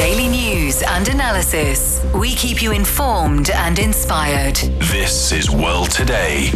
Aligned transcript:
Daily 0.00 0.28
news 0.28 0.82
and 0.82 1.06
analysis. 1.08 2.02
We 2.14 2.34
keep 2.34 2.62
you 2.62 2.72
informed 2.72 3.50
and 3.50 3.78
inspired. 3.78 4.56
This 4.80 5.30
is 5.30 5.50
World 5.50 5.90
Today. 5.90 6.52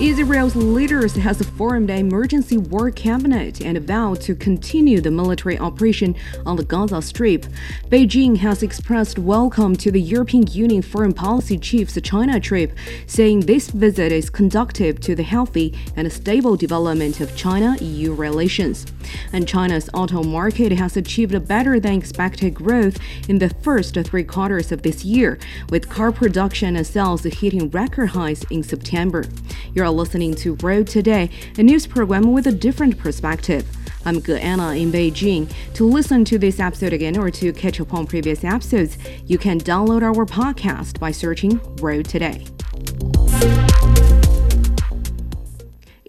Israel's 0.00 0.56
leaders 0.56 1.14
has 1.14 1.42
formed 1.42 1.90
an 1.90 1.98
emergency 1.98 2.56
war 2.56 2.90
cabinet 2.90 3.60
and 3.60 3.78
vowed 3.86 4.18
to 4.22 4.34
continue 4.34 4.98
the 4.98 5.10
military 5.10 5.58
operation 5.58 6.16
on 6.46 6.56
the 6.56 6.64
Gaza 6.64 7.02
Strip. 7.02 7.44
Beijing 7.90 8.38
has 8.38 8.62
expressed 8.62 9.18
welcome 9.18 9.76
to 9.76 9.90
the 9.90 10.00
European 10.00 10.46
Union 10.46 10.80
foreign 10.80 11.12
policy 11.12 11.58
chief's 11.58 12.00
China 12.00 12.40
trip, 12.40 12.72
saying 13.06 13.40
this 13.40 13.68
visit 13.68 14.10
is 14.10 14.30
conducive 14.30 15.00
to 15.00 15.14
the 15.14 15.22
healthy 15.22 15.78
and 15.96 16.10
stable 16.10 16.56
development 16.56 17.20
of 17.20 17.36
China-EU 17.36 18.14
relations. 18.14 18.86
And 19.34 19.46
China's 19.46 19.90
auto 19.92 20.22
market 20.22 20.72
has 20.72 20.96
achieved 20.96 21.46
better 21.46 21.78
than 21.78 21.98
expected 21.98 22.54
growth 22.54 22.96
in 23.28 23.38
the 23.38 23.50
first 23.50 23.94
three 24.04 24.24
quarters 24.24 24.72
of 24.72 24.80
this 24.80 25.04
year, 25.04 25.38
with 25.68 25.90
car 25.90 26.10
production 26.10 26.76
and 26.76 26.86
sales 26.86 27.24
hitting 27.24 27.68
record 27.68 28.06
highs 28.06 28.44
in 28.44 28.62
September. 28.62 29.24
You're 29.74 29.89
are 29.90 29.92
listening 29.92 30.34
to 30.36 30.54
World 30.54 30.86
Today, 30.86 31.28
a 31.58 31.64
news 31.64 31.84
program 31.84 32.32
with 32.32 32.46
a 32.46 32.52
different 32.52 32.96
perspective. 32.96 33.66
I'm 34.04 34.22
Ge 34.22 34.30
Anna 34.30 34.70
in 34.74 34.92
Beijing. 34.92 35.52
To 35.74 35.84
listen 35.84 36.24
to 36.26 36.38
this 36.38 36.60
episode 36.60 36.92
again 36.92 37.18
or 37.18 37.28
to 37.32 37.52
catch 37.52 37.80
up 37.80 37.92
on 37.92 38.06
previous 38.06 38.44
episodes, 38.44 38.96
you 39.26 39.36
can 39.36 39.58
download 39.58 40.02
our 40.02 40.24
podcast 40.26 41.00
by 41.00 41.10
searching 41.10 41.60
World 41.78 42.04
Today. 42.04 42.46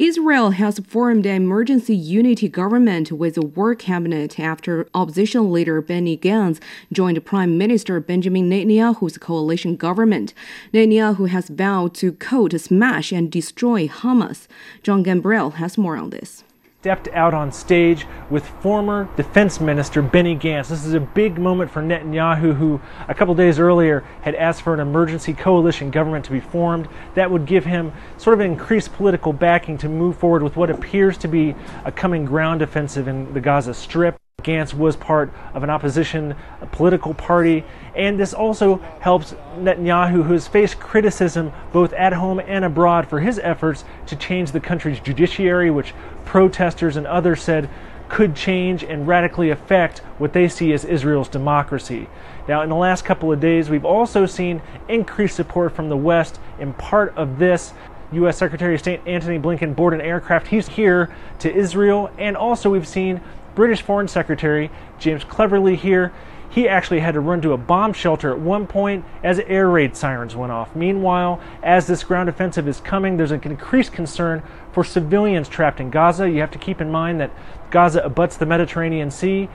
Israel 0.02 0.50
has 0.50 0.80
formed 0.80 1.28
an 1.28 1.36
emergency 1.36 1.96
unity 1.96 2.50
government 2.50 3.12
with 3.12 3.38
a 3.38 3.46
war 3.46 3.76
cabinet 3.76 4.40
after 4.40 4.88
opposition 4.96 5.52
leader 5.52 5.80
Benny 5.80 6.18
Gantz 6.18 6.60
joined 6.92 7.24
Prime 7.24 7.56
Minister 7.56 8.00
Benjamin 8.00 8.50
Netanyahu's 8.50 9.20
coalition 9.20 9.76
government. 9.76 10.34
Netanyahu 10.74 11.30
has 11.30 11.50
vowed 11.50 11.94
to 11.94 12.14
quote 12.14 12.60
smash 12.60 13.12
and 13.12 13.32
destroy 13.32 13.88
Hamas. 13.88 14.48
John 14.82 15.04
Gambrell 15.04 15.54
has 15.54 15.78
more 15.78 15.98
on 15.98 16.10
this 16.10 16.44
stepped 16.82 17.08
out 17.10 17.32
on 17.32 17.52
stage 17.52 18.08
with 18.32 18.44
former 18.60 19.08
defense 19.16 19.62
minister 19.62 20.02
Benny 20.02 20.36
Gantz. 20.36 20.70
This 20.70 20.84
is 20.84 20.96
a 20.96 21.00
big 21.00 21.38
moment 21.38 21.70
for 21.70 21.80
Netanyahu, 21.80 22.56
who 22.56 22.82
a 23.08 23.14
couple 23.14 23.36
days 23.36 23.60
earlier 23.60 24.04
had 24.24 24.34
asked 24.34 24.64
for 24.64 24.74
an 24.74 24.80
emergency 24.80 25.32
coalition 25.36 25.92
government 25.92 26.26
to 26.26 26.32
be 26.32 26.40
formed. 26.40 26.90
That 27.14 27.30
would 27.30 27.46
give 27.46 27.66
him 27.66 27.94
sort 28.18 28.34
of 28.34 28.40
increased 28.40 28.94
political 28.94 29.32
backing 29.32 29.78
to 29.78 29.90
move 29.90 30.18
forward 30.18 30.42
with 30.42 30.56
what 30.56 30.72
appears 30.72 31.20
to 31.20 31.28
be 31.28 31.54
a 31.86 31.92
coming 31.92 32.26
ground 32.26 32.64
offensive 32.64 33.08
in 33.08 33.32
the 33.32 33.42
Gaza 33.42 33.76
Strip. 33.76 34.18
Gantz 34.44 34.74
was 34.74 34.96
part 34.96 35.32
of 35.54 35.64
an 35.64 35.70
opposition 35.70 36.36
political 36.72 37.14
party, 37.14 37.64
and 37.96 38.20
this 38.20 38.34
also 38.34 38.78
helps 39.00 39.34
Netanyahu, 39.58 40.24
who 40.24 40.34
has 40.34 40.48
faced 40.48 40.80
criticism 40.80 41.52
both 41.72 41.94
at 41.94 42.14
home 42.14 42.40
and 42.40 42.66
abroad 42.66 43.08
for 43.08 43.20
his 43.20 43.40
efforts 43.40 43.84
to 44.08 44.16
change 44.16 44.52
the 44.52 44.60
country's 44.60 45.00
judiciary, 45.00 45.72
which 45.72 45.94
protesters 46.26 46.96
and 46.96 47.08
others 47.08 47.42
said 47.42 47.70
could 48.12 48.36
change 48.36 48.84
and 48.84 49.08
radically 49.08 49.52
affect 49.52 50.00
what 50.18 50.34
they 50.34 50.50
see 50.50 50.74
as 50.74 50.84
Israel's 50.84 51.30
democracy. 51.30 52.10
Now, 52.46 52.62
in 52.62 52.70
the 52.70 52.76
last 52.76 53.06
couple 53.06 53.32
of 53.32 53.40
days, 53.40 53.70
we've 53.70 53.86
also 53.86 54.26
seen 54.26 54.62
increased 54.90 55.36
support 55.36 55.74
from 55.74 55.88
the 55.88 55.96
West 55.96 56.40
in 56.60 56.74
part 56.74 57.16
of 57.16 57.40
this. 57.40 57.74
U.S. 58.12 58.38
Secretary 58.38 58.74
of 58.74 58.82
State 58.82 59.00
Antony 59.06 59.40
Blinken 59.40 59.74
boarded 59.74 60.02
an 60.02 60.06
aircraft. 60.06 60.48
He's 60.48 60.68
here 60.68 61.16
to 61.40 61.54
Israel, 61.54 62.12
and 62.18 62.36
also 62.36 62.70
we've 62.70 62.88
seen 62.88 63.22
British 63.56 63.82
Foreign 63.82 64.08
Secretary 64.08 64.70
James 65.00 65.24
Cleverly 65.24 65.76
here. 65.76 66.12
He 66.50 66.68
actually 66.68 67.00
had 67.00 67.14
to 67.14 67.22
run 67.22 67.42
to 67.42 67.54
a 67.54 67.58
bomb 67.58 67.94
shelter 67.94 68.32
at 68.32 68.40
one 68.40 68.68
point 68.68 69.06
as 69.24 69.40
air 69.40 69.70
raid 69.70 69.96
sirens 69.96 70.36
went 70.36 70.52
off. 70.52 70.76
Meanwhile, 70.76 71.40
as 71.64 71.88
this 71.88 72.04
ground 72.04 72.28
offensive 72.28 72.68
is 72.68 72.82
coming, 72.82 73.16
there's 73.16 73.32
an 73.32 73.42
increased 73.44 73.94
concern 73.94 74.44
for 74.74 74.84
civilians 74.84 75.48
trapped 75.48 75.80
in 75.80 75.90
Gaza. 75.90 76.30
You 76.30 76.42
have 76.42 76.52
to 76.52 76.60
keep 76.60 76.82
in 76.82 76.92
mind 76.92 77.22
that 77.22 77.32
Gaza 77.70 78.02
abuts 78.02 78.36
the 78.36 78.46
Mediterranean 78.46 79.12
Sea, 79.12 79.48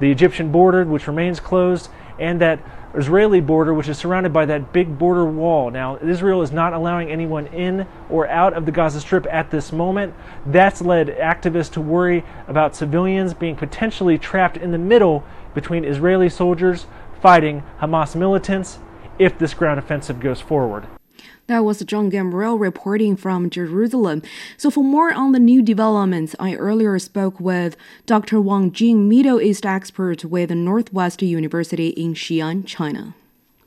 the 0.00 0.10
Egyptian 0.10 0.50
border, 0.50 0.82
which 0.84 1.06
remains 1.06 1.40
closed, 1.40 1.90
and 2.18 2.40
that 2.40 2.58
Israeli 2.94 3.40
border, 3.40 3.72
which 3.72 3.88
is 3.88 3.98
surrounded 3.98 4.32
by 4.32 4.46
that 4.46 4.72
big 4.72 4.98
border 4.98 5.24
wall. 5.24 5.70
Now, 5.70 5.98
Israel 5.98 6.42
is 6.42 6.50
not 6.50 6.72
allowing 6.72 7.10
anyone 7.10 7.46
in 7.48 7.86
or 8.08 8.26
out 8.28 8.52
of 8.54 8.66
the 8.66 8.72
Gaza 8.72 9.00
Strip 9.00 9.26
at 9.30 9.50
this 9.50 9.72
moment. 9.72 10.14
That's 10.44 10.82
led 10.82 11.08
activists 11.08 11.72
to 11.72 11.80
worry 11.80 12.24
about 12.48 12.74
civilians 12.74 13.32
being 13.34 13.56
potentially 13.56 14.18
trapped 14.18 14.56
in 14.56 14.72
the 14.72 14.78
middle 14.78 15.24
between 15.54 15.84
Israeli 15.84 16.28
soldiers 16.28 16.86
fighting 17.20 17.62
Hamas 17.80 18.16
militants 18.16 18.78
if 19.18 19.38
this 19.38 19.54
ground 19.54 19.78
offensive 19.78 20.18
goes 20.18 20.40
forward. 20.40 20.86
That 21.50 21.64
was 21.64 21.80
John 21.80 22.12
Gambrell 22.12 22.60
reporting 22.60 23.16
from 23.16 23.50
Jerusalem. 23.50 24.22
So, 24.56 24.70
for 24.70 24.84
more 24.84 25.12
on 25.12 25.32
the 25.32 25.40
new 25.40 25.62
developments, 25.62 26.36
I 26.38 26.54
earlier 26.54 26.96
spoke 27.00 27.40
with 27.40 27.76
Dr. 28.06 28.40
Wang 28.40 28.70
Jing, 28.70 29.08
Middle 29.08 29.40
East 29.40 29.66
expert 29.66 30.24
with 30.24 30.50
the 30.50 30.54
Northwest 30.54 31.22
University 31.22 31.88
in 31.88 32.14
Xi'an, 32.14 32.64
China. 32.66 33.14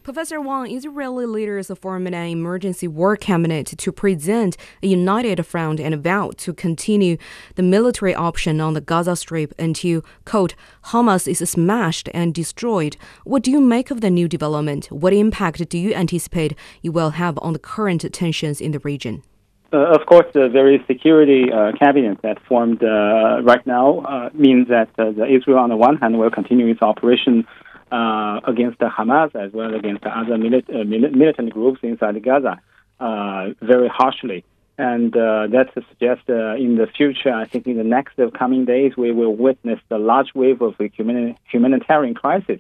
Professor 0.04 0.42
Wang, 0.42 0.70
Israeli 0.70 1.26
leaders 1.26 1.72
formed 1.80 2.08
an 2.08 2.14
emergency 2.14 2.90
war 2.90 3.16
cabinet 3.16 3.68
to 3.68 3.92
present 3.94 4.58
a 4.82 4.88
united 4.88 5.46
front 5.46 5.80
and 5.80 5.96
vow 6.04 6.32
to 6.36 6.54
continue 6.54 7.16
the 7.56 7.64
military 7.64 8.14
option 8.14 8.60
on 8.60 8.74
the 8.74 8.82
Gaza 8.82 9.16
Strip 9.16 9.54
until, 9.58 10.04
quote, 10.26 10.56
Hamas 10.88 11.26
is 11.26 11.50
smashed 11.50 12.10
and 12.14 12.34
destroyed. 12.34 12.98
What 13.24 13.44
do 13.44 13.52
you 13.52 13.62
make 13.62 13.92
of 13.92 14.02
the 14.02 14.10
new 14.10 14.28
development? 14.28 14.88
What 14.88 15.14
impact 15.14 15.70
do 15.70 15.78
you 15.78 15.94
anticipate 15.94 16.54
it 16.84 16.90
will 16.90 17.12
have 17.12 17.40
on 17.42 17.54
the 17.54 17.60
current 17.60 18.04
tensions 18.12 18.60
in 18.60 18.74
the 18.74 18.80
region? 18.80 19.24
Uh, 19.72 19.78
of 19.78 20.06
course, 20.06 20.28
the 20.34 20.50
very 20.50 20.84
security 20.86 21.46
uh, 21.50 21.72
cabinet 21.80 22.18
that 22.24 22.46
formed 22.46 22.84
uh, 22.84 23.42
right 23.42 23.66
now 23.66 24.00
uh, 24.00 24.30
means 24.34 24.68
that 24.68 24.90
uh, 25.00 25.12
Israel, 25.24 25.60
on 25.60 25.70
the 25.70 25.78
one 25.78 25.96
hand, 25.96 26.20
will 26.20 26.30
continue 26.30 26.68
its 26.68 26.82
operation 26.82 27.48
uh, 27.94 28.40
against 28.46 28.80
Hamas 28.80 29.36
as 29.36 29.54
well 29.54 29.70
as 29.70 29.80
against 29.80 30.04
other 30.04 30.38
milit- 30.38 30.70
uh, 30.74 30.84
militant 30.84 31.54
groups 31.54 31.80
inside 31.84 32.22
Gaza 32.24 32.60
uh, 33.00 33.50
very 33.62 33.88
harshly. 33.88 34.44
And 34.80 35.16
uh, 35.16 35.46
that 35.52 35.70
suggests 35.76 36.28
uh, 36.28 36.56
in 36.56 36.78
the 36.78 36.88
future, 36.88 37.32
I 37.32 37.46
think 37.46 37.68
in 37.68 37.78
the 37.78 37.84
next 37.84 38.20
coming 38.34 38.66
days, 38.66 38.94
we 38.98 39.12
will 39.12 39.36
witness 39.36 39.80
the 39.90 40.00
large 40.00 40.34
wave 40.34 40.62
of 40.64 40.74
humani- 40.80 41.38
humanitarian 41.52 42.16
crisis 42.16 42.60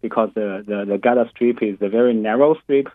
because 0.00 0.30
the, 0.34 0.64
the, 0.66 0.84
the, 0.84 0.98
Gaza 0.98 1.30
Strip 1.30 1.62
is 1.62 1.76
a 1.80 1.88
very 1.88 2.12
narrow 2.12 2.56
strip, 2.64 2.88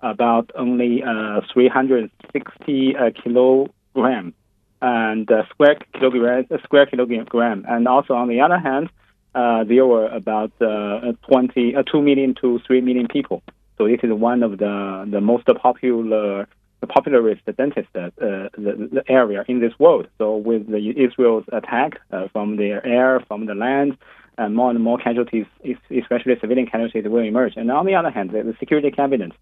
about 0.00 0.50
only 0.54 1.02
uh, 1.02 1.40
360 1.52 2.94
kilogram 3.22 4.34
and 4.80 5.30
square 5.50 5.76
kilogram, 5.92 6.46
square 6.62 6.86
kilogram. 6.86 7.64
And 7.68 7.86
also 7.86 8.14
on 8.14 8.28
the 8.28 8.40
other 8.40 8.58
hand, 8.58 8.88
uh, 9.34 9.64
there 9.64 9.86
were 9.86 10.06
about 10.06 10.52
uh, 10.60 11.12
20, 11.28 11.76
uh, 11.76 11.82
2 11.82 12.02
million 12.02 12.34
to 12.40 12.60
3 12.66 12.80
million 12.80 13.08
people. 13.08 13.42
So 13.78 13.88
this 13.88 14.00
is 14.02 14.12
one 14.12 14.42
of 14.42 14.58
the, 14.58 15.06
the 15.10 15.20
most 15.20 15.46
popular 15.60 16.46
the 16.80 16.86
popularist 16.86 17.40
dentist 17.56 17.88
uh, 17.94 18.10
the, 18.18 18.90
the, 18.92 19.02
area 19.08 19.42
in 19.48 19.60
this 19.60 19.72
world. 19.78 20.06
So 20.18 20.36
with 20.36 20.66
the 20.70 20.90
Israel's 20.90 21.44
attack 21.52 22.00
uh, 22.12 22.28
from 22.32 22.56
the 22.56 22.80
air, 22.84 23.20
from 23.26 23.46
the 23.46 23.54
land, 23.54 23.96
and 24.36 24.54
more 24.54 24.70
and 24.70 24.80
more 24.82 24.98
casualties, 24.98 25.46
especially 25.90 26.34
civilian 26.40 26.66
casualties, 26.66 27.04
will 27.06 27.22
emerge. 27.22 27.54
And 27.56 27.70
on 27.70 27.86
the 27.86 27.94
other 27.94 28.10
hand, 28.10 28.30
the, 28.30 28.42
the 28.42 28.54
security 28.58 28.90
cabinet, 28.90 29.32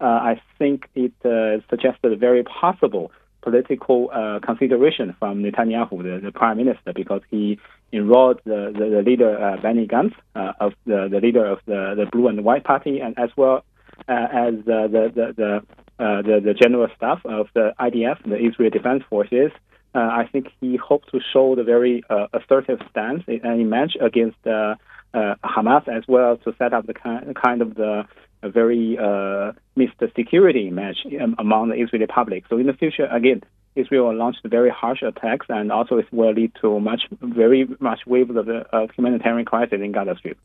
uh, 0.00 0.04
I 0.04 0.42
think 0.58 0.88
it 0.94 1.12
uh, 1.24 1.60
suggested 1.70 2.18
very 2.18 2.42
possible 2.42 3.12
political 3.42 4.10
uh, 4.12 4.38
consideration 4.40 5.14
from 5.18 5.42
Netanyahu, 5.42 6.02
the, 6.02 6.20
the, 6.22 6.32
prime 6.32 6.58
minister, 6.58 6.92
because 6.94 7.22
he 7.30 7.58
enrolled 7.92 8.40
the, 8.44 8.72
the, 8.76 8.96
the 8.96 9.02
leader 9.02 9.38
uh, 9.38 9.60
Benny 9.60 9.86
Gantz 9.86 10.14
uh, 10.34 10.52
of 10.60 10.72
the, 10.86 11.08
the 11.10 11.20
leader 11.20 11.44
of 11.44 11.58
the, 11.66 11.94
the 11.96 12.06
Blue 12.10 12.28
and 12.28 12.44
White 12.44 12.64
Party, 12.64 13.00
and 13.00 13.18
as 13.18 13.30
well 13.36 13.64
uh, 14.08 14.26
as 14.32 14.54
the 14.64 14.88
the 14.90 15.32
the, 15.36 15.62
the, 15.98 16.40
the 16.44 16.54
general 16.54 16.88
staff 16.96 17.20
of 17.24 17.48
the 17.54 17.72
IDF, 17.78 18.22
the 18.28 18.38
Israel 18.38 18.70
Defense 18.70 19.02
Forces. 19.08 19.50
I 19.92 20.28
think 20.30 20.46
he 20.60 20.76
hoped 20.76 21.10
to 21.10 21.18
show 21.32 21.56
the 21.56 21.64
very 21.64 22.04
assertive 22.32 22.78
stance 22.90 23.24
and 23.26 23.60
image 23.60 23.96
against 24.00 24.38
Hamas, 24.44 25.88
as 25.88 26.04
well 26.06 26.36
to 26.38 26.54
set 26.58 26.72
up 26.72 26.86
the 26.86 26.94
kind, 26.94 27.36
kind 27.36 27.60
of 27.60 27.74
the 27.74 28.04
a 28.42 28.48
very 28.48 28.98
uh, 28.98 29.52
missed 29.76 30.00
security 30.16 30.68
image 30.68 31.06
among 31.38 31.68
the 31.68 31.74
Israeli 31.74 32.06
public. 32.06 32.44
So 32.48 32.56
in 32.58 32.66
the 32.66 32.72
future, 32.72 33.06
again, 33.06 33.42
Israel 33.76 34.08
will 34.08 34.16
launch 34.16 34.36
very 34.44 34.70
harsh 34.70 35.02
attacks, 35.02 35.46
and 35.48 35.70
also 35.70 35.96
it 35.98 36.12
will 36.12 36.32
lead 36.32 36.52
to 36.60 36.80
much, 36.80 37.02
very 37.20 37.68
much 37.78 38.00
waves 38.06 38.34
of, 38.36 38.46
the, 38.46 38.66
of 38.72 38.90
humanitarian 38.92 39.44
crisis 39.44 39.80
in 39.80 39.92
Gaza 39.92 40.16
Strip. 40.18 40.38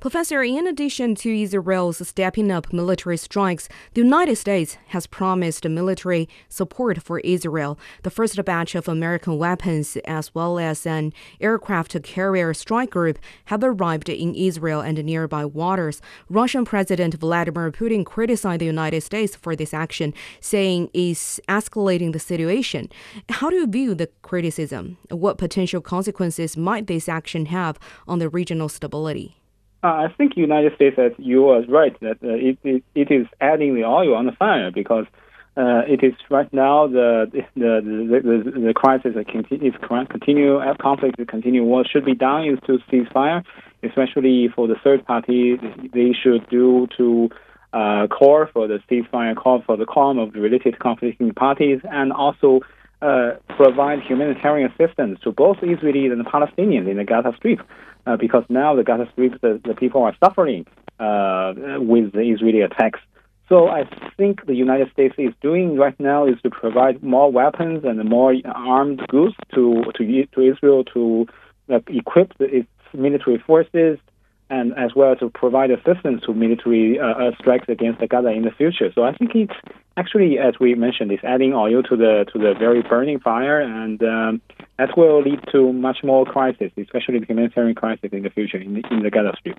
Professor, 0.00 0.42
in 0.42 0.66
addition 0.66 1.14
to 1.14 1.42
Israel's 1.42 2.08
stepping 2.08 2.50
up 2.50 2.72
military 2.72 3.18
strikes, 3.18 3.68
the 3.92 4.00
United 4.00 4.36
States 4.36 4.78
has 4.86 5.06
promised 5.06 5.68
military 5.68 6.26
support 6.48 7.02
for 7.02 7.20
Israel. 7.20 7.78
The 8.02 8.08
first 8.08 8.42
batch 8.46 8.74
of 8.74 8.88
American 8.88 9.36
weapons, 9.36 9.98
as 10.06 10.34
well 10.34 10.58
as 10.58 10.86
an 10.86 11.12
aircraft 11.38 12.02
carrier 12.02 12.54
strike 12.54 12.88
group, 12.88 13.18
have 13.44 13.62
arrived 13.62 14.08
in 14.08 14.34
Israel 14.34 14.80
and 14.80 15.04
nearby 15.04 15.44
waters. 15.44 16.00
Russian 16.30 16.64
President 16.64 17.12
Vladimir 17.16 17.70
Putin 17.70 18.06
criticized 18.06 18.62
the 18.62 18.64
United 18.64 19.02
States 19.02 19.36
for 19.36 19.54
this 19.54 19.74
action, 19.74 20.14
saying 20.40 20.88
it's 20.94 21.38
escalating 21.46 22.14
the 22.14 22.18
situation. 22.18 22.88
How 23.28 23.50
do 23.50 23.56
you 23.56 23.66
view 23.66 23.94
the 23.94 24.08
criticism? 24.22 24.96
What 25.10 25.36
potential 25.36 25.82
consequences 25.82 26.56
might 26.56 26.86
this 26.86 27.06
action 27.06 27.44
have 27.46 27.78
on 28.08 28.18
the 28.18 28.30
regional 28.30 28.70
stability? 28.70 29.39
Uh, 29.82 29.86
I 29.86 30.14
think 30.16 30.36
United 30.36 30.74
States, 30.74 30.96
as 30.98 31.12
you 31.16 31.48
are 31.48 31.62
right, 31.62 31.98
that 32.00 32.18
uh, 32.22 32.28
it, 32.28 32.58
it, 32.64 32.84
it 32.94 33.10
is 33.10 33.26
adding 33.40 33.74
the 33.74 33.84
oil 33.84 34.14
on 34.14 34.26
the 34.26 34.32
fire 34.32 34.70
because 34.70 35.06
uh, 35.56 35.82
it 35.88 36.04
is 36.04 36.12
right 36.30 36.52
now 36.52 36.86
the 36.86 37.26
the 37.32 37.42
the, 37.56 38.20
the, 38.22 38.60
the 38.60 38.74
crisis 38.74 39.14
continues 39.26 39.74
continue 39.80 40.58
uh, 40.58 40.74
conflict 40.80 41.16
continue. 41.28 41.64
What 41.64 41.88
should 41.88 42.04
be 42.04 42.14
done 42.14 42.44
is 42.44 42.58
to 42.66 42.78
ceasefire, 42.90 43.42
especially 43.82 44.48
for 44.54 44.68
the 44.68 44.76
third 44.84 45.04
party. 45.06 45.56
They 45.92 46.12
should 46.12 46.48
do 46.50 46.86
to 46.98 47.30
uh, 47.72 48.06
call 48.08 48.46
for 48.52 48.68
the 48.68 48.80
ceasefire, 48.90 49.34
call 49.34 49.62
for 49.62 49.76
the 49.76 49.86
calm 49.86 50.18
of 50.18 50.34
the 50.34 50.40
related 50.40 50.78
conflicting 50.78 51.32
parties, 51.32 51.80
and 51.84 52.12
also 52.12 52.60
uh, 53.02 53.32
provide 53.56 54.00
humanitarian 54.02 54.70
assistance 54.70 55.18
to 55.24 55.32
both 55.32 55.56
Israelis 55.58 56.12
and 56.12 56.24
Palestinians 56.26 56.88
in 56.88 56.96
the 56.98 57.04
Gaza 57.04 57.32
Strip 57.36 57.60
uh, 58.06 58.16
because 58.16 58.44
now 58.48 58.74
the 58.74 58.82
Gaza 58.82 59.08
Strip, 59.12 59.40
the, 59.40 59.60
the 59.64 59.74
people 59.74 60.02
are 60.02 60.16
suffering 60.22 60.66
uh, 60.98 61.54
with 61.78 62.12
the 62.12 62.20
Israeli 62.20 62.60
attacks. 62.62 63.00
So 63.48 63.68
I 63.68 63.82
think 64.16 64.46
the 64.46 64.54
United 64.54 64.92
States 64.92 65.14
is 65.18 65.34
doing 65.42 65.76
right 65.76 65.98
now 65.98 66.26
is 66.26 66.40
to 66.42 66.50
provide 66.50 67.02
more 67.02 67.32
weapons 67.32 67.84
and 67.84 68.02
more 68.08 68.34
armed 68.44 69.00
goods 69.08 69.34
to 69.54 69.82
to, 69.96 70.26
to 70.26 70.40
Israel 70.40 70.84
to 70.94 71.26
uh, 71.68 71.80
equip 71.88 72.32
its 72.38 72.68
military 72.94 73.38
forces 73.38 73.98
and 74.50 74.76
as 74.76 74.94
well 74.94 75.14
to 75.16 75.30
provide 75.30 75.70
assistance 75.70 76.22
to 76.26 76.34
military 76.34 76.98
uh, 76.98 77.30
strikes 77.38 77.68
against 77.68 78.00
the 78.00 78.06
Gaza 78.06 78.28
in 78.28 78.42
the 78.42 78.50
future. 78.50 78.90
So 78.94 79.04
I 79.04 79.14
think 79.14 79.30
it's 79.34 79.54
actually, 79.96 80.38
as 80.38 80.54
we 80.60 80.74
mentioned, 80.74 81.12
it's 81.12 81.24
adding 81.24 81.54
oil 81.54 81.82
to 81.84 81.96
the 81.96 82.26
to 82.32 82.38
the 82.38 82.54
very 82.58 82.82
burning 82.82 83.20
fire, 83.20 83.60
and 83.60 84.02
um, 84.02 84.42
that 84.78 84.96
will 84.96 85.22
lead 85.22 85.40
to 85.52 85.72
much 85.72 85.98
more 86.02 86.24
crisis, 86.26 86.72
especially 86.76 87.20
the 87.20 87.26
humanitarian 87.26 87.76
crisis 87.76 88.10
in 88.12 88.22
the 88.22 88.30
future 88.30 88.58
in 88.58 88.74
the, 88.74 88.82
in 88.90 89.02
the 89.02 89.10
Gaza 89.10 89.32
Strip. 89.38 89.58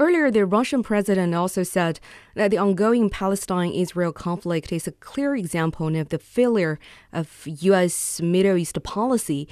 Earlier, 0.00 0.30
the 0.30 0.46
Russian 0.46 0.84
president 0.84 1.34
also 1.34 1.64
said 1.64 1.98
that 2.36 2.52
the 2.52 2.58
ongoing 2.58 3.10
Palestine 3.10 3.72
Israel 3.72 4.12
conflict 4.12 4.70
is 4.70 4.86
a 4.86 4.92
clear 4.92 5.34
example 5.34 5.96
of 5.96 6.10
the 6.10 6.20
failure 6.20 6.78
of 7.12 7.42
U.S. 7.44 8.20
Middle 8.20 8.56
East 8.56 8.80
policy. 8.84 9.48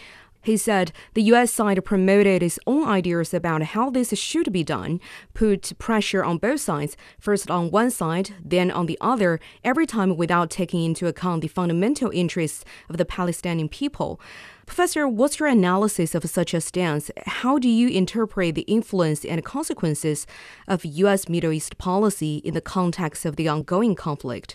He 0.46 0.56
said 0.56 0.93
the 1.14 1.25
U.S. 1.25 1.52
side 1.52 1.84
promoted 1.84 2.40
its 2.40 2.60
own 2.69 2.87
ideas 2.87 3.34
about 3.34 3.64
how 3.75 3.90
this 3.90 4.16
should 4.16 4.52
be 4.52 4.62
done, 4.62 5.00
put 5.34 5.76
pressure 5.81 6.22
on 6.22 6.38
both 6.38 6.60
sides, 6.60 6.96
first 7.19 7.50
on 7.50 7.72
one 7.72 7.90
side, 7.90 8.31
then 8.44 8.70
on 8.70 8.87
the 8.87 8.96
other, 9.00 9.40
every 9.64 9.87
time 9.87 10.16
without 10.16 10.48
taking 10.48 10.84
into 10.84 11.08
account 11.08 11.40
the 11.40 11.48
fundamental 11.48 12.12
interests 12.14 12.64
of 12.88 12.96
the 12.96 13.04
Palestinian 13.04 13.69
people. 13.69 14.20
Professor, 14.66 15.08
what's 15.08 15.40
your 15.40 15.48
analysis 15.48 16.14
of 16.14 16.25
such 16.31 16.54
a 16.54 16.60
stance? 16.60 17.10
How 17.26 17.58
do 17.58 17.69
you 17.69 17.88
interpret 17.88 18.54
the 18.54 18.62
influence 18.69 19.25
and 19.25 19.44
consequences 19.44 20.28
of 20.69 20.84
U.S. 20.84 21.28
Middle 21.28 21.50
East 21.50 21.76
policy 21.76 22.37
in 22.44 22.54
the 22.54 22.60
context 22.60 23.26
of 23.26 23.34
the 23.34 23.48
ongoing 23.48 23.96
conflict? 23.96 24.54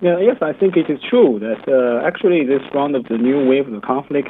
Yeah, 0.00 0.20
yes, 0.20 0.36
I 0.40 0.52
think 0.52 0.76
it 0.76 0.88
is 0.88 1.00
true 1.10 1.40
that 1.42 1.66
uh, 1.66 2.06
actually 2.06 2.46
this 2.46 2.62
round 2.72 2.94
of 2.94 3.02
the 3.10 3.18
new 3.18 3.44
wave 3.48 3.66
of 3.66 3.74
the 3.74 3.80
conflict, 3.80 4.28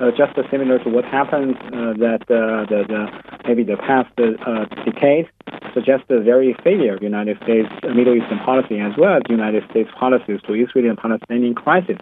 uh, 0.00 0.12
just 0.14 0.38
similar 0.48 0.78
to 0.84 0.88
what 0.88 1.04
happened 1.04 1.56
uh, 1.74 1.98
that 1.98 2.22
uh, 2.30 2.70
the, 2.70 2.86
the, 2.86 3.10
maybe 3.42 3.64
the 3.64 3.76
past 3.78 4.14
uh, 4.14 4.66
decade, 4.86 5.26
suggests 5.74 6.06
the 6.08 6.20
very 6.20 6.54
failure 6.62 6.94
of 6.94 7.02
United 7.02 7.36
States 7.42 7.66
Middle 7.82 8.14
Eastern 8.14 8.38
policy 8.46 8.78
as 8.78 8.92
well 8.96 9.16
as 9.16 9.22
United 9.28 9.64
States 9.70 9.90
policies 9.98 10.38
to 10.46 10.54
Israeli 10.54 10.88
and 10.88 10.96
Palestinian 10.96 11.54
crisis. 11.54 11.98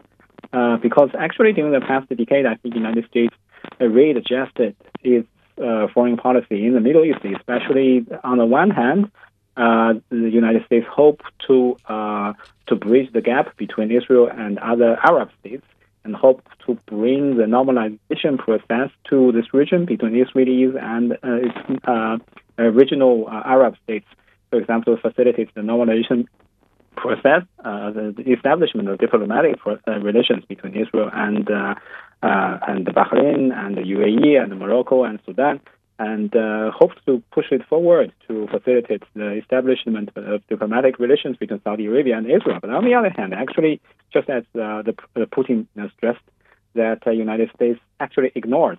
Uh, 0.53 0.77
because 0.77 1.09
actually 1.19 1.55
during 1.55 1.73
the 1.73 1.81
past 1.81 2.11
decade, 2.11 2.45
I 2.45 2.57
think 2.57 2.75
United 2.75 3.07
States 3.09 3.35
readjusted 3.81 4.77
its 5.03 5.27
foreign 5.95 6.19
policy 6.19 6.67
in 6.67 6.75
the 6.75 6.81
Middle 6.81 7.03
East, 7.03 7.25
especially 7.25 8.05
on 8.25 8.37
the 8.37 8.45
one 8.45 8.69
hand, 8.69 9.11
uh, 9.57 9.95
the 10.11 10.29
United 10.29 10.65
States 10.67 10.87
hope 10.91 11.23
to 11.47 11.77
uh, 11.89 12.35
to 12.67 12.77
bridge 12.77 13.11
the 13.13 13.23
gap 13.23 13.57
between 13.57 13.91
Israel 13.91 14.29
and 14.31 14.59
other 14.59 14.99
Arab 15.03 15.31
states, 15.41 15.65
and 16.05 16.15
hope 16.15 16.43
to 16.67 16.75
bring 16.87 17.37
the 17.37 17.45
normalization 17.45 18.39
process 18.39 18.91
to 19.09 19.33
this 19.33 19.55
region 19.55 19.87
between 19.87 20.13
Israelis 20.13 20.75
and 20.83 21.13
uh, 21.13 21.17
its 21.49 21.85
uh, 21.89 22.19
regional 22.63 23.29
uh, 23.29 23.43
Arab 23.47 23.77
states. 23.85 24.07
For 24.51 24.59
example, 24.59 24.97
facilitate 25.01 25.55
the 25.55 25.63
normalization 25.63 26.27
process, 26.97 27.43
the, 27.63 28.15
the, 28.17 28.33
establishment 28.33 28.89
of 28.89 28.99
diplomatic 28.99 29.57
relations 29.87 30.45
between 30.47 30.75
Israel 30.75 31.11
and 31.13 31.49
and 32.23 32.87
Bahrain 32.87 33.53
and 33.55 33.77
the 33.77 33.83
UAE 33.83 34.43
and 34.43 34.59
Morocco 34.59 35.05
and 35.05 35.19
Sudan 35.25 35.61
and 35.99 36.35
uh, 36.37 36.71
hopes 36.71 36.97
to 37.07 37.23
push 37.33 37.47
it 37.51 37.63
forward 37.67 38.13
to 38.29 38.47
facilitate 38.49 39.03
the 39.15 39.33
establishment 39.33 40.11
of 40.17 40.47
diplomatic 40.49 40.99
relations 40.99 41.37
between 41.39 41.61
Saudi 41.63 41.87
Arabia 41.87 42.19
and 42.19 42.27
Israel. 42.27 42.59
But 42.61 42.71
on 42.71 42.85
the 42.85 42.95
other 42.95 43.11
hand, 43.11 43.33
actually, 43.33 43.81
just 44.13 44.29
as 44.29 44.43
uh, 44.55 44.83
the, 44.83 44.95
Putin 45.17 45.67
stressed, 45.97 46.21
that 46.75 47.01
the 47.05 47.11
uh, 47.11 47.15
United 47.15 47.51
States 47.55 47.81
actually 47.99 48.31
ignored 48.35 48.79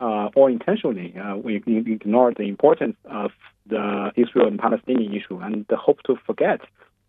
uh, 0.00 0.28
or 0.34 0.50
intentionally 0.50 1.14
uh, 1.16 1.36
we 1.36 1.56
ignored 1.56 2.36
the 2.36 2.44
importance 2.44 2.96
of 3.04 3.30
the 3.66 4.10
Israel 4.16 4.48
and 4.48 4.58
Palestinian 4.58 5.14
issue 5.14 5.38
and 5.38 5.66
hope 5.70 6.02
to 6.04 6.16
forget, 6.26 6.60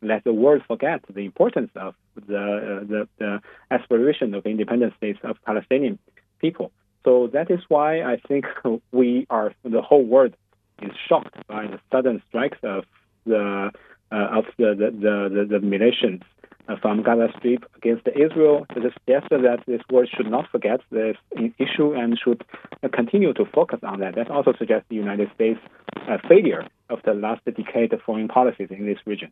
let 0.02 0.24
the 0.24 0.34
world 0.34 0.62
forget 0.68 1.02
the 1.10 1.22
importance 1.22 1.72
of 1.76 1.96
the, 2.16 2.86
the, 2.88 3.08
the 3.20 3.42
aspiration 3.70 4.34
of 4.34 4.46
independent 4.46 4.94
states 4.98 5.20
of 5.24 5.38
Palestinian 5.46 6.00
people. 6.40 6.72
So 7.04 7.28
that 7.34 7.50
is 7.50 7.60
why 7.68 8.02
I 8.02 8.18
think 8.28 8.46
we 8.92 9.26
are 9.30 9.54
the 9.64 9.82
whole 9.82 10.06
world 10.06 10.36
is 10.82 10.92
shocked 11.08 11.36
by 11.48 11.68
the 11.68 11.80
sudden 11.92 12.22
strikes 12.30 12.58
of 12.64 12.86
the 13.26 13.72
uh, 14.12 14.16
of 14.16 14.46
the 14.58 14.76
the, 14.78 14.92
the, 14.92 15.60
the 15.60 15.66
militias 15.66 16.22
uh, 16.68 16.76
from 16.82 17.04
Gaza 17.04 17.30
Strip 17.38 17.66
against 17.76 18.08
Israel. 18.08 18.66
It 18.76 18.94
suggests 18.94 19.30
that 19.30 19.60
this 19.68 19.82
world 19.92 20.10
should 20.16 20.30
not 20.30 20.50
forget 20.52 20.82
this 20.92 21.18
issue 21.60 21.94
and 21.94 22.20
should 22.24 22.44
uh, 22.84 22.88
continue 22.94 23.34
to 23.34 23.46
focus 23.46 23.80
on 23.84 24.00
that. 24.00 24.16
That 24.16 24.30
also 24.30 24.54
suggests 24.58 24.86
the 24.90 24.96
United 24.96 25.30
States' 25.36 25.60
uh, 26.08 26.18
failure 26.28 26.68
of 26.90 27.00
the 27.06 27.14
last 27.14 27.44
decade 27.46 27.94
of 27.94 28.02
foreign 28.02 28.28
policies 28.28 28.68
in 28.70 28.86
this 28.86 29.00
region. 29.06 29.32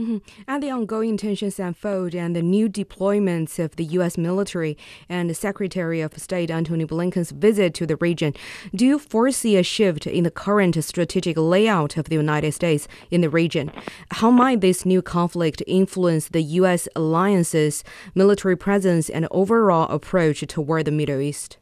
Mm-hmm. 0.00 0.16
And 0.48 0.62
the 0.62 0.70
ongoing 0.70 1.18
tensions 1.18 1.60
unfold 1.60 2.14
and 2.14 2.34
the 2.34 2.40
new 2.40 2.70
deployments 2.70 3.62
of 3.62 3.76
the 3.76 3.84
U.S. 3.96 4.16
military 4.16 4.78
and 5.10 5.28
the 5.28 5.34
Secretary 5.34 6.00
of 6.00 6.16
State 6.16 6.50
Antony 6.50 6.86
Blinken's 6.86 7.32
visit 7.32 7.74
to 7.74 7.86
the 7.86 7.96
region, 7.96 8.32
do 8.74 8.86
you 8.86 8.98
foresee 8.98 9.58
a 9.58 9.62
shift 9.62 10.06
in 10.06 10.24
the 10.24 10.30
current 10.30 10.82
strategic 10.82 11.36
layout 11.36 11.98
of 11.98 12.08
the 12.08 12.14
United 12.14 12.52
States 12.52 12.88
in 13.10 13.20
the 13.20 13.28
region? 13.28 13.70
How 14.12 14.30
might 14.30 14.62
this 14.62 14.86
new 14.86 15.02
conflict 15.02 15.62
influence 15.66 16.28
the 16.28 16.42
U.S. 16.60 16.88
alliance's 16.96 17.84
military 18.14 18.56
presence 18.56 19.10
and 19.10 19.28
overall 19.30 19.90
approach 19.90 20.40
toward 20.48 20.86
the 20.86 20.92
Middle 20.92 21.20
East? 21.20 21.58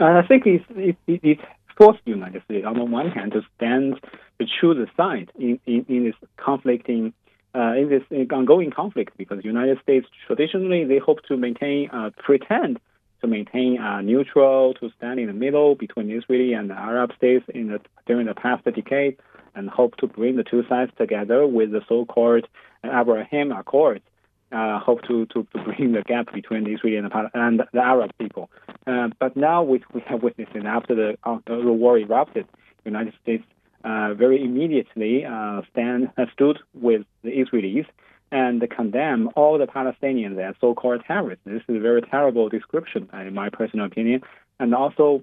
I 0.00 0.20
think 0.26 0.44
it, 0.44 0.62
it, 0.76 0.96
it 1.06 1.38
forced 1.78 2.04
the 2.04 2.10
United 2.10 2.42
States, 2.44 2.66
on 2.66 2.76
the 2.76 2.84
one 2.84 3.08
hand, 3.08 3.32
to 3.32 3.40
stand 3.56 3.94
to 4.38 4.46
choose 4.60 4.76
a 4.76 4.90
side 4.96 5.30
in, 5.38 5.58
in, 5.66 5.86
in 5.88 6.04
this 6.04 6.14
conflicting 6.36 7.14
uh, 7.54 7.74
in 7.74 7.88
this 7.88 8.02
ongoing 8.30 8.70
conflict 8.70 9.16
because 9.16 9.38
the 9.38 9.44
United 9.44 9.80
States 9.82 10.06
traditionally 10.26 10.84
they 10.84 10.98
hope 10.98 11.22
to 11.28 11.36
maintain, 11.36 11.88
uh, 11.90 12.10
pretend 12.18 12.80
to 13.20 13.26
maintain 13.26 13.78
uh, 13.78 14.00
neutral, 14.00 14.74
to 14.74 14.90
stand 14.96 15.18
in 15.20 15.26
the 15.26 15.32
middle 15.32 15.74
between 15.74 16.10
Israeli 16.10 16.52
and 16.52 16.70
the 16.70 16.74
Arab 16.74 17.12
states 17.16 17.44
in 17.54 17.68
the, 17.68 17.80
during 18.06 18.26
the 18.26 18.34
past 18.34 18.64
decade, 18.64 19.16
and 19.54 19.70
hope 19.70 19.96
to 19.96 20.06
bring 20.06 20.36
the 20.36 20.44
two 20.44 20.64
sides 20.68 20.92
together 20.98 21.46
with 21.46 21.70
the 21.70 21.80
so-called 21.88 22.46
Abraham 22.84 23.52
Accords. 23.52 24.04
Uh, 24.52 24.78
hope 24.78 25.02
to, 25.02 25.26
to, 25.26 25.46
to 25.52 25.64
bring 25.64 25.92
the 25.92 26.02
gap 26.02 26.32
between 26.32 26.64
the 26.64 26.72
Israeli 26.74 26.96
and 26.96 27.10
the, 27.10 27.30
and 27.34 27.62
the 27.72 27.80
Arab 27.80 28.10
people. 28.18 28.50
Uh, 28.86 29.08
but 29.18 29.36
now 29.36 29.62
we, 29.62 29.82
we 29.92 30.00
have 30.06 30.22
witnessed 30.22 30.52
and 30.54 30.68
after 30.68 30.94
the, 30.94 31.18
uh, 31.24 31.38
the 31.46 31.72
war 31.72 31.98
erupted, 31.98 32.46
United 32.84 33.14
States 33.22 33.44
uh, 33.84 34.14
very 34.14 34.42
immediately 34.42 35.24
uh, 35.24 35.62
stand 35.70 36.10
uh, 36.16 36.26
stood 36.32 36.58
with 36.72 37.02
the 37.22 37.30
Israelis 37.30 37.86
and 38.32 38.68
condemn 38.70 39.30
all 39.36 39.58
the 39.58 39.66
Palestinians 39.66 40.38
as 40.38 40.54
so-called 40.60 41.02
terrorists. 41.06 41.44
This 41.44 41.62
is 41.68 41.76
a 41.76 41.80
very 41.80 42.02
terrible 42.02 42.48
description, 42.48 43.08
in 43.12 43.34
my 43.34 43.48
personal 43.50 43.86
opinion, 43.86 44.22
and 44.58 44.74
also 44.74 45.22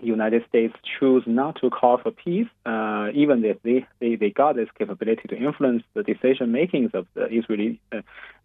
the 0.00 0.06
United 0.06 0.46
States 0.48 0.74
choose 0.98 1.24
not 1.26 1.60
to 1.60 1.70
call 1.70 1.98
for 1.98 2.12
peace, 2.12 2.46
uh, 2.64 3.08
even 3.14 3.44
if 3.44 3.60
they, 3.62 3.86
they, 4.00 4.14
they 4.14 4.30
got 4.30 4.54
this 4.54 4.68
capability 4.78 5.26
to 5.28 5.36
influence 5.36 5.82
the 5.94 6.02
decision 6.02 6.52
makings 6.52 6.92
of 6.94 7.06
the 7.14 7.26
Israeli 7.26 7.80
uh, 7.92 8.00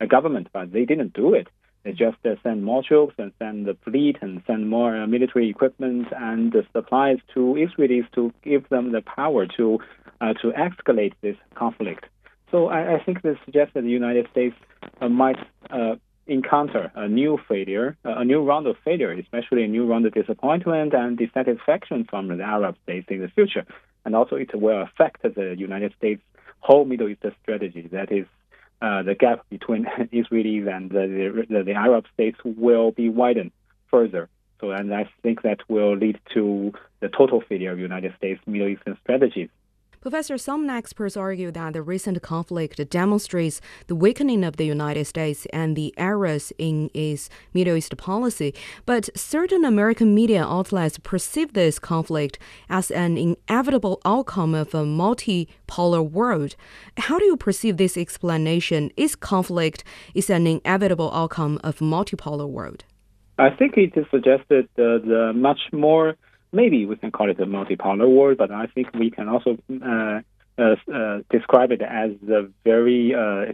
government, 0.08 0.48
but 0.52 0.72
they 0.72 0.86
didn't 0.86 1.14
do 1.14 1.34
it. 1.34 1.48
They 1.84 1.92
just 1.92 2.18
uh, 2.26 2.36
send 2.44 2.64
more 2.64 2.82
troops 2.82 3.16
and 3.18 3.32
send 3.40 3.66
the 3.66 3.76
fleet 3.84 4.18
and 4.22 4.42
send 4.48 4.70
more 4.70 4.96
uh, 4.96 5.08
military 5.08 5.50
equipment 5.50 6.08
and 6.16 6.56
supplies 6.72 7.18
to 7.34 7.40
Israelis 7.66 8.10
to 8.16 8.34
give 8.44 8.68
them 8.70 8.92
the 8.92 9.02
power 9.02 9.46
to 9.58 9.80
uh, 10.22 10.34
to 10.42 10.52
escalate 10.52 11.14
this 11.22 11.36
conflict. 11.56 12.06
So 12.52 12.68
I, 12.68 12.96
I, 12.96 13.04
think 13.04 13.22
this 13.24 13.38
suggests 13.44 13.74
that 13.74 13.82
the 13.82 13.90
United 13.90 14.28
States 14.32 14.56
might 15.02 15.38
encounter 16.28 16.92
a 16.96 17.08
new 17.08 17.38
failure, 17.48 17.98
a 18.04 18.24
new 18.24 18.42
round 18.44 18.68
of 18.68 18.78
failure, 18.86 19.12
especially 19.12 19.64
a 19.64 19.68
new 19.68 19.86
round 19.86 20.06
of 20.06 20.14
disappointment 20.14 20.94
and 20.94 21.18
dissatisfaction 21.18 22.06
from 22.10 22.28
the 22.30 22.44
Arab 22.44 22.76
states 22.84 23.08
in 23.10 23.22
the 23.22 23.28
future. 23.30 23.66
And 24.06 24.16
also, 24.16 24.36
it 24.36 24.54
will 24.54 24.82
affect 24.84 25.24
the 25.24 25.56
United 25.58 25.94
States' 25.98 26.22
whole 26.60 26.86
Middle 26.86 27.10
East 27.10 27.26
strategy. 27.42 27.90
That 27.92 28.12
is, 28.12 28.26
Uh, 28.84 29.02
the 29.02 29.16
gap 29.16 29.46
between 29.50 29.86
Israelis 30.12 30.68
and 30.68 30.92
the, 30.92 31.46
the, 31.50 31.64
the, 31.64 31.72
Arab 31.72 32.04
states 32.14 32.38
will 32.44 32.92
be 32.92 33.08
widened 33.08 33.54
further. 33.90 34.28
So, 34.60 34.72
and 34.72 34.94
I 34.94 35.10
think 35.22 35.44
that 35.44 35.60
will 35.70 35.96
lead 35.96 36.20
to 36.34 36.74
the 37.00 37.08
total 37.08 37.40
failure 37.40 37.72
of 37.72 37.80
United 37.80 38.14
States 38.18 38.42
Middle 38.46 38.68
Eastern 38.68 38.98
strategies. 39.02 39.48
Professor, 40.04 40.38
some 40.38 40.70
experts 40.70 41.16
argue 41.16 41.50
that 41.50 41.72
the 41.72 41.82
recent 41.82 42.22
conflict 42.22 42.90
demonstrates 42.90 43.62
the 43.88 43.96
weakening 43.96 44.44
of 44.44 44.58
the 44.58 44.66
United 44.66 45.06
States 45.06 45.48
and 45.54 45.78
the 45.78 45.94
errors 45.98 46.52
in 46.58 46.92
its 46.94 47.30
Middle 47.54 47.78
East 47.78 47.96
policy. 47.96 48.54
But 48.86 49.10
certain 49.18 49.64
American 49.64 50.14
media 50.14 50.44
outlets 50.44 50.98
perceive 50.98 51.54
this 51.54 51.80
conflict 51.80 52.38
as 52.70 52.92
an 52.92 53.18
inevitable 53.18 54.02
outcome 54.04 54.54
of 54.54 54.76
a 54.76 54.84
multipolar 54.84 56.04
world. 56.04 56.58
How 56.98 57.18
do 57.18 57.24
you 57.24 57.38
perceive 57.38 57.78
this 57.78 57.96
explanation? 57.96 58.92
Is 58.98 59.16
conflict 59.16 59.86
is 60.14 60.30
an 60.30 60.48
inevitable 60.48 61.12
outcome 61.14 61.62
of 61.64 61.80
multipolar 61.80 62.50
world? 62.50 62.84
I 63.38 63.52
think 63.52 63.78
it 63.78 63.94
is 63.96 64.06
suggested 64.12 64.66
uh, 64.78 65.00
the 65.00 65.32
much 65.34 65.62
more 65.72 66.18
maybe 66.54 66.86
we 66.86 66.96
can 66.96 67.12
call 67.12 67.30
it 67.30 67.40
a 67.40 67.46
multipolar 67.46 68.10
world, 68.10 68.38
but 68.38 68.52
I 68.52 68.68
think 68.68 68.94
we 68.94 69.10
can 69.12 69.28
also 69.28 69.58
uh, 69.86 70.22
uh, 70.56 70.76
uh, 70.94 71.22
describe 71.32 71.72
it 71.72 71.82
as 71.82 72.12
a 72.30 72.48
very 72.64 73.12
uh, 73.16 73.46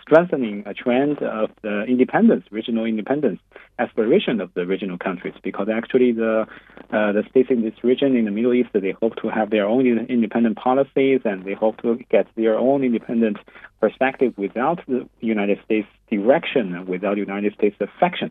strengthening 0.00 0.62
a 0.64 0.72
trend 0.72 1.18
of 1.22 1.50
the 1.60 1.82
independence, 1.82 2.46
regional 2.50 2.86
independence 2.86 3.38
aspiration 3.78 4.40
of 4.40 4.52
the 4.54 4.64
regional 4.64 4.96
countries. 4.96 5.34
Because 5.42 5.68
actually, 5.68 6.12
the 6.12 6.46
uh, 6.90 7.12
the 7.12 7.22
states 7.28 7.50
in 7.50 7.62
this 7.62 7.74
region 7.84 8.16
in 8.16 8.24
the 8.24 8.30
Middle 8.30 8.54
East 8.54 8.70
they 8.72 8.92
hope 8.92 9.16
to 9.16 9.28
have 9.28 9.50
their 9.50 9.66
own 9.66 9.86
independent 9.86 10.56
policies 10.56 11.20
and 11.26 11.44
they 11.44 11.52
hope 11.52 11.82
to 11.82 11.98
get 12.10 12.26
their 12.34 12.58
own 12.58 12.82
independent 12.82 13.36
perspective 13.78 14.32
without 14.38 14.80
the 14.88 15.06
United 15.20 15.58
States 15.66 15.88
direction 16.08 16.74
and 16.74 16.88
without 16.88 17.18
United 17.18 17.52
States 17.52 17.76
affection. 17.78 18.30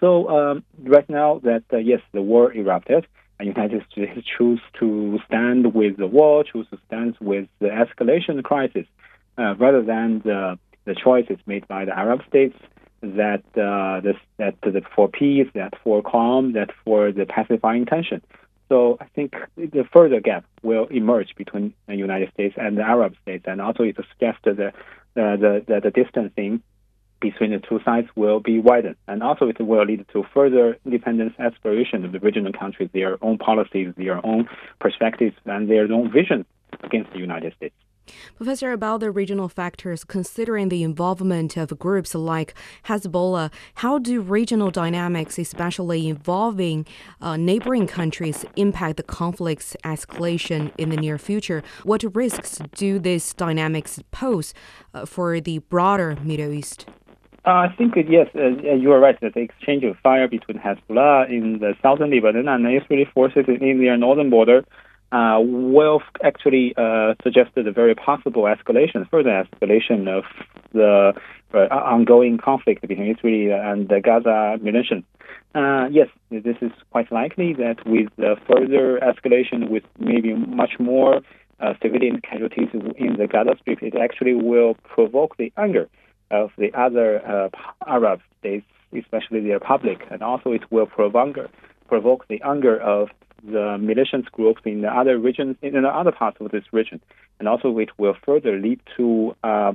So 0.00 0.28
um, 0.30 0.64
right 0.84 1.08
now, 1.10 1.40
that 1.44 1.64
yes, 1.70 2.00
the 2.12 2.22
war 2.22 2.50
erupted 2.50 3.06
United 3.44 3.84
States 3.90 4.26
choose 4.36 4.60
to 4.78 5.18
stand 5.26 5.74
with 5.74 5.96
the 5.96 6.06
war, 6.06 6.44
choose 6.44 6.66
to 6.70 6.78
stand 6.86 7.16
with 7.20 7.48
the 7.60 7.68
escalation 7.68 8.42
crisis, 8.42 8.86
uh, 9.36 9.54
rather 9.56 9.82
than 9.82 10.20
the, 10.24 10.58
the 10.84 10.94
choices 10.94 11.38
made 11.46 11.66
by 11.68 11.84
the 11.84 11.96
Arab 11.96 12.20
states 12.28 12.56
that 13.02 13.44
uh, 13.56 14.00
this, 14.00 14.16
that 14.38 14.60
the, 14.62 14.82
for 14.94 15.08
peace, 15.08 15.46
that 15.54 15.74
for 15.84 16.02
calm, 16.02 16.52
that 16.54 16.70
for 16.84 17.12
the 17.12 17.26
pacifying 17.26 17.86
tension. 17.86 18.20
So 18.68 18.98
I 19.00 19.06
think 19.14 19.34
the 19.56 19.84
further 19.92 20.20
gap 20.20 20.44
will 20.62 20.86
emerge 20.86 21.34
between 21.36 21.72
the 21.86 21.96
United 21.96 22.32
States 22.32 22.54
and 22.58 22.76
the 22.76 22.82
Arab 22.82 23.14
states, 23.22 23.44
and 23.46 23.60
also 23.60 23.84
it 23.84 23.96
suggests 23.96 24.40
the 24.44 24.72
the, 25.14 25.64
the, 25.66 25.80
the 25.80 25.90
distancing 25.90 26.62
between 27.20 27.50
the 27.50 27.58
two 27.58 27.80
sides 27.84 28.08
will 28.16 28.40
be 28.40 28.58
widened. 28.58 28.96
And 29.06 29.22
also 29.22 29.48
it 29.48 29.60
will 29.60 29.84
lead 29.84 30.04
to 30.12 30.24
further 30.34 30.78
independence 30.84 31.34
aspiration 31.38 32.04
of 32.04 32.12
the 32.12 32.20
regional 32.20 32.52
countries, 32.52 32.90
their 32.92 33.22
own 33.22 33.38
policies, 33.38 33.92
their 33.96 34.24
own 34.24 34.48
perspectives, 34.80 35.36
and 35.44 35.68
their 35.68 35.90
own 35.92 36.10
vision 36.12 36.46
against 36.82 37.12
the 37.12 37.18
United 37.18 37.54
States. 37.54 37.74
Professor, 38.36 38.72
about 38.72 39.00
the 39.00 39.10
regional 39.10 39.48
factors, 39.48 40.04
considering 40.04 40.68
the 40.68 40.82
involvement 40.82 41.56
of 41.56 41.78
groups 41.78 42.14
like 42.14 42.54
Hezbollah, 42.86 43.52
how 43.74 43.98
do 43.98 44.20
regional 44.20 44.70
dynamics, 44.70 45.38
especially 45.38 46.08
involving 46.08 46.86
uh, 47.20 47.36
neighboring 47.36 47.86
countries, 47.86 48.44
impact 48.56 48.96
the 48.96 49.02
conflict's 49.02 49.76
escalation 49.84 50.72
in 50.78 50.90
the 50.90 50.96
near 50.96 51.18
future? 51.18 51.62
What 51.84 52.02
risks 52.14 52.60
do 52.74 52.98
these 52.98 53.34
dynamics 53.34 54.00
pose 54.10 54.54
uh, 54.94 55.04
for 55.04 55.40
the 55.40 55.58
broader 55.58 56.16
Middle 56.22 56.52
East? 56.52 56.86
Uh, 57.48 57.66
I 57.66 57.74
think 57.78 57.94
yes, 57.96 58.26
uh, 58.34 58.74
you 58.74 58.92
are 58.92 59.00
right. 59.00 59.18
That 59.22 59.32
the 59.32 59.40
exchange 59.40 59.82
of 59.82 59.96
fire 60.02 60.28
between 60.28 60.58
Hezbollah 60.58 61.30
in 61.30 61.60
the 61.60 61.72
southern 61.80 62.10
Lebanon 62.10 62.46
and 62.46 62.66
Israeli 62.66 63.06
forces 63.14 63.46
in 63.48 63.80
their 63.80 63.96
northern 63.96 64.28
border 64.28 64.66
uh, 65.12 65.38
will 65.40 66.02
actually 66.22 66.74
uh, 66.76 67.14
suggest 67.22 67.52
a 67.56 67.72
very 67.72 67.94
possible 67.94 68.42
escalation, 68.42 69.08
further 69.08 69.30
escalation 69.30 70.08
of 70.08 70.24
the 70.74 71.14
uh, 71.54 71.56
ongoing 71.72 72.36
conflict 72.36 72.86
between 72.86 73.16
Israel 73.16 73.58
and 73.64 73.88
the 73.88 74.02
Gaza 74.02 74.58
militia. 74.62 75.02
Uh, 75.54 75.88
yes, 75.90 76.08
this 76.30 76.56
is 76.60 76.72
quite 76.90 77.10
likely 77.10 77.54
that 77.54 77.76
with 77.86 78.08
further 78.46 79.00
escalation, 79.00 79.70
with 79.70 79.84
maybe 79.98 80.34
much 80.34 80.72
more 80.78 81.22
civilian 81.80 82.20
casualties 82.20 82.68
in 82.74 83.16
the 83.16 83.26
Gaza 83.26 83.56
Strip, 83.58 83.82
it 83.82 83.94
actually 83.96 84.34
will 84.34 84.74
provoke 84.84 85.38
the 85.38 85.50
anger 85.56 85.88
of 86.30 86.50
the 86.58 86.72
other 86.78 87.24
uh, 87.26 87.48
Arab 87.86 88.20
states, 88.38 88.66
especially 88.96 89.40
the 89.40 89.52
Republic, 89.52 90.02
and 90.10 90.22
also 90.22 90.52
it 90.52 90.70
will 90.70 90.86
provoke, 90.86 91.36
provoke 91.88 92.26
the 92.28 92.40
anger 92.42 92.78
of 92.80 93.08
the 93.44 93.78
militant 93.78 94.30
groups 94.32 94.62
in 94.64 94.82
the 94.82 94.88
other 94.88 95.18
regions, 95.18 95.56
in 95.62 95.80
the 95.80 95.88
other 95.88 96.12
parts 96.12 96.38
of 96.40 96.50
this 96.50 96.64
region, 96.72 97.00
and 97.38 97.48
also 97.48 97.76
it 97.78 97.90
will 97.98 98.14
further 98.24 98.58
lead 98.58 98.80
to 98.96 99.34
uh, 99.44 99.72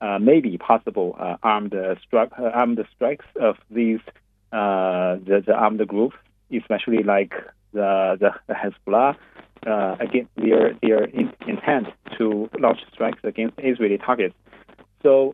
uh, 0.00 0.18
maybe 0.18 0.58
possible 0.58 1.16
uh, 1.18 1.36
armed 1.42 1.72
stri- 1.72 2.38
uh, 2.38 2.50
armed 2.52 2.78
strikes 2.94 3.24
of 3.40 3.56
these 3.70 4.00
uh, 4.52 5.16
the, 5.26 5.42
the, 5.46 5.52
armed 5.52 5.86
groups, 5.88 6.16
especially 6.54 7.02
like 7.02 7.32
the 7.72 8.16
the, 8.20 8.30
the 8.46 8.54
Hezbollah. 8.54 9.16
again, 10.00 10.28
their 10.36 10.74
their 10.82 11.04
in, 11.04 11.32
intent 11.46 11.88
to 12.18 12.50
launch 12.60 12.80
strikes 12.92 13.20
against 13.24 13.58
Israeli 13.58 13.98
targets. 13.98 14.34
So 15.02 15.32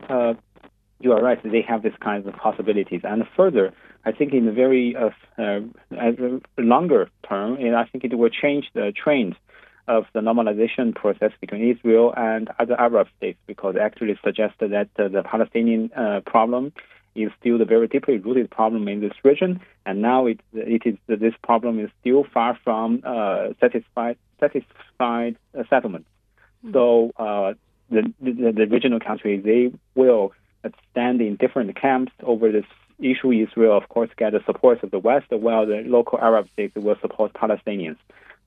you 1.03 1.11
are 1.11 1.21
right. 1.21 1.39
They 1.43 1.61
have 1.61 1.83
these 1.83 1.99
kinds 2.01 2.27
of 2.27 2.33
possibilities. 2.35 3.01
And 3.03 3.23
further, 3.35 3.73
I 4.05 4.11
think 4.11 4.33
in 4.33 4.45
the 4.45 4.51
very 4.51 4.95
uh, 4.95 5.09
uh, 5.37 5.59
longer 6.57 7.09
term, 7.27 7.57
and 7.57 7.75
I 7.75 7.85
think 7.85 8.03
it 8.03 8.17
will 8.17 8.29
change 8.29 8.65
the 8.73 8.91
trend 8.91 9.35
of 9.87 10.05
the 10.13 10.21
normalization 10.21 10.95
process 10.95 11.31
between 11.41 11.69
Israel 11.69 12.13
and 12.15 12.49
other 12.57 12.79
Arab 12.79 13.07
states 13.17 13.37
because 13.47 13.75
it 13.75 13.81
actually 13.81 14.17
suggests 14.23 14.55
that 14.59 14.89
uh, 14.97 15.09
the 15.09 15.23
Palestinian 15.23 15.91
uh, 15.93 16.21
problem 16.25 16.71
is 17.15 17.29
still 17.39 17.57
the 17.57 17.65
very 17.65 17.87
deeply 17.87 18.17
rooted 18.17 18.49
problem 18.49 18.87
in 18.87 19.01
this 19.01 19.13
region, 19.23 19.59
and 19.85 20.01
now 20.01 20.25
it 20.25 20.39
it 20.53 20.83
is 20.85 20.95
this 21.07 21.33
problem 21.43 21.79
is 21.79 21.89
still 21.99 22.25
far 22.33 22.57
from 22.63 23.01
uh, 23.05 23.49
satisfied 23.59 24.17
satisfied 24.39 25.35
uh, 25.57 25.63
settlement. 25.69 26.05
Mm-hmm. 26.65 26.73
So 26.73 27.55
the, 27.89 28.13
the 28.21 28.51
the 28.59 28.65
regional 28.65 28.99
countries 28.99 29.43
they 29.43 29.71
will 29.95 30.33
stand 30.91 31.21
in 31.21 31.35
different 31.35 31.75
camps 31.75 32.11
over 32.23 32.51
this 32.51 32.65
issue. 32.99 33.31
Israel, 33.31 33.75
of 33.77 33.89
course, 33.89 34.09
get 34.17 34.33
the 34.33 34.41
support 34.45 34.83
of 34.83 34.91
the 34.91 34.99
West, 34.99 35.27
while 35.29 35.65
the 35.65 35.83
local 35.85 36.19
Arab 36.19 36.47
states 36.53 36.75
will 36.75 36.95
support 37.01 37.33
Palestinians. 37.33 37.97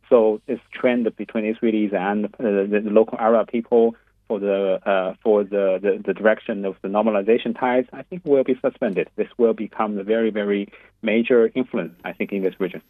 So 0.08 0.40
this 0.46 0.60
trend 0.72 1.14
between 1.16 1.52
Israelis 1.52 1.92
and 1.92 2.26
uh, 2.26 2.28
the, 2.38 2.80
the, 2.84 2.90
local 2.90 3.18
Arab 3.18 3.48
people 3.48 3.96
for 4.28 4.38
the 4.38 4.80
uh, 4.88 5.14
for 5.22 5.44
the, 5.44 5.78
the, 5.80 6.02
the, 6.04 6.14
direction 6.14 6.64
of 6.64 6.76
the 6.82 6.88
normalization 6.88 7.58
ties, 7.58 7.84
I 7.92 8.02
think 8.02 8.22
will 8.24 8.44
be 8.44 8.58
suspended. 8.60 9.08
This 9.16 9.28
will 9.38 9.54
become 9.54 9.98
a 9.98 10.04
very 10.04 10.30
very 10.30 10.68
major 11.02 11.50
influence, 11.54 11.94
I 12.04 12.12
think, 12.12 12.32
in 12.32 12.42
this 12.42 12.58
region. 12.58 12.82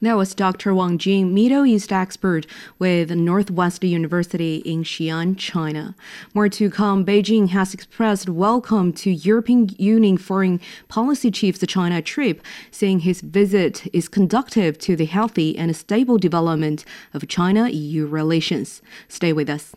That 0.00 0.16
was 0.16 0.34
Dr. 0.34 0.74
Wang 0.74 0.98
Jing, 0.98 1.34
Middle 1.34 1.66
East 1.66 1.92
expert 1.92 2.46
with 2.78 3.10
Northwestern 3.10 3.90
University 3.90 4.56
in 4.56 4.84
Xi'an, 4.84 5.36
China. 5.36 5.94
More 6.34 6.48
to 6.50 6.70
come. 6.70 7.04
Beijing 7.04 7.48
has 7.48 7.74
expressed 7.74 8.28
welcome 8.28 8.92
to 8.94 9.10
European 9.10 9.70
Union 9.78 10.18
foreign 10.18 10.60
policy 10.88 11.30
chief's 11.30 11.64
China 11.66 12.02
trip, 12.02 12.42
saying 12.70 13.00
his 13.00 13.20
visit 13.20 13.86
is 13.92 14.08
conducive 14.08 14.78
to 14.78 14.94
the 14.94 15.06
healthy 15.06 15.56
and 15.56 15.74
stable 15.74 16.18
development 16.18 16.84
of 17.12 17.26
China-EU 17.26 18.06
relations. 18.06 18.82
Stay 19.08 19.32
with 19.32 19.48
us. 19.48 19.74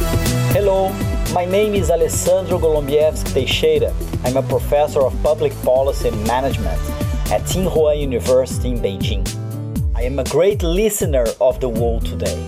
Hello, 0.00 0.88
my 1.34 1.44
name 1.44 1.74
is 1.74 1.90
Alessandro 1.90 2.58
Golombiewski 2.58 3.34
Teixeira. 3.34 3.92
I'm 4.24 4.38
a 4.38 4.42
professor 4.42 5.00
of 5.00 5.22
public 5.22 5.52
policy 5.62 6.08
and 6.08 6.26
management 6.26 6.80
at 7.30 7.42
Tsinghua 7.42 8.00
University 8.00 8.70
in 8.70 8.78
Beijing. 8.78 9.28
I 9.94 10.04
am 10.04 10.18
a 10.18 10.24
great 10.24 10.62
listener 10.62 11.26
of 11.38 11.60
The 11.60 11.68
World 11.68 12.06
Today. 12.06 12.40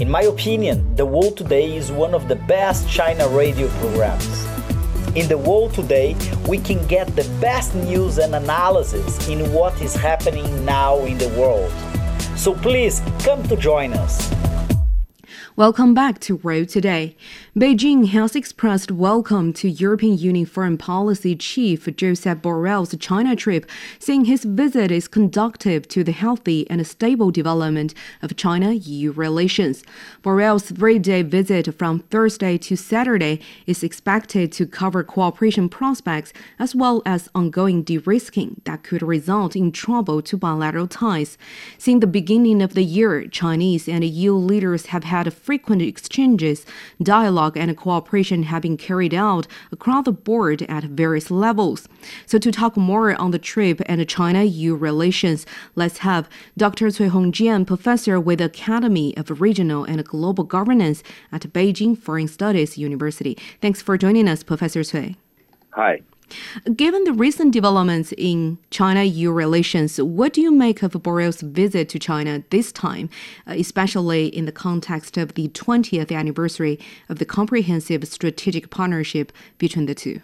In 0.00 0.10
my 0.10 0.22
opinion, 0.22 0.96
The 0.96 1.04
World 1.04 1.36
Today 1.36 1.76
is 1.76 1.92
one 1.92 2.14
of 2.14 2.28
the 2.28 2.36
best 2.36 2.88
China 2.88 3.28
radio 3.28 3.68
programs. 3.80 4.46
In 5.14 5.28
The 5.28 5.36
World 5.36 5.74
Today, 5.74 6.16
we 6.48 6.56
can 6.56 6.86
get 6.86 7.14
the 7.14 7.28
best 7.42 7.74
news 7.74 8.16
and 8.16 8.34
analysis 8.34 9.28
in 9.28 9.52
what 9.52 9.78
is 9.82 9.94
happening 9.94 10.64
now 10.64 11.00
in 11.00 11.18
the 11.18 11.28
world. 11.38 11.70
So 12.38 12.54
please 12.54 13.02
come 13.18 13.42
to 13.48 13.56
join 13.56 13.92
us. 13.92 14.45
Welcome 15.56 15.94
back 15.94 16.18
to 16.20 16.36
World 16.36 16.68
Today. 16.68 17.16
Beijing 17.56 18.08
has 18.08 18.36
expressed 18.36 18.90
welcome 18.90 19.54
to 19.54 19.70
European 19.70 20.18
Union 20.18 20.44
Foreign 20.44 20.76
Policy 20.76 21.34
Chief 21.34 21.88
Joseph 21.96 22.42
Borrell's 22.42 22.94
China 22.98 23.34
trip, 23.34 23.64
saying 23.98 24.26
his 24.26 24.44
visit 24.44 24.90
is 24.90 25.08
conducive 25.08 25.88
to 25.88 26.04
the 26.04 26.12
healthy 26.12 26.68
and 26.68 26.86
stable 26.86 27.30
development 27.30 27.94
of 28.20 28.36
China-EU 28.36 29.10
relations. 29.12 29.84
Borrell's 30.22 30.70
three-day 30.70 31.22
visit 31.22 31.74
from 31.74 32.00
Thursday 32.10 32.58
to 32.58 32.76
Saturday 32.76 33.40
is 33.66 33.82
expected 33.82 34.52
to 34.52 34.66
cover 34.66 35.02
cooperation 35.02 35.70
prospects 35.70 36.34
as 36.58 36.74
well 36.74 37.00
as 37.06 37.30
ongoing 37.34 37.82
de-risking 37.82 38.60
that 38.64 38.82
could 38.82 39.00
result 39.00 39.56
in 39.56 39.72
trouble 39.72 40.20
to 40.20 40.36
bilateral 40.36 40.86
ties. 40.86 41.38
Since 41.78 42.02
the 42.02 42.06
beginning 42.06 42.60
of 42.60 42.74
the 42.74 42.84
year, 42.84 43.26
Chinese 43.28 43.88
and 43.88 44.04
EU 44.04 44.34
leaders 44.34 44.86
have 44.86 45.04
had 45.04 45.32
frequent 45.32 45.80
exchanges, 45.80 46.66
dialogue, 47.02 47.45
and 47.54 47.76
cooperation 47.76 48.44
have 48.44 48.62
been 48.62 48.78
carried 48.78 49.12
out 49.12 49.46
across 49.70 50.06
the 50.06 50.12
board 50.12 50.62
at 50.62 50.84
various 50.84 51.30
levels. 51.30 51.86
So, 52.24 52.38
to 52.38 52.50
talk 52.50 52.76
more 52.76 53.14
on 53.14 53.30
the 53.30 53.38
trip 53.38 53.82
and 53.84 54.08
China 54.08 54.42
EU 54.42 54.74
relations, 54.74 55.44
let's 55.74 55.98
have 55.98 56.28
Dr. 56.56 56.90
Cui 56.90 57.10
Hongjian, 57.10 57.66
professor 57.66 58.18
with 58.18 58.40
Academy 58.40 59.14
of 59.16 59.40
Regional 59.40 59.84
and 59.84 60.02
Global 60.04 60.44
Governance 60.44 61.02
at 61.30 61.42
Beijing 61.52 61.96
Foreign 61.98 62.28
Studies 62.28 62.78
University. 62.78 63.36
Thanks 63.60 63.82
for 63.82 63.98
joining 63.98 64.28
us, 64.28 64.42
Professor 64.42 64.82
Cui. 64.82 65.16
Hi. 65.74 66.00
Given 66.74 67.04
the 67.04 67.12
recent 67.12 67.52
developments 67.52 68.12
in 68.16 68.58
China 68.70 69.02
EU 69.04 69.30
relations, 69.30 70.00
what 70.00 70.32
do 70.32 70.40
you 70.40 70.50
make 70.50 70.82
of 70.82 70.92
Borrell's 70.92 71.40
visit 71.40 71.88
to 71.90 71.98
China 71.98 72.42
this 72.50 72.72
time, 72.72 73.08
uh, 73.46 73.52
especially 73.52 74.26
in 74.26 74.44
the 74.44 74.52
context 74.52 75.16
of 75.16 75.34
the 75.34 75.48
20th 75.48 76.14
anniversary 76.14 76.78
of 77.08 77.18
the 77.18 77.24
comprehensive 77.24 78.06
strategic 78.08 78.70
partnership 78.70 79.32
between 79.58 79.86
the 79.86 79.94
two? 79.94 80.20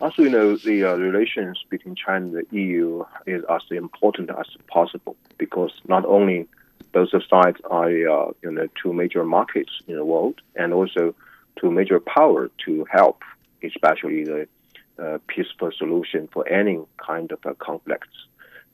As 0.00 0.16
we 0.16 0.28
know, 0.28 0.56
the 0.56 0.84
uh, 0.84 0.96
relations 0.96 1.64
between 1.70 1.94
China 1.94 2.26
and 2.26 2.34
the 2.34 2.46
EU 2.50 3.04
is 3.26 3.44
as 3.48 3.62
important 3.70 4.30
as 4.30 4.46
possible 4.66 5.16
because 5.38 5.72
not 5.86 6.04
only 6.04 6.48
both 6.92 7.10
sides 7.10 7.58
are 7.70 7.88
uh, 7.88 8.32
you 8.42 8.50
know 8.50 8.68
two 8.80 8.92
major 8.92 9.24
markets 9.24 9.70
in 9.86 9.96
the 9.96 10.04
world 10.04 10.40
and 10.56 10.72
also 10.72 11.14
two 11.56 11.70
major 11.70 12.00
power 12.00 12.50
to 12.64 12.84
help, 12.90 13.22
especially 13.62 14.24
the 14.24 14.48
uh, 14.98 15.18
peaceful 15.26 15.70
solution 15.76 16.28
for 16.32 16.46
any 16.48 16.80
kind 16.98 17.32
of 17.32 17.38
uh, 17.44 17.54
conflicts. 17.58 18.08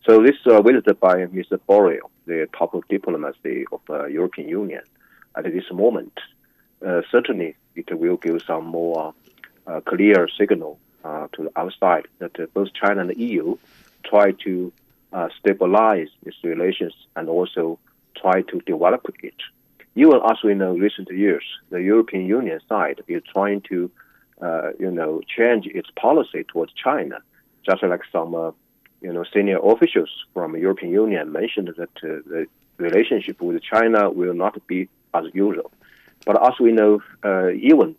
So 0.07 0.23
this 0.23 0.37
uh, 0.47 0.61
by 0.61 1.27
Mr. 1.27 1.59
Borrell, 1.69 2.11
the 2.27 2.49
top 2.57 2.75
of 2.75 2.87
diplomacy 2.89 3.65
of 3.73 3.81
the 3.87 4.05
European 4.07 4.49
Union, 4.49 4.83
at 5.37 5.45
this 5.45 5.71
moment, 5.73 6.19
uh, 6.85 7.03
certainly 7.11 7.57
it 7.77 7.97
will 7.99 8.17
give 8.17 8.43
some 8.47 8.67
more 8.67 9.15
uh, 9.67 9.81
clear 9.81 10.29
signal 10.39 10.79
uh, 11.05 11.29
to 11.33 11.45
the 11.45 11.59
outside 11.59 12.07
that 12.19 12.33
both 12.55 12.73
China 12.73 13.03
and 13.03 13.11
the 13.11 13.19
EU 13.19 13.57
try 14.05 14.33
to 14.45 14.73
stabilize 15.39 16.09
its 16.25 16.37
relations 16.45 16.95
and 17.17 17.29
also 17.29 17.79
try 18.17 18.43
to 18.43 18.61
develop 18.61 19.07
it. 19.23 19.35
Even 19.97 20.21
as 20.31 20.37
we 20.45 20.55
know, 20.55 20.77
recent 20.77 21.11
years, 21.11 21.45
the 21.71 21.83
European 21.83 22.27
Union 22.27 22.61
side 22.69 23.03
is 23.09 23.23
trying 23.33 23.61
to 23.63 23.91
uh, 24.41 24.71
you 24.79 24.91
know, 24.91 25.21
change 25.37 25.67
its 25.67 25.91
policy 25.97 26.45
towards 26.45 26.73
China, 26.73 27.19
just 27.69 27.83
like 27.83 28.01
some, 28.11 28.35
uh, 28.35 28.51
you 29.01 29.13
know, 29.13 29.25
senior 29.33 29.59
officials 29.59 30.11
from 30.33 30.53
the 30.53 30.61
European 30.61 30.93
Union 30.93 31.33
mentioned 31.33 31.69
that 31.77 31.91
uh, 32.03 32.23
the 32.27 32.47
relationship 32.79 33.41
with 33.41 33.63
China 33.63 34.11
will 34.11 34.35
not 34.35 34.67
be 34.67 34.89
as 35.15 35.25
usual. 35.35 35.71
But 36.27 36.43
as 36.47 36.59
we 36.59 36.73
know, 36.73 37.03
uh, 37.25 37.51
even 37.51 37.97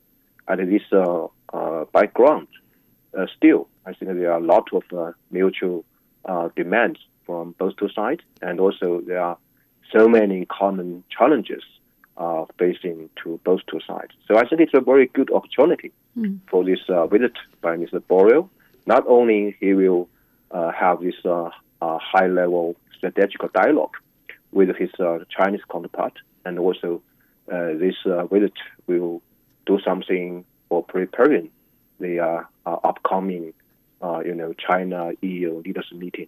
at 0.48 0.58
this 0.58 0.84
uh, 0.92 1.28
uh, 1.54 1.86
background, 1.94 2.48
still, 3.36 3.68
I 3.86 3.94
think 3.94 4.14
there 4.16 4.32
are 4.32 4.40
a 4.40 4.44
lot 4.44 4.70
of 4.74 5.16
mutual 5.32 5.84
demands 6.56 7.00
from 7.26 7.56
both 7.58 7.76
two 7.78 7.90
sides, 7.90 8.22
and 8.42 8.60
also 8.60 9.02
there 9.06 9.22
are 9.22 9.38
so 9.92 10.08
many 10.08 10.46
common 10.46 11.04
challenges 11.10 11.64
uh, 12.22 12.46
facing 12.60 13.10
to 13.24 13.40
both 13.44 13.62
two 13.66 13.80
sides. 13.88 14.14
So 14.28 14.38
I 14.38 14.48
think 14.48 14.62
it's 14.62 14.76
a 14.76 14.80
very 14.82 15.08
good 15.08 15.32
opportunity 15.32 15.92
mm. 16.16 16.40
for 16.50 16.64
this 16.64 16.80
uh, 16.88 17.08
visit 17.08 17.34
by 17.62 17.76
Mr. 17.78 18.00
Borrell. 18.00 18.48
Not 18.86 19.04
only 19.08 19.56
he 19.60 19.74
will 19.74 20.08
uh, 20.52 20.72
have 20.72 21.02
this 21.02 21.16
uh, 21.26 21.50
uh, 21.82 21.98
high-level 21.98 22.76
strategic 22.96 23.42
dialogue 23.54 23.96
with 24.52 24.70
his 24.76 24.92
uh, 25.00 25.20
Chinese 25.36 25.62
counterpart, 25.72 26.14
and 26.46 26.60
also 26.60 27.02
this 27.48 27.96
visit 28.32 28.54
will 28.88 29.22
do 29.66 29.80
something 29.84 30.46
for 30.70 30.84
preparing 30.84 31.50
the 32.00 32.46
upcoming, 32.66 33.54
you 34.28 34.36
know, 34.36 34.54
China 34.54 35.12
EU 35.22 35.62
leaders 35.66 35.90
meeting. 35.92 36.28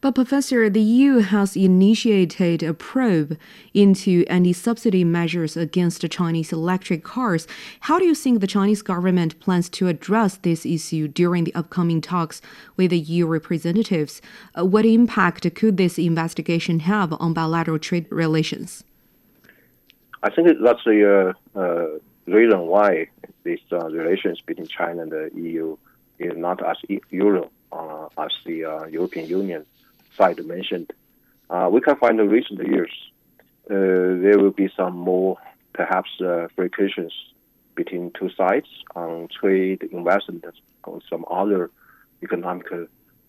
But, 0.00 0.14
Professor, 0.14 0.70
the 0.70 0.80
EU 0.80 1.18
has 1.18 1.56
initiated 1.56 2.62
a 2.62 2.72
probe 2.72 3.36
into 3.74 4.24
anti 4.28 4.52
subsidy 4.52 5.02
measures 5.02 5.56
against 5.56 6.02
the 6.02 6.08
Chinese 6.08 6.52
electric 6.52 7.02
cars. 7.02 7.48
How 7.80 7.98
do 7.98 8.04
you 8.04 8.14
think 8.14 8.40
the 8.40 8.46
Chinese 8.46 8.80
government 8.80 9.40
plans 9.40 9.68
to 9.70 9.88
address 9.88 10.36
this 10.36 10.64
issue 10.64 11.08
during 11.08 11.42
the 11.42 11.54
upcoming 11.56 12.00
talks 12.00 12.40
with 12.76 12.92
the 12.92 12.98
EU 12.98 13.26
representatives? 13.26 14.22
Uh, 14.56 14.64
what 14.64 14.86
impact 14.86 15.52
could 15.56 15.76
this 15.76 15.98
investigation 15.98 16.80
have 16.80 17.12
on 17.18 17.32
bilateral 17.32 17.80
trade 17.80 18.06
relations? 18.10 18.84
I 20.22 20.30
think 20.30 20.48
that's 20.62 20.84
the 20.84 21.34
uh, 21.56 21.58
uh, 21.58 21.86
reason 22.26 22.60
why 22.66 23.08
these 23.42 23.58
uh, 23.72 23.88
relations 23.88 24.40
between 24.42 24.68
China 24.68 25.02
and 25.02 25.10
the 25.10 25.30
EU 25.34 25.76
is 26.20 26.36
not 26.36 26.64
as 26.64 26.76
usual 27.10 27.50
as 27.72 28.32
the 28.44 28.64
uh, 28.64 28.86
European 28.86 29.28
Union 29.28 29.66
side 30.16 30.44
mentioned, 30.44 30.92
uh, 31.50 31.68
we 31.70 31.80
can 31.80 31.96
find 31.96 32.18
in 32.20 32.28
recent 32.28 32.66
years 32.66 32.92
there 33.68 34.38
will 34.38 34.50
be 34.50 34.70
some 34.76 34.96
more 34.96 35.36
perhaps 35.74 36.10
frictions 36.56 37.12
between 37.74 38.10
two 38.18 38.30
sides 38.30 38.66
on 38.96 39.28
trade, 39.40 39.82
investment, 39.92 40.44
on 40.84 41.00
some 41.08 41.24
other 41.30 41.70
economic, 42.22 42.66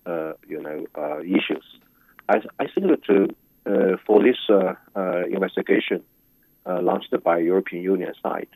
uh, 0.06 0.34
you 0.48 0.62
know, 0.62 0.86
uh, 0.96 1.20
issues. 1.20 1.66
I, 2.28 2.42
I 2.60 2.68
think 2.68 2.88
that 2.88 3.06
uh, 3.66 3.98
for 4.06 4.24
this 4.24 4.38
investigation 5.32 6.04
launched 6.66 7.14
by 7.24 7.38
European 7.40 7.84
Union 7.84 8.14
side, 8.24 8.50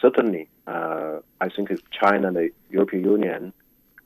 certainly, 0.00 0.48
I 0.66 1.48
think 1.54 1.70
China 1.90 2.28
and 2.28 2.36
the 2.36 2.50
European 2.70 3.04
Union 3.04 3.52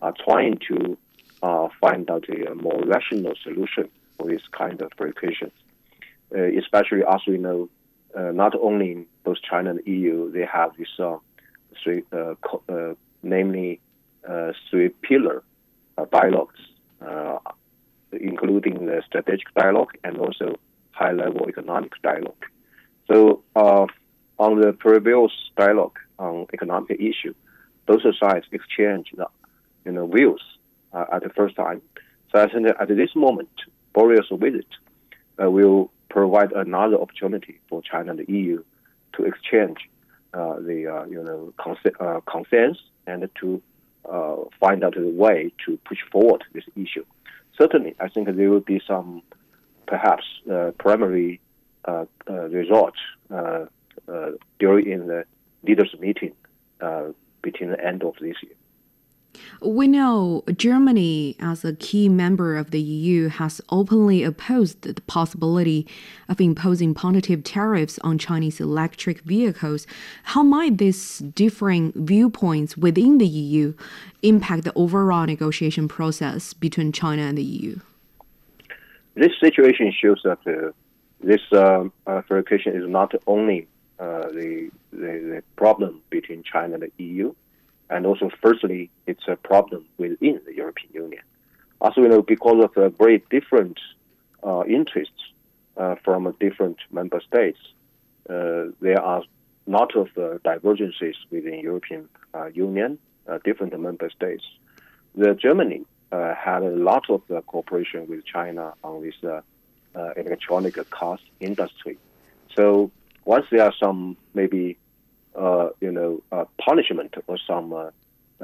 are 0.03 0.15
trying 0.25 0.59
to 0.69 0.97
uh, 1.43 1.69
find 1.81 2.11
out 2.11 2.25
a 2.29 2.55
more 2.55 2.83
rational 2.85 3.35
solution 3.43 3.89
for 4.17 4.29
this 4.29 4.43
kind 4.53 4.81
of 4.81 4.91
breakages. 4.97 5.53
Uh, 6.35 6.43
especially 6.59 7.03
as 7.09 7.21
we 7.27 7.39
know, 7.39 7.69
uh, 8.17 8.33
not 8.33 8.55
only 8.61 9.07
both 9.25 9.37
China 9.49 9.71
and 9.71 9.81
EU, 9.87 10.31
they 10.33 10.45
have 10.45 10.77
this 10.77 10.89
uh, 10.99 11.17
three, 11.83 12.03
uh, 12.13 12.35
uh, 12.69 12.95
namely 13.23 13.81
three 14.71 14.89
pillar 15.03 15.43
dialogues, 16.11 16.59
including 18.13 18.87
the 18.87 19.03
strategic 19.07 19.53
dialogue 19.55 19.93
and 20.03 20.19
also 20.19 20.59
high 20.91 21.13
level 21.13 21.49
economic 21.49 21.93
dialogue. 22.03 22.45
So, 23.09 23.43
on 23.55 24.61
the 24.61 24.73
previous 24.73 25.31
dialogue 25.57 25.99
on 26.19 26.47
economic 26.53 26.99
issue, 26.99 27.35
both 27.87 28.03
sides 28.19 28.47
exchange 28.51 29.13
the 29.17 29.29
you 29.87 29.93
know, 29.93 30.07
views 30.07 30.43
uh, 30.93 31.05
at 31.13 31.23
the 31.23 31.31
first 31.31 31.57
time. 31.57 31.81
So 32.33 32.41
I 32.41 32.49
think 32.53 32.67
at 32.67 32.89
this 32.89 33.15
moment, 33.15 33.49
Borrell's 33.95 34.29
visit 34.33 34.67
uh, 35.41 35.51
will 35.51 35.91
provide 36.11 36.53
another 36.53 37.01
opportunity 37.01 37.61
for 37.69 37.81
China 37.83 38.11
and 38.11 38.19
the 38.19 38.31
EU 38.31 38.63
to 39.15 39.25
exchange 39.25 39.79
uh, 40.35 40.57
the 40.57 40.87
uh, 40.87 41.05
you 41.07 41.23
know 41.23 41.53
cons- 41.57 41.95
uh, 42.01 42.21
consensus 42.27 42.83
and 43.07 43.29
to 43.41 43.63
uh, 44.11 44.37
find 44.61 44.83
out 44.83 44.97
a 44.99 45.09
way 45.09 45.53
to 45.65 45.79
push 45.89 45.99
forward 46.11 46.43
this 46.53 46.65
issue. 46.75 47.05
Certainly, 47.57 47.95
I 48.01 48.09
think 48.09 48.27
there 48.27 48.51
will 48.51 48.61
be 48.61 48.83
some 48.87 49.23
perhaps 49.87 50.25
primary 50.79 51.41
results 52.29 52.99
during 54.59 55.07
the 55.07 55.25
leaders' 55.63 55.95
meeting 56.01 56.33
between 57.41 57.71
the 57.71 57.83
end 57.83 58.03
of 58.03 58.15
this 58.21 58.37
year. 58.43 58.57
We 59.61 59.89
know 59.89 60.45
Germany, 60.57 61.37
as 61.41 61.65
a 61.65 61.75
key 61.75 62.09
member 62.09 62.57
of 62.57 62.71
the 62.71 62.81
EU, 62.81 63.29
has 63.29 63.61
openly 63.71 64.23
opposed 64.23 64.83
the 64.83 65.01
possibility 65.03 65.87
of 66.29 66.41
imposing 66.41 66.95
punitive 66.95 67.45
tariffs 67.45 67.99
on 68.03 68.19
Chinese 68.19 68.61
electric 68.61 69.21
vehicles. 69.21 69.87
How 70.25 70.43
might 70.43 70.79
these 70.79 71.19
differing 71.19 71.93
viewpoints 71.95 72.77
within 72.77 73.19
the 73.19 73.27
EU 73.27 73.75
impact 74.23 74.65
the 74.65 74.73
overall 74.75 75.27
negotiation 75.27 75.89
process 75.89 76.53
between 76.53 76.93
China 76.93 77.23
and 77.23 77.39
the 77.39 77.43
EU? 77.43 77.79
This 79.15 79.33
situation 79.41 79.93
shows 79.93 80.21
that 80.25 80.39
uh, 80.47 80.73
this 81.21 81.41
uh, 81.53 81.85
verification 82.29 82.77
is 82.77 82.89
not 82.89 83.15
only 83.27 83.67
uh, 83.99 84.29
the, 84.29 84.71
the, 84.93 84.99
the 84.99 85.43
problem 85.57 86.03
between 86.11 86.43
China 86.43 86.75
and 86.75 86.83
the 86.83 87.05
EU, 87.05 87.35
and 87.89 88.07
also, 88.07 88.31
firstly, 88.43 88.91
it's 89.07 89.29
a 89.29 89.37
problem 89.37 89.85
within 89.99 90.41
the 90.45 90.55
European 90.55 90.93
Union. 90.93 91.23
Also, 91.81 92.01
you 92.03 92.09
know, 92.09 92.23
because 92.23 92.65
of 92.65 92.75
the 92.75 92.89
very 92.89 93.23
different 93.31 93.79
uh, 94.43 94.65
interests 94.65 95.13
uh, 95.77 95.95
from 96.05 96.35
different 96.41 96.79
member 96.91 97.21
states, 97.21 97.59
uh, 98.29 98.65
there 98.81 99.01
are 99.01 99.23
lot 99.67 99.95
of 99.97 100.09
uh, 100.17 100.39
divergences 100.45 101.17
within 101.31 101.61
European 101.61 102.09
uh, 102.35 102.47
Union, 102.47 102.99
uh, 103.29 103.39
different 103.45 103.79
member 103.79 104.11
states. 104.11 104.45
The 105.15 105.35
Germany 105.35 105.85
had 106.13 106.63
a 106.63 106.71
lot 106.71 107.11
of 107.11 107.23
cooperation 107.47 108.07
with 108.09 108.25
China 108.25 108.73
on 108.83 109.03
this 109.03 109.15
electronic 110.17 110.79
cars 110.91 111.21
industry. 111.41 111.99
So 112.55 112.91
once 113.25 113.47
there 113.51 113.65
are 113.65 113.75
some 113.79 114.17
maybe 114.33 114.79
uh, 115.37 115.69
you 115.81 115.93
know, 115.93 116.23
uh, 116.33 116.45
punishment 116.59 117.15
or 117.27 117.39
some 117.47 117.73
uh, 117.73 117.91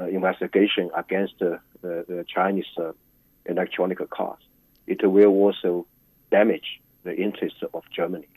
investigation 0.05 0.89
against 0.95 1.39
the, 1.39 1.59
the 1.81 2.25
Chinese 2.27 2.65
electronic 3.45 4.09
cars, 4.09 4.39
it 4.87 5.07
will 5.09 5.27
also 5.27 5.85
damage 6.31 6.79
the 7.03 7.15
interests 7.15 7.61
of 7.73 7.83
Germany. 7.95 8.27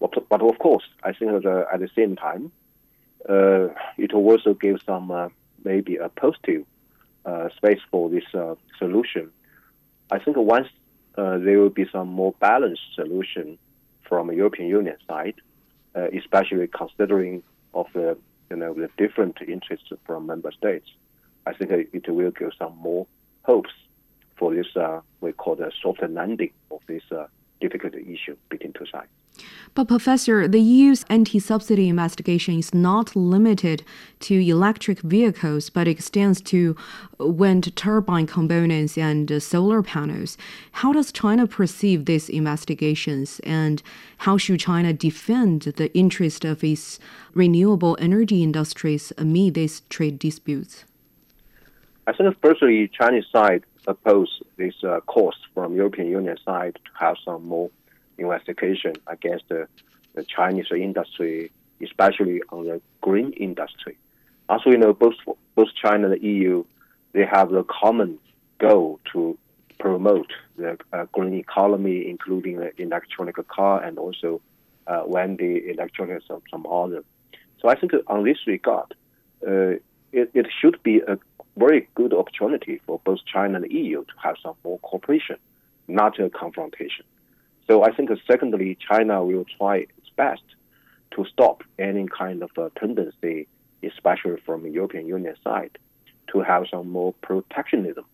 But, 0.00 0.28
but 0.28 0.42
of 0.42 0.58
course, 0.58 0.84
I 1.02 1.12
think 1.12 1.30
that 1.30 1.66
at 1.72 1.80
the 1.80 1.88
same 1.94 2.16
time, 2.16 2.52
it 3.28 4.12
will 4.12 4.30
also 4.30 4.54
give 4.54 4.80
some 4.84 5.32
maybe 5.64 5.96
a 5.96 6.08
positive 6.08 6.64
space 7.56 7.80
for 7.90 8.10
this 8.10 8.24
solution. 8.78 9.30
I 10.10 10.18
think 10.18 10.36
once 10.36 10.68
uh, 11.16 11.38
there 11.38 11.58
will 11.58 11.70
be 11.70 11.86
some 11.90 12.08
more 12.08 12.34
balanced 12.40 12.94
solution 12.94 13.58
from 14.02 14.28
the 14.28 14.34
European 14.34 14.68
Union 14.68 14.96
side, 15.06 15.34
uh, 15.94 16.08
especially 16.08 16.66
considering 16.68 17.42
of 17.74 17.86
the 17.94 18.16
you 18.50 18.56
know 18.56 18.74
the 18.74 18.90
different 18.98 19.38
interests 19.46 19.92
from 20.06 20.26
member 20.26 20.52
states, 20.52 20.88
I 21.46 21.52
think 21.54 21.70
it 21.70 22.08
will 22.08 22.30
give 22.30 22.52
some 22.58 22.76
more 22.78 23.06
hopes 23.42 23.72
for 24.36 24.54
this 24.54 24.76
uh, 24.76 25.00
we 25.20 25.32
call 25.32 25.56
the 25.56 25.70
soft 25.82 26.02
landing 26.02 26.52
of 26.70 26.80
this 26.86 27.02
uh, 27.10 27.26
difficult 27.60 27.94
issue 27.94 28.36
between 28.48 28.72
two 28.72 28.86
sides. 28.86 29.10
But, 29.74 29.88
Professor, 29.88 30.46
the 30.46 30.60
EU's 30.60 31.04
anti 31.08 31.38
subsidy 31.38 31.88
investigation 31.88 32.58
is 32.58 32.74
not 32.74 33.16
limited 33.16 33.82
to 34.20 34.34
electric 34.34 35.00
vehicles, 35.00 35.70
but 35.70 35.88
extends 35.88 36.42
to 36.42 36.76
wind 37.18 37.74
turbine 37.74 38.26
components 38.26 38.98
and 38.98 39.42
solar 39.42 39.82
panels. 39.82 40.36
How 40.72 40.92
does 40.92 41.10
China 41.10 41.46
perceive 41.46 42.04
these 42.04 42.28
investigations, 42.28 43.40
and 43.44 43.82
how 44.18 44.36
should 44.36 44.60
China 44.60 44.92
defend 44.92 45.62
the 45.62 45.92
interest 45.96 46.44
of 46.44 46.62
its 46.62 46.98
renewable 47.32 47.96
energy 47.98 48.42
industries 48.42 49.12
amid 49.16 49.54
these 49.54 49.80
trade 49.88 50.18
disputes? 50.18 50.84
I 52.06 52.12
think, 52.12 52.36
firstly, 52.42 52.90
Chinese 52.92 53.24
side 53.32 53.64
oppose 53.86 54.42
this 54.56 54.74
uh, 54.84 55.00
course 55.00 55.36
from 55.54 55.74
European 55.74 56.08
Union 56.08 56.36
side 56.44 56.74
to 56.74 56.90
have 56.98 57.16
some 57.24 57.46
more 57.46 57.70
investigation 58.22 58.94
against 59.06 59.48
the, 59.48 59.66
the 60.14 60.24
Chinese 60.24 60.66
industry, 60.70 61.50
especially 61.82 62.42
on 62.50 62.66
the 62.66 62.80
green 63.00 63.32
industry. 63.32 63.96
Also, 64.48 64.70
you 64.70 64.78
know, 64.78 64.92
both 64.92 65.14
both 65.54 65.68
China 65.74 66.10
and 66.10 66.14
the 66.14 66.26
EU, 66.26 66.64
they 67.12 67.24
have 67.24 67.50
the 67.50 67.64
common 67.64 68.18
goal 68.58 69.00
to 69.12 69.36
promote 69.78 70.32
the 70.56 70.78
uh, 70.92 71.06
green 71.12 71.34
economy, 71.34 72.08
including 72.08 72.56
the 72.56 72.70
electronic 72.80 73.36
car 73.48 73.82
and 73.82 73.98
also 73.98 74.40
uh, 74.86 75.00
when 75.00 75.36
the 75.36 75.70
electronics 75.70 76.24
of 76.30 76.42
some 76.50 76.66
other. 76.66 77.02
So 77.60 77.68
I 77.68 77.74
think 77.74 77.92
on 78.06 78.24
this 78.24 78.38
regard, 78.46 78.94
uh, 79.46 79.78
it, 80.12 80.30
it 80.34 80.46
should 80.60 80.82
be 80.82 81.00
a 81.00 81.18
very 81.56 81.88
good 81.94 82.12
opportunity 82.12 82.80
for 82.86 83.00
both 83.04 83.20
China 83.24 83.56
and 83.56 83.64
the 83.64 83.74
EU 83.74 84.04
to 84.04 84.12
have 84.22 84.36
some 84.42 84.54
more 84.64 84.78
cooperation, 84.80 85.36
not 85.88 86.18
a 86.18 86.30
confrontation. 86.30 87.04
So 87.66 87.84
I 87.84 87.92
think, 87.92 88.10
secondly, 88.26 88.76
China 88.88 89.24
will 89.24 89.44
try 89.58 89.76
its 89.76 90.10
best 90.16 90.42
to 91.12 91.24
stop 91.26 91.62
any 91.78 92.06
kind 92.06 92.42
of 92.42 92.50
uh, 92.56 92.70
tendency, 92.78 93.46
especially 93.82 94.40
from 94.44 94.62
the 94.62 94.70
European 94.70 95.06
Union 95.06 95.36
side, 95.44 95.78
to 96.32 96.40
have 96.40 96.64
some 96.70 96.88
more 96.88 97.12
protectionism 97.22 98.04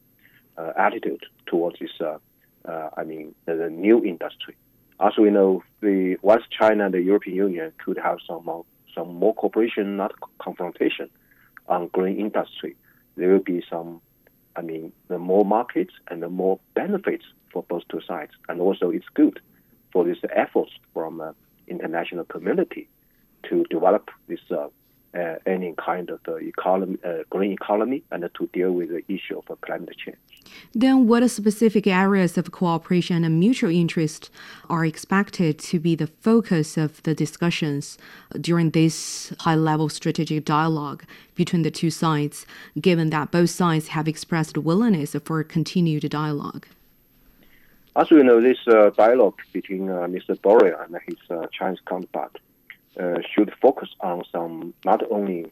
uh, 0.56 0.72
attitude 0.76 1.24
towards 1.46 1.78
this. 1.78 1.90
Uh, 2.00 2.18
uh, 2.64 2.90
I 2.96 3.04
mean, 3.04 3.34
the, 3.46 3.54
the, 3.54 3.70
new 3.70 4.04
industry. 4.04 4.56
As 5.00 5.12
we 5.16 5.30
know 5.30 5.62
the 5.80 6.16
once 6.22 6.42
China 6.50 6.86
and 6.86 6.94
the 6.94 7.00
European 7.00 7.36
Union 7.36 7.72
could 7.82 7.98
have 7.98 8.18
some 8.26 8.44
more, 8.44 8.64
some 8.94 9.14
more 9.14 9.34
cooperation, 9.34 9.96
not 9.96 10.12
confrontation, 10.38 11.08
on 11.68 11.86
green 11.88 12.18
industry, 12.18 12.76
there 13.16 13.30
will 13.32 13.38
be 13.38 13.62
some. 13.70 14.00
I 14.56 14.62
mean, 14.62 14.92
the 15.06 15.18
more 15.18 15.44
markets 15.44 15.94
and 16.08 16.20
the 16.20 16.28
more 16.28 16.58
benefits 16.74 17.24
for 17.52 17.64
both 17.68 17.82
two 17.88 18.00
sides. 18.00 18.32
And 18.48 18.60
also, 18.60 18.90
it's 18.90 19.08
good 19.14 19.40
for 19.92 20.04
these 20.04 20.18
efforts 20.34 20.72
from 20.94 21.20
uh, 21.20 21.32
international 21.66 22.24
community 22.24 22.88
to 23.44 23.64
develop 23.70 24.10
this 24.26 24.40
uh, 24.50 24.68
uh, 25.14 25.36
any 25.46 25.74
kind 25.78 26.10
of 26.10 26.20
economy, 26.42 26.98
uh, 27.02 27.18
green 27.30 27.52
economy, 27.52 28.02
and 28.10 28.28
to 28.34 28.46
deal 28.52 28.72
with 28.72 28.90
the 28.90 29.02
issue 29.08 29.38
of 29.38 29.60
climate 29.62 29.96
change. 29.96 30.18
Then, 30.74 31.08
what 31.08 31.26
specific 31.30 31.86
areas 31.86 32.36
of 32.36 32.52
cooperation 32.52 33.24
and 33.24 33.40
mutual 33.40 33.70
interest 33.70 34.30
are 34.68 34.84
expected 34.84 35.58
to 35.60 35.80
be 35.80 35.94
the 35.94 36.08
focus 36.20 36.76
of 36.76 37.02
the 37.04 37.14
discussions 37.14 37.96
during 38.38 38.70
this 38.70 39.32
high 39.40 39.54
level 39.54 39.88
strategic 39.88 40.44
dialogue 40.44 41.04
between 41.34 41.62
the 41.62 41.70
two 41.70 41.90
sides, 41.90 42.44
given 42.78 43.10
that 43.10 43.30
both 43.30 43.50
sides 43.50 43.88
have 43.88 44.08
expressed 44.08 44.58
willingness 44.58 45.16
for 45.24 45.42
continued 45.42 46.08
dialogue? 46.10 46.66
As 47.98 48.12
we 48.12 48.22
know, 48.22 48.40
this 48.40 48.58
uh, 48.68 48.90
dialogue 48.90 49.40
between 49.52 49.90
uh, 49.90 50.06
Mr. 50.06 50.38
Borrell 50.38 50.84
and 50.84 50.96
his 51.04 51.18
uh, 51.28 51.48
Chinese 51.50 51.80
counterpart 51.84 52.38
uh, 52.96 53.18
should 53.34 53.52
focus 53.60 53.88
on 53.98 54.22
some 54.30 54.72
not 54.84 55.02
only 55.10 55.50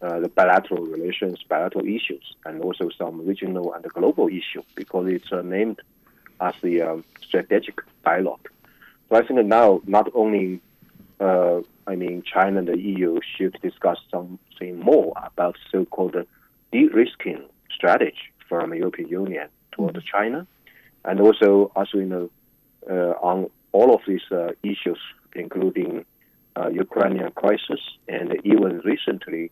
uh, 0.00 0.20
the 0.20 0.28
bilateral 0.28 0.86
relations, 0.86 1.42
bilateral 1.48 1.84
issues, 1.86 2.36
and 2.44 2.62
also 2.62 2.88
some 2.96 3.26
regional 3.26 3.72
and 3.72 3.84
global 3.86 4.28
issues 4.28 4.62
because 4.76 5.08
it's 5.08 5.32
uh, 5.32 5.42
named 5.42 5.80
as 6.40 6.54
the 6.62 6.82
um, 6.82 7.04
strategic 7.20 7.80
dialogue. 8.04 8.48
So 9.08 9.16
I 9.16 9.26
think 9.26 9.44
now 9.46 9.82
not 9.84 10.08
only 10.14 10.60
I 11.20 11.96
mean 11.96 12.22
China 12.22 12.60
and 12.60 12.68
the 12.68 12.78
EU 12.78 13.18
should 13.36 13.58
discuss 13.60 13.98
something 14.08 14.78
more 14.78 15.14
about 15.16 15.56
so-called 15.72 16.14
de-risking 16.70 17.42
strategy 17.74 18.30
from 18.48 18.70
the 18.70 18.76
European 18.76 19.08
Union 19.08 19.48
towards 19.72 19.98
mm-hmm. 19.98 20.16
China 20.16 20.46
and 21.04 21.20
also, 21.20 21.72
as 21.76 21.88
we 21.94 22.04
know, 22.04 22.30
uh, 22.88 23.14
on 23.20 23.50
all 23.72 23.94
of 23.94 24.00
these 24.06 24.22
uh, 24.30 24.48
issues, 24.62 24.98
including 25.34 26.04
uh, 26.56 26.68
Ukrainian 26.68 27.30
crisis 27.32 27.80
and 28.08 28.34
even 28.44 28.80
recently, 28.84 29.50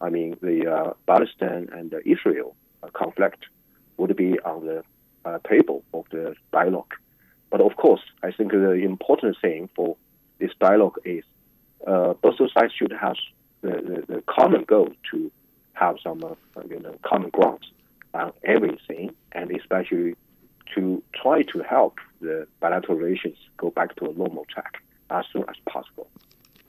I 0.00 0.10
mean, 0.10 0.36
the 0.40 0.70
uh, 0.70 0.92
Palestine 1.06 1.68
and 1.72 1.94
Israel 2.04 2.54
uh, 2.82 2.88
conflict 2.92 3.44
would 3.96 4.14
be 4.16 4.38
on 4.40 4.66
the 4.66 4.84
uh, 5.24 5.38
table 5.48 5.82
of 5.92 6.04
the 6.10 6.34
dialogue. 6.52 6.92
But 7.50 7.60
of 7.60 7.76
course, 7.76 8.02
I 8.22 8.32
think 8.32 8.52
the 8.52 8.72
important 8.72 9.36
thing 9.40 9.68
for 9.74 9.96
this 10.38 10.50
dialogue 10.60 10.98
is 11.04 11.24
both 11.86 12.36
sides 12.54 12.72
should 12.78 12.92
have 12.92 13.16
the, 13.60 13.70
the, 13.70 14.14
the, 14.14 14.22
common 14.26 14.64
goal 14.64 14.90
to 15.10 15.30
have 15.74 15.96
some, 16.02 16.22
you 16.68 16.80
know, 16.80 16.96
common 17.02 17.30
grounds 17.30 17.70
on 18.12 18.32
everything, 18.42 19.14
and 19.32 19.50
especially 19.50 20.14
to 20.74 21.02
try 21.14 21.42
to 21.42 21.60
help 21.60 21.98
the 22.20 22.46
bilateral 22.60 22.98
relations 22.98 23.36
go 23.56 23.70
back 23.70 23.94
to 23.96 24.06
a 24.06 24.12
normal 24.14 24.46
track 24.46 24.82
as 25.10 25.24
soon 25.32 25.44
as 25.48 25.56
possible. 25.68 26.08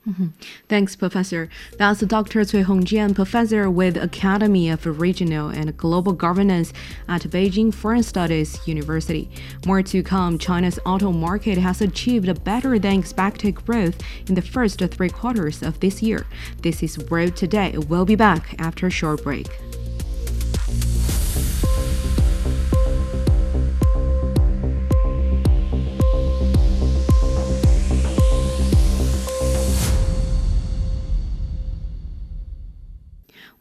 Mm-hmm. 0.08 0.26
Thanks, 0.68 0.94
Professor. 0.94 1.48
That's 1.78 2.00
Dr. 2.00 2.44
Cui 2.44 2.62
Hongjian, 2.62 3.14
professor 3.14 3.68
with 3.68 3.96
Academy 3.96 4.70
of 4.70 4.86
Regional 5.00 5.48
and 5.48 5.76
Global 5.76 6.12
Governance 6.12 6.72
at 7.08 7.22
Beijing 7.22 7.74
Foreign 7.74 8.04
Studies 8.04 8.60
University. 8.68 9.28
More 9.66 9.82
to 9.82 10.04
come. 10.04 10.38
China's 10.38 10.78
auto 10.86 11.10
market 11.10 11.58
has 11.58 11.80
achieved 11.82 12.28
a 12.28 12.34
better 12.34 12.78
than 12.78 13.00
expected 13.00 13.56
growth 13.56 14.00
in 14.28 14.36
the 14.36 14.42
first 14.42 14.78
three 14.78 15.10
quarters 15.10 15.60
of 15.60 15.80
this 15.80 16.00
year. 16.02 16.24
This 16.62 16.84
is 16.84 16.98
World 17.10 17.34
Today. 17.34 17.76
We'll 17.76 18.04
be 18.04 18.14
back 18.14 18.54
after 18.60 18.86
a 18.86 18.90
short 18.90 19.24
break. 19.24 19.48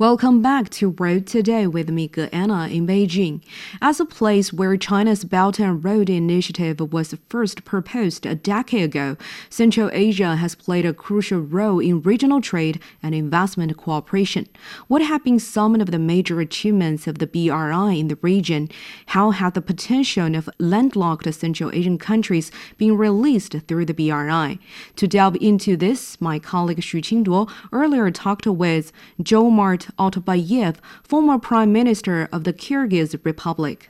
Welcome 0.10 0.44
back 0.44 0.70
to 0.70 0.92
World 0.92 1.26
Today 1.26 1.66
with 1.66 1.90
me, 1.90 2.12
Anna, 2.32 2.68
in 2.68 2.86
Beijing. 2.86 3.42
As 3.82 4.00
a 4.00 4.06
place 4.06 4.54
where 4.54 4.78
China's 4.78 5.26
Belt 5.26 5.60
and 5.60 5.84
Road 5.84 6.12
Initiative 6.12 6.80
was 6.80 7.16
first 7.28 7.66
proposed 7.66 8.28
a 8.28 8.36
decade 8.36 8.84
ago, 8.84 9.18
Central 9.50 9.90
Asia 9.92 10.36
has 10.36 10.54
played 10.54 10.86
a 10.86 10.94
crucial 10.94 11.40
role 11.40 11.80
in 11.80 12.04
regional 12.04 12.40
trade 12.40 12.80
and 13.02 13.16
investment 13.16 13.76
cooperation. 13.78 14.48
What 14.88 15.02
have 15.02 15.24
been 15.24 15.40
some 15.40 15.74
of 15.82 15.90
the 15.90 15.98
major 15.98 16.40
achievements 16.40 17.08
of 17.08 17.18
the 17.18 17.26
BRI 17.26 18.00
in 18.00 18.08
the 18.08 18.20
region? 18.22 18.70
How 19.08 19.32
have 19.32 19.56
the 19.56 19.62
potential 19.64 20.36
of 20.36 20.48
landlocked 20.60 21.34
Central 21.34 21.72
Asian 21.74 21.98
countries 21.98 22.52
been 22.78 22.96
released 22.96 23.56
through 23.68 23.88
the 23.88 23.96
BRI? 23.96 24.60
To 24.98 25.08
delve 25.08 25.38
into 25.42 25.76
this, 25.76 26.22
my 26.22 26.38
colleague 26.38 26.82
Xu 26.82 27.02
Qingduo 27.02 27.52
earlier 27.72 28.12
talked 28.12 28.46
with 28.46 28.92
Djoomart. 29.20 29.90
Otorbaev, 29.98 30.76
former 31.04 31.40
Prime 31.40 31.72
Minister 31.72 32.28
of 32.32 32.44
the 32.44 32.54
Kyrgyz 32.54 33.18
Republic. 33.24 33.90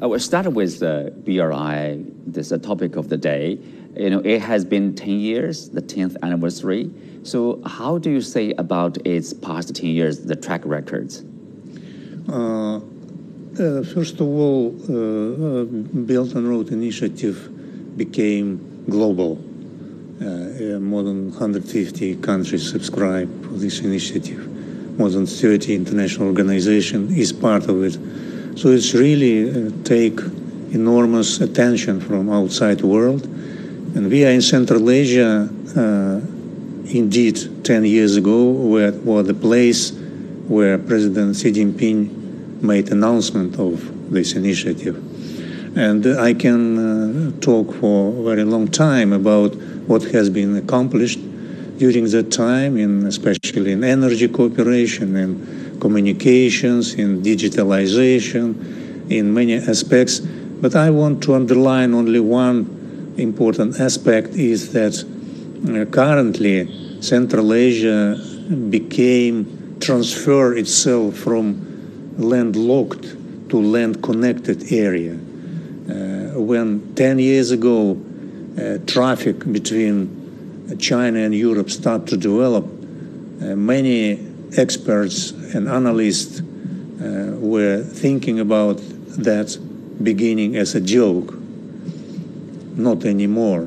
I 0.00 0.06
will 0.06 0.20
start 0.20 0.52
with 0.52 0.80
the 0.80 1.12
BRI, 1.24 2.04
this 2.26 2.46
is 2.46 2.52
a 2.52 2.58
topic 2.58 2.96
of 2.96 3.08
the 3.08 3.16
day. 3.16 3.58
You 3.96 4.10
know, 4.10 4.20
it 4.20 4.40
has 4.42 4.64
been 4.64 4.94
10 4.94 5.08
years, 5.08 5.70
the 5.70 5.80
10th 5.80 6.16
anniversary. 6.22 6.90
So 7.22 7.62
how 7.64 7.98
do 7.98 8.10
you 8.10 8.20
say 8.20 8.52
about 8.58 8.98
its 9.06 9.32
past 9.32 9.74
10 9.74 9.86
years, 9.86 10.20
the 10.20 10.36
track 10.36 10.62
records? 10.64 11.24
Uh, 12.28 12.76
uh, 12.76 13.82
first 13.84 14.20
of 14.20 14.28
all, 14.28 14.74
uh, 14.90 15.62
uh 15.62 15.64
Belt 15.64 16.34
and 16.34 16.48
Road 16.48 16.70
Initiative 16.72 17.96
became 17.96 18.84
global. 18.90 19.38
Uh, 20.20 20.78
more 20.78 21.02
than 21.02 21.30
150 21.30 22.16
countries 22.16 22.70
subscribe 22.70 23.28
to 23.42 23.48
this 23.58 23.80
initiative 23.80 24.55
more 24.98 25.10
than 25.10 25.26
30 25.26 25.74
international 25.74 26.28
organization 26.28 27.12
is 27.12 27.32
part 27.32 27.68
of 27.68 27.82
it. 27.84 27.98
So 28.58 28.70
it's 28.70 28.94
really 28.94 29.50
uh, 29.50 29.70
take 29.84 30.18
enormous 30.72 31.40
attention 31.40 32.00
from 32.00 32.30
outside 32.30 32.80
world. 32.80 33.24
And 33.24 34.10
we 34.10 34.24
are 34.24 34.30
in 34.30 34.42
Central 34.42 34.90
Asia, 34.90 35.48
uh, 35.76 36.20
indeed, 36.90 37.64
10 37.64 37.84
years 37.84 38.16
ago, 38.16 38.50
where, 38.50 38.92
were 38.92 39.22
the 39.22 39.34
place 39.34 39.92
where 40.48 40.78
President 40.78 41.36
Xi 41.36 41.52
Jinping 41.52 42.62
made 42.62 42.90
announcement 42.90 43.58
of 43.58 44.12
this 44.12 44.34
initiative. 44.34 44.96
And 45.76 46.06
I 46.06 46.32
can 46.32 46.78
uh, 46.78 47.40
talk 47.40 47.74
for 47.74 48.18
a 48.18 48.22
very 48.22 48.44
long 48.44 48.68
time 48.68 49.12
about 49.12 49.54
what 49.86 50.02
has 50.04 50.30
been 50.30 50.56
accomplished 50.56 51.18
during 51.78 52.04
that 52.10 52.32
time, 52.32 52.76
in 52.76 53.06
especially 53.06 53.72
in 53.72 53.84
energy 53.84 54.28
cooperation 54.28 55.16
in 55.16 55.78
communications, 55.80 56.94
in 56.94 57.22
digitalization, 57.22 59.10
in 59.10 59.32
many 59.32 59.54
aspects. 59.54 60.20
But 60.20 60.74
I 60.74 60.90
want 60.90 61.22
to 61.24 61.34
underline 61.34 61.94
only 61.94 62.20
one 62.20 63.14
important 63.18 63.78
aspect 63.80 64.28
is 64.30 64.72
that 64.72 64.94
uh, 65.02 65.84
currently 65.90 67.00
Central 67.00 67.52
Asia 67.52 68.16
became 68.70 69.76
transfer 69.80 70.56
itself 70.56 71.16
from 71.16 71.62
landlocked 72.18 73.04
to 73.50 73.60
land 73.60 74.02
connected 74.02 74.72
area. 74.72 75.14
Uh, 75.14 76.40
when 76.40 76.94
10 76.94 77.18
years 77.18 77.50
ago 77.50 77.96
uh, 78.58 78.78
traffic 78.86 79.38
between 79.52 80.15
China 80.74 81.20
and 81.20 81.34
Europe 81.34 81.70
start 81.70 82.06
to 82.08 82.16
develop, 82.16 82.64
uh, 82.64 83.54
many 83.54 84.18
experts 84.56 85.30
and 85.54 85.68
analysts 85.68 86.40
uh, 86.40 87.36
were 87.38 87.82
thinking 87.82 88.40
about 88.40 88.78
that 89.18 89.56
beginning 90.02 90.56
as 90.56 90.74
a 90.74 90.80
joke. 90.80 91.34
Not 92.76 93.04
anymore. 93.04 93.62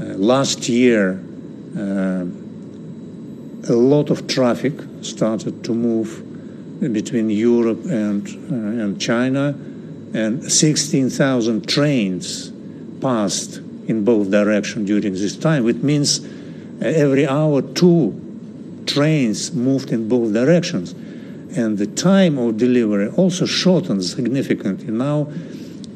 Uh, 0.00 0.04
last 0.16 0.68
year, 0.68 1.22
uh, 1.76 2.24
a 3.68 3.76
lot 3.76 4.10
of 4.10 4.26
traffic 4.26 4.72
started 5.02 5.62
to 5.64 5.74
move 5.74 6.24
between 6.80 7.28
Europe 7.28 7.84
and, 7.84 8.26
uh, 8.50 8.84
and 8.84 9.00
China, 9.00 9.54
and 10.14 10.50
16,000 10.50 11.68
trains 11.68 12.50
passed 13.00 13.60
in 13.90 14.04
both 14.04 14.30
directions 14.30 14.86
during 14.86 15.12
this 15.12 15.36
time. 15.36 15.68
It 15.68 15.82
means 15.82 16.20
uh, 16.20 16.86
every 16.86 17.26
hour 17.26 17.60
two 17.60 18.14
trains 18.86 19.52
moved 19.52 19.90
in 19.90 20.08
both 20.08 20.32
directions. 20.32 20.92
And 21.56 21.76
the 21.76 21.88
time 21.88 22.38
of 22.38 22.56
delivery 22.56 23.08
also 23.08 23.44
shortened 23.44 24.04
significantly. 24.04 24.92
Now, 24.92 25.26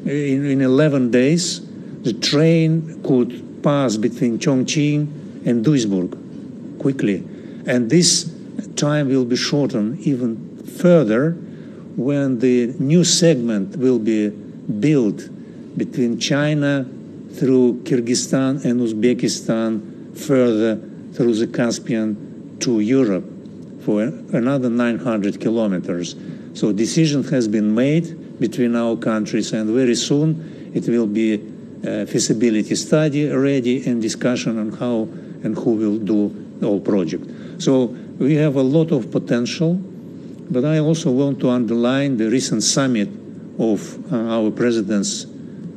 uh, 0.05 0.09
in, 0.09 0.45
in 0.45 0.61
11 0.61 1.11
days, 1.11 1.65
the 2.03 2.13
train 2.13 3.01
could 3.03 3.63
pass 3.63 3.95
between 3.95 4.37
Chongqing 4.37 5.47
and 5.47 5.65
Duisburg 5.65 6.79
quickly. 6.79 7.23
And 7.65 7.89
this 7.89 8.29
time 8.75 9.07
will 9.07 9.25
be 9.25 9.37
shortened 9.37 9.99
even 10.01 10.57
further 10.79 11.31
when 11.95 12.39
the 12.39 12.75
new 12.77 13.05
segment 13.05 13.77
will 13.77 13.99
be 13.99 14.29
built 14.29 15.29
between 15.77 16.19
China 16.19 16.85
through 17.37 17.81
Kyrgyzstan 17.83 18.63
and 18.65 18.79
Uzbekistan 18.79 20.17
further 20.17 20.79
through 21.13 21.35
the 21.35 21.47
Caspian 21.47 22.57
to 22.59 22.79
Europe 22.79 23.25
for 23.83 24.01
another 24.01 24.69
900 24.69 25.39
kilometers. 25.39 26.15
So 26.53 26.71
decision 26.71 27.23
has 27.25 27.47
been 27.47 27.75
made 27.75 28.39
between 28.39 28.75
our 28.75 28.95
countries 28.95 29.53
and 29.53 29.69
very 29.69 29.95
soon 29.95 30.71
it 30.73 30.87
will 30.87 31.07
be 31.07 31.33
a 31.83 32.05
feasibility 32.05 32.75
study 32.75 33.29
ready 33.29 33.85
and 33.87 34.01
discussion 34.01 34.57
on 34.57 34.71
how 34.71 35.07
and 35.43 35.55
who 35.57 35.71
will 35.71 35.97
do 35.97 36.33
the 36.59 36.67
whole 36.67 36.79
project. 36.79 37.25
So 37.61 37.85
we 38.17 38.35
have 38.35 38.55
a 38.55 38.61
lot 38.61 38.91
of 38.91 39.11
potential, 39.11 39.75
but 40.49 40.65
I 40.65 40.79
also 40.79 41.11
want 41.11 41.39
to 41.41 41.49
underline 41.49 42.17
the 42.17 42.29
recent 42.29 42.63
summit 42.63 43.09
of 43.59 44.11
uh, 44.11 44.17
our 44.17 44.51
presidents 44.51 45.25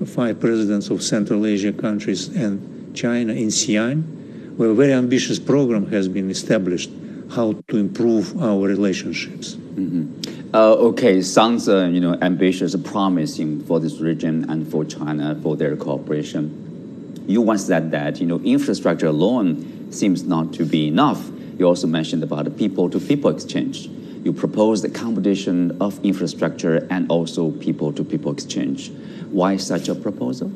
five 0.07 0.41
presidents 0.41 0.91
of 0.91 1.03
Central 1.03 1.47
Asia 1.47 1.73
countries 1.73 2.29
and 2.29 2.95
China 2.95 3.33
in 3.33 3.49
Xi'an, 3.49 4.57
where 4.57 4.71
a 4.71 4.75
very 4.75 4.93
ambitious 4.93 5.39
program 5.39 5.91
has 5.91 6.09
been 6.09 6.31
established 6.31 6.91
how 7.31 7.53
to 7.69 7.77
improve 7.77 8.41
our 8.43 8.67
relationships. 8.67 9.55
Mm-hmm. 9.55 10.55
Uh, 10.55 10.73
okay, 10.91 11.21
sounds 11.21 11.69
uh, 11.69 11.85
you 11.87 12.01
know 12.01 12.17
ambitious, 12.23 12.75
promising 12.77 13.63
for 13.65 13.81
this 13.81 14.01
region 14.01 14.49
and 14.51 14.67
for 14.71 14.85
China 14.85 15.39
for 15.43 15.57
their 15.57 15.77
cooperation. 15.77 17.25
You 17.27 17.43
once 17.43 17.67
said 17.67 17.91
that 17.91 18.21
you 18.21 18.27
know 18.27 18.41
infrastructure 18.41 19.09
alone 19.09 19.93
seems 19.93 20.25
not 20.25 20.55
to 20.55 20.65
be 20.65 20.89
enough. 20.89 21.31
You 21.59 21.67
also 21.67 21.87
mentioned 21.87 22.23
about 22.23 22.57
people-to-people 22.57 23.31
exchange. 23.31 23.89
You 24.25 24.33
proposed 24.33 24.85
the 24.85 24.91
combination 24.91 25.77
of 25.81 26.03
infrastructure 26.05 26.87
and 26.91 27.11
also 27.11 27.51
people-to-people 27.51 28.33
exchange. 28.33 28.91
Why 29.31 29.57
such 29.57 29.89
a 29.89 29.95
proposal? 29.95 30.51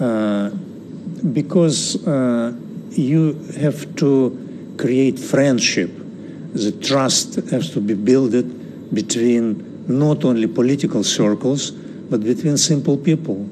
Uh, 0.00 0.50
because 1.32 2.06
uh, 2.06 2.52
you 2.90 3.34
have 3.58 3.94
to 3.96 4.74
create 4.78 5.18
friendship. 5.18 5.90
The 6.54 6.72
trust 6.72 7.34
has 7.50 7.70
to 7.70 7.80
be 7.80 7.94
built 7.94 8.32
between 8.92 9.84
not 9.86 10.24
only 10.24 10.46
political 10.46 11.04
circles, 11.04 11.70
but 11.70 12.22
between 12.22 12.56
simple 12.56 12.96
people. 12.96 13.48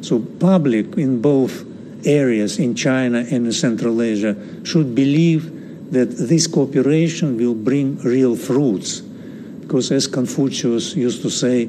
So 0.00 0.18
public 0.18 0.96
in 0.96 1.20
both 1.20 1.64
areas 2.06 2.58
in 2.58 2.74
China 2.74 3.18
and 3.18 3.46
in 3.46 3.52
Central 3.52 4.00
Asia 4.02 4.36
should 4.64 4.94
believe 4.94 5.90
that 5.92 6.06
this 6.06 6.46
cooperation 6.46 7.36
will 7.36 7.54
bring 7.54 7.98
real 7.98 8.34
fruits. 8.34 9.00
Because 9.00 9.92
as 9.92 10.06
Confucius 10.06 10.96
used 10.96 11.22
to 11.22 11.30
say, 11.30 11.68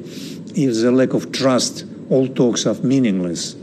if 0.54 0.80
the 0.80 0.92
lack 0.92 1.14
of 1.14 1.32
trust, 1.32 1.84
all 2.10 2.28
talks 2.28 2.66
are 2.66 2.74
meaningless. 2.74 3.54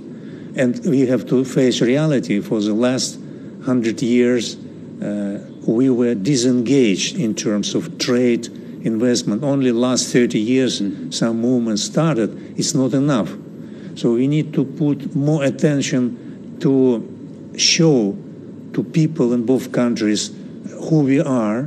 And 0.55 0.79
we 0.85 1.07
have 1.07 1.25
to 1.27 1.45
face 1.45 1.81
reality. 1.81 2.41
For 2.41 2.59
the 2.59 2.73
last 2.73 3.19
hundred 3.65 4.01
years, 4.01 4.55
uh, 5.01 5.45
we 5.65 5.89
were 5.89 6.15
disengaged 6.15 7.17
in 7.17 7.35
terms 7.35 7.75
of 7.75 7.97
trade, 7.97 8.47
investment. 8.83 9.43
Only 9.43 9.71
last 9.71 10.11
30 10.11 10.39
years, 10.39 10.81
mm. 10.81 11.13
some 11.13 11.39
movement 11.39 11.79
started. 11.79 12.59
It's 12.59 12.73
not 12.73 12.93
enough. 12.93 13.31
So 13.95 14.13
we 14.13 14.27
need 14.27 14.53
to 14.53 14.65
put 14.65 15.15
more 15.15 15.43
attention 15.43 16.57
to 16.61 17.07
show 17.57 18.17
to 18.73 18.83
people 18.83 19.33
in 19.33 19.45
both 19.45 19.71
countries 19.71 20.31
who 20.89 21.01
we 21.01 21.19
are, 21.19 21.63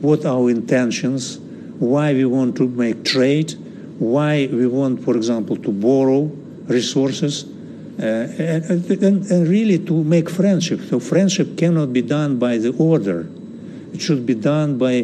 what 0.00 0.24
our 0.24 0.50
intentions, 0.50 1.38
why 1.78 2.12
we 2.12 2.24
want 2.24 2.56
to 2.56 2.68
make 2.68 3.04
trade, 3.04 3.54
why 4.02 4.48
we 4.50 4.66
want, 4.66 5.04
for 5.04 5.16
example, 5.16 5.56
to 5.56 5.70
borrow 5.70 6.22
resources, 6.66 7.44
uh, 7.44 8.04
and, 8.38 8.90
and, 8.90 9.30
and, 9.30 9.48
really 9.48 9.78
to 9.78 10.02
make 10.02 10.28
friendship. 10.28 10.80
So 10.88 10.98
friendship 10.98 11.56
cannot 11.56 11.92
be 11.92 12.02
done 12.02 12.38
by 12.38 12.58
the 12.58 12.74
order. 12.78 13.28
It 13.92 14.00
should 14.00 14.26
be 14.26 14.34
done 14.34 14.78
by 14.78 15.02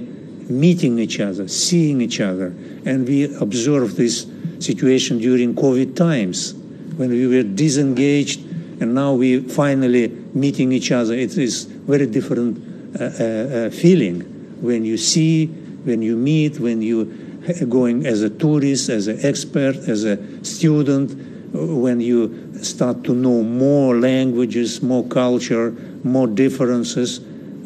meeting 0.48 0.98
each 0.98 1.20
other, 1.20 1.46
seeing 1.46 2.00
each 2.00 2.20
other. 2.20 2.46
And 2.84 3.06
we 3.06 3.24
observed 3.36 3.96
this 3.96 4.26
situation 4.58 5.18
during 5.18 5.54
COVID 5.54 5.94
times 5.94 6.54
when 6.96 7.10
we 7.10 7.26
were 7.26 7.42
disengaged 7.42 8.40
and 8.80 8.94
now 8.94 9.12
we 9.12 9.40
finally 9.40 10.08
meeting 10.34 10.72
each 10.72 10.90
other. 10.90 11.14
It 11.14 11.36
is 11.36 11.64
very 11.64 12.06
different 12.06 12.58
uh, 12.98 13.04
uh, 13.04 13.06
uh, 13.06 13.70
feeling 13.70 14.20
when 14.60 14.84
you 14.84 14.96
see, 14.96 15.46
when 15.46 16.00
you 16.02 16.16
meet, 16.16 16.58
when 16.58 16.80
you 16.80 17.27
going 17.68 18.06
as 18.06 18.22
a 18.22 18.30
tourist, 18.30 18.88
as 18.88 19.06
an 19.06 19.18
expert, 19.22 19.76
as 19.88 20.04
a 20.04 20.44
student, 20.44 21.12
uh, 21.54 21.64
when 21.66 22.00
you 22.00 22.52
start 22.62 23.04
to 23.04 23.14
know 23.14 23.42
more 23.42 23.96
languages, 23.98 24.82
more 24.82 25.04
culture, 25.04 25.70
more 26.04 26.26
differences, 26.26 27.20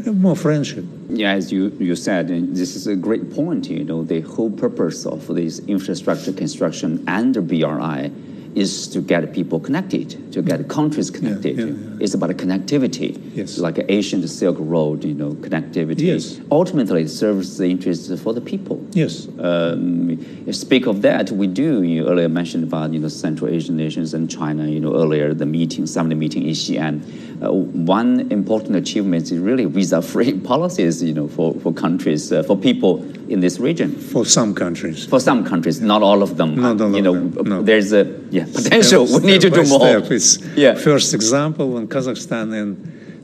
uh, 0.06 0.12
more 0.12 0.36
friendship. 0.36 0.84
Yeah, 1.08 1.32
as 1.32 1.52
you, 1.52 1.76
you 1.78 1.96
said, 1.96 2.30
and 2.30 2.56
this 2.56 2.76
is 2.76 2.86
a 2.86 2.96
great 2.96 3.32
point. 3.34 3.68
You 3.68 3.84
know, 3.84 4.02
the 4.04 4.20
whole 4.20 4.50
purpose 4.50 5.04
of 5.04 5.26
this 5.26 5.58
infrastructure 5.60 6.32
construction 6.32 7.04
and 7.08 7.34
the 7.34 7.42
BRI 7.42 8.10
is 8.54 8.88
to 8.88 9.00
get 9.00 9.32
people 9.32 9.58
connected, 9.60 10.32
to 10.32 10.42
get 10.42 10.68
countries 10.68 11.10
connected. 11.10 11.56
Yeah, 11.56 11.64
yeah, 11.64 11.72
yeah. 11.72 11.96
It's 12.00 12.14
about 12.14 12.30
connectivity. 12.30 13.18
Yes. 13.34 13.58
Like 13.58 13.78
an 13.78 13.86
ancient 13.88 14.28
Silk 14.28 14.56
Road, 14.58 15.04
you 15.04 15.14
know, 15.14 15.32
connectivity. 15.34 16.02
Yes. 16.02 16.40
Ultimately, 16.50 17.02
it 17.02 17.08
serves 17.08 17.58
the 17.58 17.66
interests 17.66 18.20
for 18.20 18.32
the 18.32 18.40
people. 18.40 18.84
Yes. 18.92 19.28
Um, 19.38 20.52
speak 20.52 20.86
of 20.86 21.02
that, 21.02 21.30
we 21.30 21.46
do. 21.46 21.82
You 21.82 22.08
earlier 22.08 22.28
mentioned 22.28 22.64
about 22.64 22.92
you 22.92 23.00
know 23.00 23.08
Central 23.08 23.50
Asian 23.50 23.76
nations 23.76 24.14
and 24.14 24.30
China. 24.30 24.66
You 24.66 24.80
know 24.80 24.94
earlier 24.94 25.32
the 25.34 25.46
meeting, 25.46 25.86
summit 25.86 26.16
meeting 26.16 26.42
in 26.42 26.50
Xi'an. 26.50 27.31
Uh, 27.42 27.50
one 27.50 28.30
important 28.30 28.76
achievement 28.76 29.24
is 29.32 29.38
really 29.38 29.64
visa-free 29.64 30.38
policies. 30.52 31.02
You 31.02 31.14
know 31.14 31.28
for 31.28 31.54
for 31.62 31.72
countries 31.72 32.30
uh, 32.32 32.42
for 32.44 32.56
people 32.56 33.02
in 33.28 33.40
this 33.40 33.58
region. 33.58 33.90
For 34.12 34.24
some 34.24 34.54
countries. 34.54 35.06
For 35.06 35.18
some 35.20 35.44
countries, 35.44 35.80
not 35.80 36.02
all 36.02 36.22
of 36.22 36.36
them. 36.36 36.54
Not 36.54 36.80
all 36.80 36.94
you 36.94 37.02
know, 37.02 37.14
them, 37.28 37.46
no. 37.48 37.62
there's 37.62 37.92
a 37.92 38.04
yeah 38.30 38.44
potential. 38.58 39.06
Step- 39.06 39.22
we 39.22 39.26
need 39.32 39.40
to 39.40 39.50
do 39.50 39.64
more. 39.64 39.80
step. 39.80 40.10
It's 40.10 40.38
Yeah. 40.56 40.74
first 40.74 41.14
example 41.14 41.70
when 41.74 41.88
Kazakhstan 41.88 42.52
and 42.60 42.76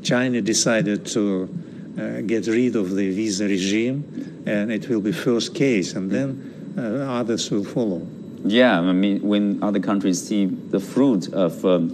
China 0.03 0.41
decided 0.41 1.07
to 1.15 1.23
uh, 1.99 2.21
get 2.23 2.47
rid 2.47 2.75
of 2.77 2.95
the 2.97 3.11
visa 3.11 3.45
regime, 3.45 4.03
and 4.47 4.73
it 4.73 4.89
will 4.89 5.01
be 5.01 5.13
first 5.13 5.55
case, 5.55 5.95
and 5.97 6.11
then 6.11 6.29
uh, 6.79 7.21
others 7.21 7.51
will 7.51 7.65
follow. 7.65 8.01
Yeah, 8.45 8.81
I 8.81 8.93
mean, 8.93 9.21
when 9.23 9.63
other 9.63 9.81
countries 9.81 10.23
see 10.27 10.47
the 10.47 10.79
fruit 10.81 11.33
of 11.33 11.65
um, 11.65 11.91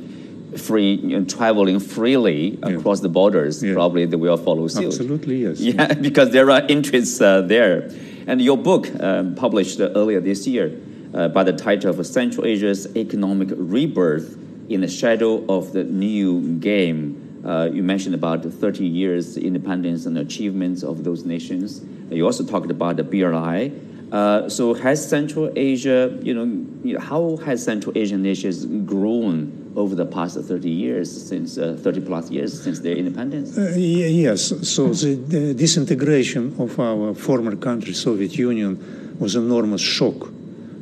free 0.56 0.94
you 0.94 1.18
know, 1.18 1.24
traveling 1.24 1.80
freely 1.80 2.58
across 2.62 3.00
the 3.00 3.08
borders, 3.08 3.62
Yeah. 3.62 3.74
probably 3.74 4.06
they 4.06 4.16
will 4.16 4.36
follow 4.36 4.66
suit. 4.68 4.86
Absolutely, 4.86 5.42
yes. 5.42 5.60
Yeah, 5.70 5.94
because 5.94 6.30
there 6.30 6.50
are 6.50 6.62
interests 6.68 7.20
uh, 7.20 7.42
there. 7.42 7.90
And 8.26 8.40
your 8.40 8.56
book, 8.56 8.88
um, 9.00 9.34
published 9.34 9.80
earlier 9.80 10.20
this 10.20 10.46
year, 10.46 10.80
uh, 11.14 11.28
by 11.28 11.44
the 11.44 11.52
title 11.52 11.90
of 11.90 12.04
Central 12.06 12.46
Asia's 12.46 12.96
Economic 12.96 13.48
Rebirth 13.56 14.36
in 14.68 14.80
the 14.80 14.88
Shadow 14.88 15.44
of 15.46 15.72
the 15.72 15.84
New 15.84 16.58
Game. 16.58 17.42
Uh, 17.44 17.68
you 17.72 17.82
mentioned 17.82 18.14
about 18.14 18.42
the 18.42 18.50
30 18.50 18.86
years 18.86 19.36
independence 19.36 20.06
and 20.06 20.16
achievements 20.16 20.82
of 20.82 21.04
those 21.04 21.24
nations. 21.24 21.82
You 22.10 22.24
also 22.24 22.44
talked 22.44 22.70
about 22.70 22.96
the 22.96 23.04
BRI. 23.04 23.72
Uh, 24.10 24.48
so 24.48 24.74
has 24.74 25.06
Central 25.06 25.52
Asia, 25.54 26.18
you 26.22 26.32
know, 26.32 26.44
you 26.82 26.94
know, 26.94 27.00
how 27.00 27.36
has 27.44 27.62
Central 27.62 27.96
Asian 27.98 28.22
nations 28.22 28.64
grown 28.86 29.63
over 29.76 29.94
the 29.94 30.06
past 30.06 30.38
30 30.38 30.70
years, 30.70 31.28
since 31.28 31.58
uh, 31.58 31.76
30 31.80 32.00
plus 32.02 32.30
years 32.30 32.62
since 32.62 32.80
their 32.80 32.96
independence? 32.96 33.58
Uh, 33.58 33.74
yes, 33.76 34.52
so 34.68 34.88
the, 34.88 35.14
the 35.14 35.54
disintegration 35.54 36.54
of 36.58 36.78
our 36.78 37.14
former 37.14 37.56
country, 37.56 37.92
Soviet 37.92 38.36
Union, 38.38 39.16
was 39.18 39.34
enormous 39.34 39.80
shock 39.80 40.28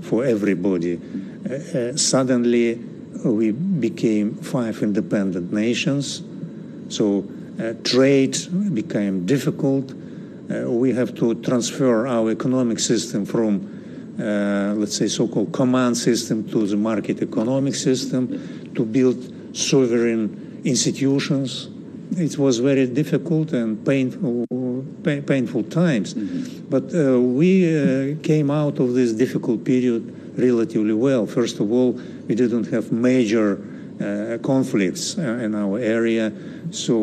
for 0.03 0.25
everybody. 0.25 1.01
Uh, 1.49 1.55
uh, 1.55 1.97
suddenly, 1.97 2.75
we 3.25 3.51
became 3.53 4.35
five 4.35 4.83
independent 4.83 5.53
nations, 5.53 6.23
so 6.89 7.25
uh, 7.61 7.73
trade 7.85 8.37
became 8.75 9.25
difficult. 9.25 9.93
Uh, 9.93 10.71
we 10.71 10.93
have 10.93 11.15
to 11.15 11.35
transfer 11.37 12.07
our 12.07 12.31
economic 12.31 12.79
system 12.79 13.25
from, 13.25 14.17
uh, 14.19 14.75
let's 14.77 14.97
say, 14.97 15.09
so-called 15.09 15.53
command 15.53 15.97
system 15.97 16.47
to 16.49 16.67
the 16.67 16.77
market 16.77 17.23
economic 17.23 17.75
system 17.75 18.62
to 18.75 18.85
build 18.85 19.57
sovereign 19.57 20.61
institutions. 20.65 21.69
It 22.17 22.37
was 22.39 22.59
very 22.59 22.87
difficult 22.87 23.53
and 23.53 23.85
painful, 23.85 24.47
pa- 25.03 25.23
painful 25.27 25.65
times, 25.65 26.15
but 26.15 26.95
uh, 26.95 27.21
we 27.21 27.65
uh, 27.65 28.17
came 28.23 28.51
out 28.51 28.79
of 28.81 28.95
this 28.95 29.13
difficult 29.13 29.65
period 29.65 30.03
relatively 30.39 30.93
well. 30.93 31.27
First 31.27 31.61
of 31.61 31.73
all, 31.73 31.93
we 32.29 32.35
didn't 32.35 32.67
have 32.71 32.93
major 32.93 33.63
uh, 34.01 34.39
conflicts 34.43 35.17
uh, 35.19 35.23
in 35.23 35.55
our 35.55 35.79
area, 35.79 36.33
so 36.71 36.97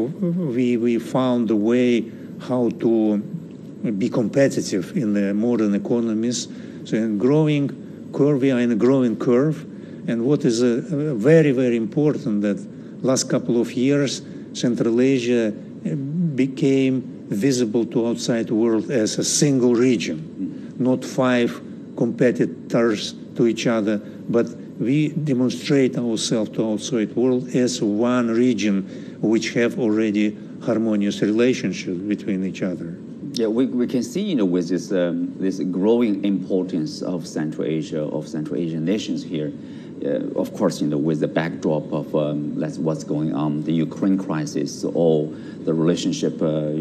we 0.55 0.77
we 0.77 0.99
found 0.99 1.49
a 1.49 1.55
way 1.55 2.05
how 2.41 2.69
to 2.69 3.17
be 3.97 4.09
competitive 4.09 4.95
in 4.95 5.13
the 5.13 5.33
modern 5.33 5.73
economies. 5.73 6.47
So 6.85 6.97
in 6.97 7.17
growing 7.17 8.09
curve, 8.13 8.41
we 8.41 8.51
are 8.51 8.59
in 8.59 8.71
a 8.71 8.75
growing 8.75 9.15
curve. 9.17 9.65
And 10.09 10.25
what 10.25 10.43
is 10.43 10.63
uh, 10.63 10.65
uh, 10.65 11.13
very, 11.13 11.51
very 11.51 11.77
important 11.77 12.41
that 12.41 12.57
last 13.03 13.29
couple 13.29 13.61
of 13.61 13.71
years, 13.73 14.23
Central 14.53 14.99
Asia 14.99 15.49
uh, 15.49 15.95
became 16.35 17.27
visible 17.29 17.85
to 17.85 18.07
outside 18.07 18.49
world 18.49 18.89
as 18.89 19.19
a 19.19 19.23
single 19.23 19.75
region, 19.75 20.73
not 20.79 21.05
five 21.05 21.61
competitors 21.95 23.13
to 23.35 23.45
each 23.45 23.67
other, 23.67 23.99
but 24.27 24.49
we 24.79 25.09
demonstrate 25.09 25.95
ourselves 25.95 26.49
to 26.51 26.71
outside 26.71 27.15
world 27.15 27.47
as 27.49 27.79
one 27.79 28.29
region 28.29 28.81
which 29.21 29.53
have 29.53 29.77
already 29.77 30.35
harmonious 30.63 31.21
relationships 31.21 31.99
between 31.99 32.43
each 32.43 32.63
other. 32.63 32.97
Yeah, 33.33 33.45
we, 33.45 33.67
we 33.67 33.85
can 33.85 34.01
see, 34.01 34.21
you 34.21 34.35
know, 34.35 34.45
with 34.45 34.69
this, 34.69 34.91
um, 34.91 35.35
this 35.37 35.59
growing 35.59 36.25
importance 36.25 37.03
of 37.03 37.27
Central 37.27 37.67
Asia, 37.67 38.01
of 38.01 38.27
Central 38.27 38.59
Asian 38.59 38.83
nations 38.83 39.23
here, 39.23 39.53
of 40.35 40.53
course, 40.53 40.81
you 40.81 40.87
know, 40.87 40.97
with 40.97 41.19
the 41.19 41.27
backdrop 41.27 41.91
of 41.91 42.15
um, 42.15 42.59
that's 42.59 42.77
what's 42.77 43.03
going 43.03 43.33
on, 43.33 43.63
the 43.63 43.73
Ukraine 43.73 44.17
crisis, 44.17 44.83
or 44.83 45.27
the 45.27 45.73
relationship 45.73 46.41
uh, 46.41 46.71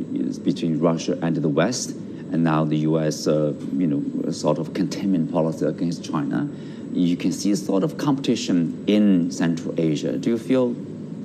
between 0.44 0.78
Russia 0.78 1.18
and 1.22 1.36
the 1.36 1.48
West, 1.48 1.90
and 2.32 2.44
now 2.44 2.64
the 2.64 2.78
U.S., 2.78 3.26
uh, 3.26 3.52
you 3.76 3.86
know, 3.86 4.30
sort 4.30 4.58
of 4.58 4.74
containment 4.74 5.32
policy 5.32 5.64
against 5.64 6.04
China, 6.04 6.48
you 6.92 7.16
can 7.16 7.32
see 7.32 7.50
a 7.52 7.56
sort 7.56 7.82
of 7.82 7.98
competition 7.98 8.84
in 8.86 9.30
Central 9.30 9.74
Asia. 9.78 10.16
Do 10.16 10.30
you 10.30 10.38
feel 10.38 10.74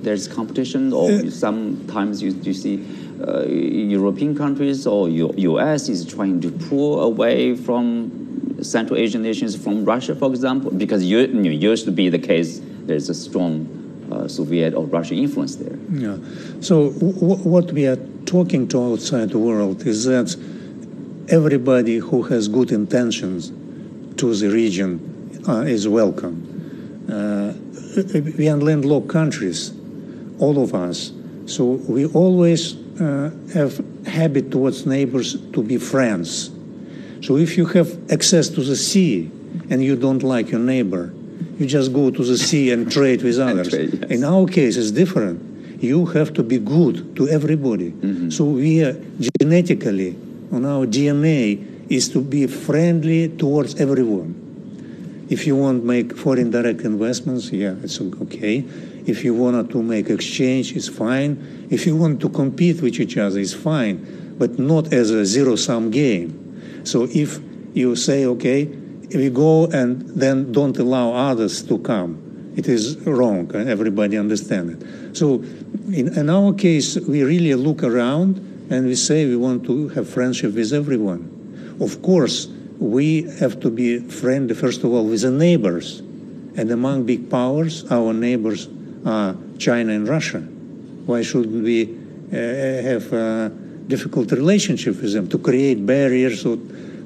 there's 0.02 0.28
competition, 0.28 0.94
or 0.94 1.30
sometimes 1.30 2.22
you, 2.22 2.32
you 2.32 2.54
see 2.54 2.86
uh, 3.26 3.44
European 3.46 4.36
countries 4.36 4.86
or 4.86 5.08
U- 5.08 5.34
U.S. 5.38 5.88
is 5.88 6.06
trying 6.06 6.42
to 6.42 6.52
pull 6.52 7.02
away 7.02 7.56
from 7.56 8.23
Central 8.64 9.00
Asian 9.00 9.22
nations 9.22 9.56
from 9.56 9.86
Russia, 9.86 10.16
for 10.16 10.30
example, 10.30 10.72
because 10.72 11.04
you, 11.04 11.20
you 11.20 11.28
know, 11.28 11.50
used 11.50 11.86
to 11.86 11.92
be 11.92 12.10
the 12.10 12.20
case. 12.20 12.62
There's 12.86 13.10
a 13.10 13.14
strong 13.14 13.68
uh, 14.12 14.28
Soviet 14.28 14.74
or 14.74 14.86
Russian 14.86 15.18
influence 15.18 15.56
there. 15.56 15.78
Yeah. 15.92 16.18
So 16.62 16.90
what 16.92 17.72
we 17.72 17.88
are 17.88 17.98
talking 18.26 18.68
to 18.70 18.94
outside 18.94 19.30
the 19.30 19.40
world 19.40 19.86
is 19.88 20.06
that 20.06 20.36
everybody 21.30 21.98
who 21.98 22.24
has 22.24 22.48
good 22.48 22.72
intentions 22.72 23.52
to 24.18 24.34
the 24.36 24.50
region 24.50 25.42
uh, 25.48 25.62
is 25.62 25.88
welcome. 25.88 26.50
Uh, 27.10 27.54
we 28.38 28.50
are 28.50 28.58
landlocked 28.58 29.10
countries, 29.10 29.74
all 30.40 30.62
of 30.62 30.74
us. 30.74 31.12
So 31.46 31.64
we 31.66 32.06
always 32.08 32.76
uh, 33.00 33.32
have 33.54 33.84
habit 34.06 34.52
towards 34.52 34.86
neighbors 34.86 35.36
to 35.52 35.64
be 35.64 35.78
friends. 35.78 36.50
So 37.24 37.38
if 37.38 37.58
you 37.58 37.66
have 37.68 38.12
access 38.12 38.50
to 38.50 38.62
the 38.62 38.76
sea 38.76 39.32
and 39.70 39.82
you 39.82 39.96
don't 39.96 40.24
like 40.24 40.52
your 40.52 40.60
neighbor, 40.60 41.14
you 41.58 41.66
just 41.66 41.94
go 41.94 42.12
to 42.12 42.24
the 42.24 42.38
sea 42.38 42.72
and 42.72 42.92
trade 42.92 43.22
with 43.24 43.40
others. 43.48 43.70
trade, 43.70 43.94
yes. 43.94 44.12
In 44.12 44.26
our 44.26 44.46
case, 44.46 44.76
it's 44.76 44.92
different. 44.92 45.82
You 45.82 46.06
have 46.08 46.34
to 46.34 46.44
be 46.44 46.60
good 46.60 47.16
to 47.16 47.30
everybody. 47.30 47.92
Mm-hmm. 47.92 48.30
So 48.30 48.44
we 48.44 48.84
are 48.84 48.98
genetically, 49.40 50.18
on 50.52 50.66
our 50.66 50.86
DNA, 50.86 51.90
is 51.90 52.10
to 52.10 52.22
be 52.22 52.46
friendly 52.48 53.30
towards 53.30 53.80
everyone. 53.80 55.26
If 55.30 55.48
you 55.48 55.56
want 55.56 55.82
to 55.82 55.88
make 55.88 56.18
foreign 56.18 56.52
direct 56.52 56.82
investments, 56.82 57.52
yeah, 57.54 57.76
it's 57.82 58.02
okay. 58.02 58.66
If 59.06 59.24
you 59.24 59.34
want 59.34 59.72
to 59.72 59.82
make 59.82 60.10
exchange, 60.10 60.76
it's 60.76 60.90
fine. 60.90 61.68
If 61.70 61.86
you 61.86 61.96
want 61.96 62.20
to 62.22 62.30
compete 62.30 62.82
with 62.82 63.00
each 63.00 63.18
other, 63.18 63.40
it's 63.40 63.54
fine, 63.54 64.36
but 64.38 64.60
not 64.60 64.92
as 64.92 65.10
a 65.12 65.26
zero-sum 65.26 65.90
game. 65.90 66.43
So 66.84 67.08
if 67.12 67.40
you 67.74 67.96
say, 67.96 68.26
okay, 68.26 68.66
we 68.66 69.30
go 69.30 69.66
and 69.66 70.02
then 70.10 70.52
don't 70.52 70.78
allow 70.78 71.14
others 71.14 71.64
to 71.64 71.78
come, 71.80 72.54
it 72.56 72.68
is 72.68 72.98
wrong. 73.06 73.54
and 73.56 73.70
Everybody 73.70 74.18
understand 74.18 74.72
it. 74.72 75.18
So 75.18 75.44
in, 75.92 76.18
in 76.18 76.30
our 76.30 76.54
case, 76.54 76.98
we 76.98 77.24
really 77.24 77.54
look 77.56 77.84
around 77.84 78.38
and 78.70 78.86
we 78.88 78.96
say 78.96 79.26
we 79.26 79.36
want 79.36 79.66
to 79.66 79.90
have 79.90 80.10
friendship 80.10 80.54
with 80.54 80.74
everyone. 80.74 81.78
Of 81.80 82.02
course, 82.02 82.48
we 82.80 83.24
have 83.40 83.60
to 83.62 83.70
be 83.70 84.00
friendly, 84.00 84.56
first 84.56 84.84
of 84.84 84.92
all, 84.92 85.06
with 85.06 85.22
the 85.22 85.32
neighbors. 85.32 86.00
And 86.56 86.70
among 86.72 87.06
big 87.06 87.30
powers, 87.30 87.90
our 87.92 88.14
neighbors 88.14 88.68
are 89.06 89.36
China 89.58 89.94
and 89.94 90.08
Russia. 90.08 90.40
Why 90.40 91.22
shouldn't 91.22 91.64
we 91.64 91.98
uh, 92.32 92.36
have 92.36 93.12
a 93.14 93.52
difficult 93.88 94.32
relationship 94.32 95.02
with 95.02 95.14
them 95.14 95.28
to 95.30 95.38
create 95.38 95.86
barriers 95.86 96.46
or 96.46 96.58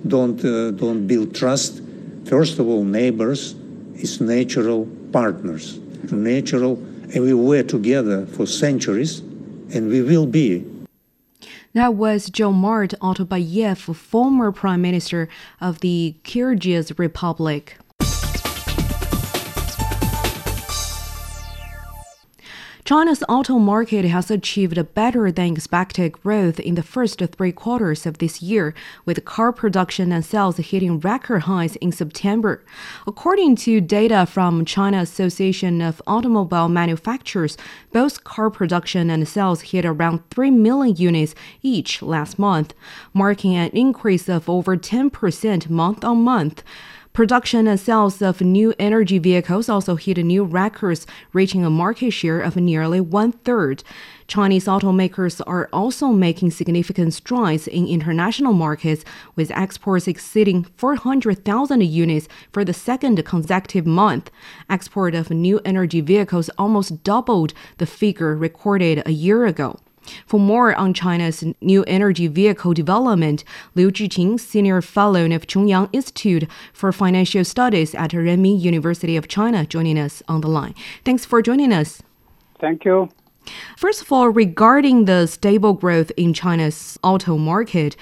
don't, 0.07 0.43
uh, 0.43 0.71
don't 0.71 1.07
build 1.07 1.35
trust? 1.35 1.81
First 2.25 2.59
of 2.59 2.67
all, 2.67 2.83
neighbors 2.83 3.55
is 3.95 4.21
natural 4.21 4.87
partners, 5.11 5.79
natural, 6.11 6.75
and 7.13 7.23
we 7.23 7.33
were 7.33 7.63
together 7.63 8.25
for 8.25 8.45
centuries, 8.45 9.19
and 9.73 9.89
we 9.89 10.01
will 10.01 10.25
be 10.25 10.65
that 11.77 11.93
was 11.93 12.31
Mart 12.39 12.93
Otorbaev, 13.01 13.95
former 13.95 14.51
prime 14.51 14.81
minister 14.81 15.29
of 15.61 15.79
the 15.81 16.15
Kyrgyz 16.23 16.97
Republic. 16.97 17.77
China's 22.87 23.21
auto 23.27 23.59
market 23.59 24.05
has 24.05 24.31
achieved 24.31 24.93
better 24.93 25.29
than 25.29 25.51
expected 25.51 26.13
growth 26.13 26.57
in 26.57 26.75
the 26.75 26.81
first 26.81 27.19
three 27.19 27.51
quarters 27.51 28.05
of 28.05 28.19
this 28.19 28.41
year, 28.41 28.73
with 29.03 29.25
car 29.25 29.51
production 29.51 30.13
and 30.13 30.23
sales 30.23 30.55
hitting 30.55 30.97
record 31.01 31.41
highs 31.41 31.75
in 31.75 31.91
September. 31.91 32.63
According 33.05 33.57
to 33.57 33.81
data 33.81 34.25
from 34.25 34.63
China 34.63 34.99
Association 34.99 35.81
of 35.81 36.01
Automobile 36.07 36.69
Manufacturers, 36.69 37.57
both 37.91 38.23
car 38.23 38.49
production 38.49 39.09
and 39.09 39.27
sales 39.27 39.63
hit 39.63 39.83
around 39.83 40.21
3 40.29 40.49
million 40.51 40.95
units 40.95 41.35
each 41.61 42.01
last 42.01 42.39
month, 42.39 42.73
marking 43.13 43.53
an 43.53 43.69
increase 43.71 44.29
of 44.29 44.49
over 44.49 44.77
10% 44.77 45.69
month 45.69 46.05
on 46.05 46.23
month. 46.23 46.63
Production 47.17 47.67
and 47.67 47.79
sales 47.79 48.21
of 48.21 48.41
new 48.41 48.75
energy 48.77 49.17
vehicles 49.17 49.69
also 49.69 49.95
hit 49.95 50.19
new 50.19 50.43
records, 50.43 51.07
reaching 51.33 51.65
a 51.65 51.69
market 51.71 52.11
share 52.11 52.39
of 52.39 52.55
nearly 52.55 53.01
one 53.01 53.31
third. 53.31 53.83
Chinese 54.27 54.65
automakers 54.65 55.41
are 55.47 55.67
also 55.73 56.09
making 56.09 56.51
significant 56.51 57.15
strides 57.15 57.67
in 57.67 57.87
international 57.87 58.53
markets, 58.53 59.03
with 59.35 59.49
exports 59.49 60.07
exceeding 60.07 60.65
400,000 60.77 61.81
units 61.81 62.27
for 62.51 62.63
the 62.63 62.71
second 62.71 63.25
consecutive 63.25 63.87
month. 63.87 64.29
Export 64.69 65.15
of 65.15 65.31
new 65.31 65.59
energy 65.65 66.01
vehicles 66.01 66.51
almost 66.55 67.03
doubled 67.03 67.51
the 67.79 67.87
figure 67.87 68.35
recorded 68.35 69.01
a 69.07 69.11
year 69.11 69.47
ago. 69.47 69.79
For 70.25 70.39
more 70.39 70.75
on 70.75 70.93
China's 70.93 71.43
new 71.61 71.83
energy 71.85 72.27
vehicle 72.27 72.73
development, 72.73 73.43
Liu 73.75 73.91
Zhiqin, 73.91 74.39
Senior 74.39 74.81
Fellow 74.81 75.25
of 75.25 75.47
Chongyang 75.47 75.89
Institute 75.93 76.47
for 76.73 76.91
Financial 76.91 77.43
Studies 77.43 77.95
at 77.95 78.11
Renmin 78.11 78.59
University 78.59 79.17
of 79.17 79.27
China, 79.27 79.65
joining 79.65 79.97
us 79.97 80.23
on 80.27 80.41
the 80.41 80.47
line. 80.47 80.75
Thanks 81.03 81.25
for 81.25 81.41
joining 81.41 81.73
us. 81.73 82.01
Thank 82.59 82.85
you. 82.85 83.09
First 83.77 84.01
of 84.01 84.11
all, 84.11 84.29
regarding 84.29 85.05
the 85.05 85.25
stable 85.27 85.73
growth 85.73 86.11
in 86.17 86.33
China's 86.33 86.99
auto 87.03 87.37
market, 87.37 87.95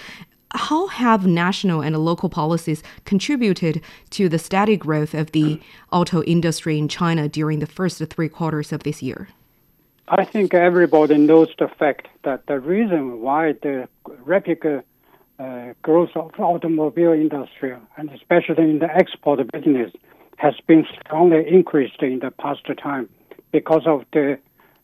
how 0.51 0.87
have 0.87 1.27
national 1.27 1.81
and 1.81 1.97
local 1.97 2.29
policies 2.29 2.81
contributed 3.03 3.81
to 4.11 4.29
the 4.29 4.39
steady 4.39 4.77
growth 4.77 5.13
of 5.13 5.31
the 5.31 5.59
auto 5.91 6.23
industry 6.23 6.77
in 6.77 6.87
China 6.87 7.27
during 7.27 7.59
the 7.59 7.67
first 7.67 8.01
three 8.07 8.29
quarters 8.29 8.71
of 8.71 8.83
this 8.83 9.03
year? 9.03 9.27
I 10.07 10.23
think 10.23 10.53
everybody 10.53 11.17
knows 11.17 11.47
the 11.57 11.67
fact 11.67 12.07
that 12.23 12.45
the 12.45 12.59
reason 12.59 13.21
why 13.21 13.53
the 13.53 13.89
rapid 14.23 14.83
uh, 15.39 15.73
growth 15.81 16.11
of 16.15 16.39
automobile 16.39 17.13
industry, 17.13 17.75
and 17.97 18.11
especially 18.11 18.69
in 18.69 18.79
the 18.79 18.95
export 18.95 19.39
business, 19.51 19.91
has 20.37 20.53
been 20.67 20.85
strongly 20.99 21.47
increased 21.47 22.03
in 22.03 22.19
the 22.19 22.29
past 22.29 22.61
time 22.77 23.09
because 23.51 23.87
of 23.87 24.05
the 24.13 24.37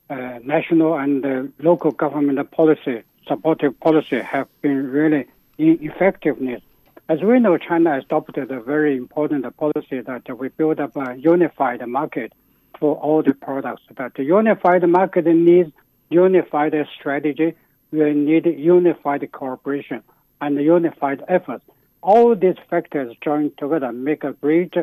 uh, 0.09 0.39
national 0.43 0.97
and 0.97 1.23
the 1.23 1.51
local 1.59 1.91
government 1.91 2.49
policy, 2.49 3.03
supportive 3.27 3.79
policy 3.79 4.19
have 4.19 4.47
been 4.61 4.89
really 4.89 5.27
in 5.59 5.77
effectiveness. 5.81 6.63
As 7.09 7.21
we 7.21 7.39
know, 7.39 7.57
China 7.59 7.95
adopted 7.99 8.49
a 8.49 8.59
very 8.59 8.97
important 8.97 9.45
policy 9.55 10.01
that 10.01 10.39
we 10.39 10.49
build 10.49 10.79
up 10.79 10.95
a 10.95 11.15
unified 11.15 11.87
market 11.87 12.33
for 12.81 12.95
all 12.95 13.23
the 13.23 13.33
products. 13.33 13.83
But 13.95 14.15
the 14.15 14.23
unified 14.23 14.85
market 14.89 15.25
needs 15.27 15.71
unified 16.09 16.73
strategy. 16.99 17.53
We 17.91 18.13
need 18.13 18.45
unified 18.45 19.31
cooperation 19.31 20.03
and 20.41 20.59
unified 20.59 21.23
efforts. 21.29 21.63
All 22.01 22.35
these 22.35 22.55
factors 22.69 23.15
joined 23.23 23.57
together 23.57 23.91
make 23.93 24.23
a 24.23 24.33
great 24.33 24.73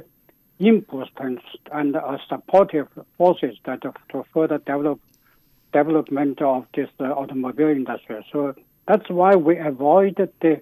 impulse 0.60 1.08
and 1.72 1.96
a 1.96 2.18
supportive 2.28 2.88
forces 3.16 3.56
that 3.66 3.82
to 3.82 4.24
further 4.32 4.58
develop 4.58 5.00
development 5.72 6.40
of 6.40 6.66
this 6.74 6.88
uh, 7.00 7.04
automobile 7.04 7.68
industry. 7.68 8.24
So 8.32 8.54
that's 8.86 9.10
why 9.10 9.34
we 9.34 9.58
avoid 9.58 10.16
the 10.40 10.60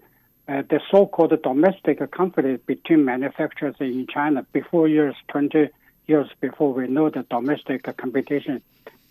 uh, 0.49 0.62
the 0.70 0.80
so-called 0.91 1.43
domestic 1.43 1.99
conflict 2.12 2.66
between 2.66 3.05
manufacturers 3.05 3.74
in 3.80 4.07
China 4.07 4.47
before 4.53 4.87
years 4.87 5.16
20 5.28 5.68
years 6.07 6.29
before 6.41 6.73
we 6.73 6.87
know 6.87 7.11
the 7.11 7.25
domestic 7.31 7.85
competition 7.97 8.63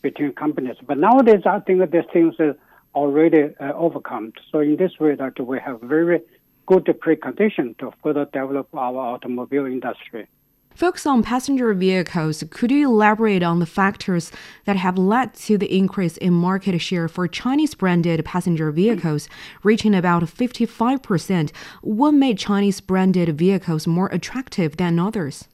between 0.01 0.33
companies. 0.33 0.77
But 0.85 0.97
nowadays, 0.97 1.41
I 1.45 1.59
think 1.59 1.91
these 1.91 2.03
things 2.13 2.35
are 2.39 2.55
already 2.93 3.43
uh, 3.59 3.73
overcome. 3.73 4.33
So 4.51 4.59
in 4.59 4.77
this 4.77 4.99
way, 4.99 5.15
that 5.15 5.39
we 5.39 5.59
have 5.59 5.81
very 5.81 6.21
good 6.65 6.85
precondition 6.85 7.77
to 7.79 7.93
further 8.01 8.25
develop 8.25 8.67
our 8.73 8.97
automobile 8.97 9.65
industry. 9.65 10.27
Focus 10.73 11.05
on 11.05 11.23
passenger 11.23 11.73
vehicles. 11.73 12.43
Could 12.49 12.69
you 12.69 12.89
elaborate 12.89 13.43
on 13.43 13.59
the 13.59 13.65
factors 13.65 14.29
that 14.65 14.75
have 14.75 14.97
led 14.97 15.33
to 15.35 15.57
the 15.57 15.73
increase 15.73 16.17
in 16.17 16.33
market 16.33 16.77
share 16.79 17.07
for 17.07 17.29
Chinese 17.29 17.73
branded 17.75 18.25
passenger 18.25 18.71
vehicles, 18.71 19.29
reaching 19.63 19.95
about 19.95 20.23
55%? 20.23 21.51
What 21.81 22.11
made 22.11 22.37
Chinese 22.37 22.81
branded 22.81 23.37
vehicles 23.37 23.87
more 23.87 24.07
attractive 24.07 24.75
than 24.75 24.99
others? 24.99 25.47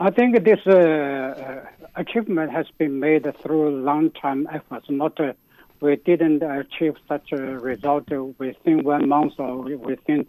I 0.00 0.10
think 0.10 0.42
this 0.44 0.58
uh, 0.66 0.72
uh, 0.72 1.66
achievement 1.94 2.50
has 2.50 2.66
been 2.78 2.98
made 2.98 3.32
through 3.40 3.82
long-time 3.82 4.48
efforts. 4.52 4.86
Not 4.90 5.20
uh, 5.20 5.34
we 5.80 5.94
didn't 5.96 6.42
achieve 6.42 6.94
such 7.06 7.30
a 7.30 7.36
result 7.36 8.08
within 8.38 8.82
one 8.82 9.08
month 9.08 9.34
or 9.38 9.62
within 9.62 10.26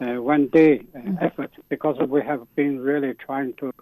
uh, 0.00 0.22
one 0.22 0.46
day 0.46 0.78
uh, 0.78 0.98
mm-hmm. 0.98 1.14
effort 1.20 1.50
because 1.68 1.98
we 2.08 2.22
have 2.22 2.46
been 2.54 2.78
really 2.78 3.14
trying 3.14 3.54
to 3.54 3.72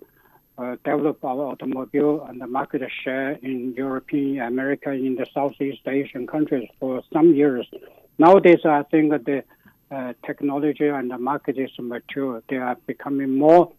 uh, 0.56 0.76
develop 0.84 1.22
our 1.22 1.52
automobile 1.52 2.24
and 2.24 2.40
the 2.40 2.46
market 2.46 2.80
share 3.04 3.32
in 3.32 3.74
European, 3.74 4.46
America, 4.46 4.90
in 4.90 5.16
the 5.16 5.26
Southeast 5.34 5.86
Asian 5.86 6.26
countries 6.26 6.66
for 6.80 7.02
some 7.12 7.34
years. 7.34 7.66
Nowadays, 8.18 8.60
I 8.64 8.84
think 8.84 9.10
that 9.10 9.26
the 9.26 9.44
technology 10.24 10.88
and 10.88 11.10
the 11.10 11.18
market 11.18 11.58
is 11.58 11.70
mature. 11.78 12.42
They 12.48 12.56
are 12.56 12.76
becoming 12.86 13.36
more 13.36 13.70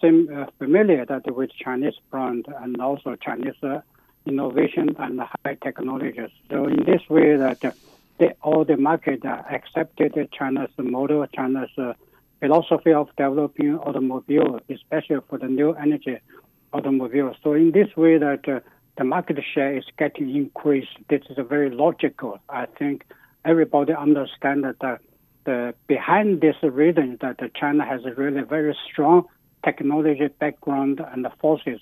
sim, 0.00 0.28
uh, 0.34 0.46
familiar 0.58 1.04
that 1.06 1.34
with 1.34 1.50
Chinese 1.52 1.94
brand 2.10 2.46
and 2.60 2.80
also 2.80 3.16
Chinese 3.16 3.54
uh, 3.62 3.80
innovation 4.26 4.94
and 4.98 5.20
high 5.20 5.56
technologies. 5.62 6.30
So 6.50 6.66
in 6.66 6.84
this 6.84 7.02
way, 7.08 7.36
that 7.36 7.64
uh, 7.64 7.70
they, 8.18 8.32
all 8.42 8.64
the 8.64 8.76
market 8.76 9.24
accepted 9.24 10.16
China's 10.32 10.70
model, 10.78 11.26
China's 11.34 11.70
uh, 11.78 11.92
philosophy 12.40 12.92
of 12.92 13.08
developing 13.16 13.78
automobile, 13.78 14.60
especially 14.68 15.18
for 15.28 15.38
the 15.38 15.46
new 15.46 15.72
energy 15.72 16.18
automobile. 16.72 17.34
So 17.42 17.52
in 17.52 17.72
this 17.72 17.94
way, 17.96 18.18
that 18.18 18.48
uh, 18.48 18.60
the 18.98 19.04
market 19.04 19.38
share 19.54 19.76
is 19.76 19.84
getting 19.98 20.34
increased. 20.34 20.96
This 21.08 21.22
is 21.30 21.36
very 21.48 21.70
logical. 21.70 22.38
I 22.48 22.66
think 22.78 23.04
everybody 23.44 23.92
understands 23.92 24.66
that 24.80 25.00
the, 25.44 25.74
behind 25.86 26.40
this 26.40 26.56
reason 26.62 27.18
that 27.20 27.38
China 27.54 27.84
has 27.84 28.00
really 28.16 28.42
very 28.42 28.76
strong 28.90 29.26
technology 29.66 30.28
background 30.38 31.00
and 31.12 31.24
the 31.24 31.32
forces 31.40 31.80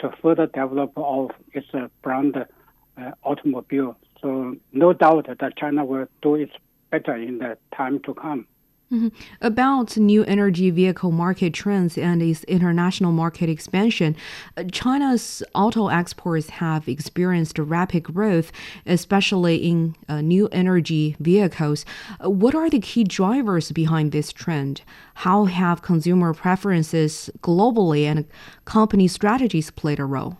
to 0.00 0.10
further 0.20 0.46
develop 0.46 0.92
of 0.96 1.30
its 1.52 1.68
uh, 1.72 1.86
brand 2.02 2.36
uh, 2.36 3.10
automobile. 3.22 3.96
So 4.20 4.56
no 4.72 4.92
doubt 4.92 5.28
that 5.28 5.56
China 5.56 5.84
will 5.84 6.06
do 6.20 6.34
its 6.34 6.52
better 6.90 7.14
in 7.14 7.38
the 7.38 7.56
time 7.74 8.00
to 8.00 8.14
come. 8.14 8.46
Mm-hmm. 8.92 9.08
About 9.40 9.96
new 9.96 10.24
energy 10.24 10.68
vehicle 10.70 11.12
market 11.12 11.54
trends 11.54 11.96
and 11.96 12.20
its 12.20 12.42
international 12.44 13.12
market 13.12 13.48
expansion, 13.48 14.16
uh, 14.56 14.64
China's 14.72 15.44
auto 15.54 15.86
exports 15.86 16.50
have 16.50 16.88
experienced 16.88 17.56
rapid 17.60 18.02
growth, 18.02 18.50
especially 18.86 19.58
in 19.58 19.94
uh, 20.08 20.20
new 20.22 20.48
energy 20.50 21.14
vehicles. 21.20 21.84
Uh, 22.18 22.30
what 22.30 22.52
are 22.56 22.68
the 22.68 22.80
key 22.80 23.04
drivers 23.04 23.70
behind 23.70 24.10
this 24.10 24.32
trend? 24.32 24.82
How 25.14 25.44
have 25.44 25.82
consumer 25.82 26.34
preferences 26.34 27.30
globally 27.42 28.06
and 28.06 28.26
company 28.64 29.06
strategies 29.06 29.70
played 29.70 30.00
a 30.00 30.04
role? 30.04 30.36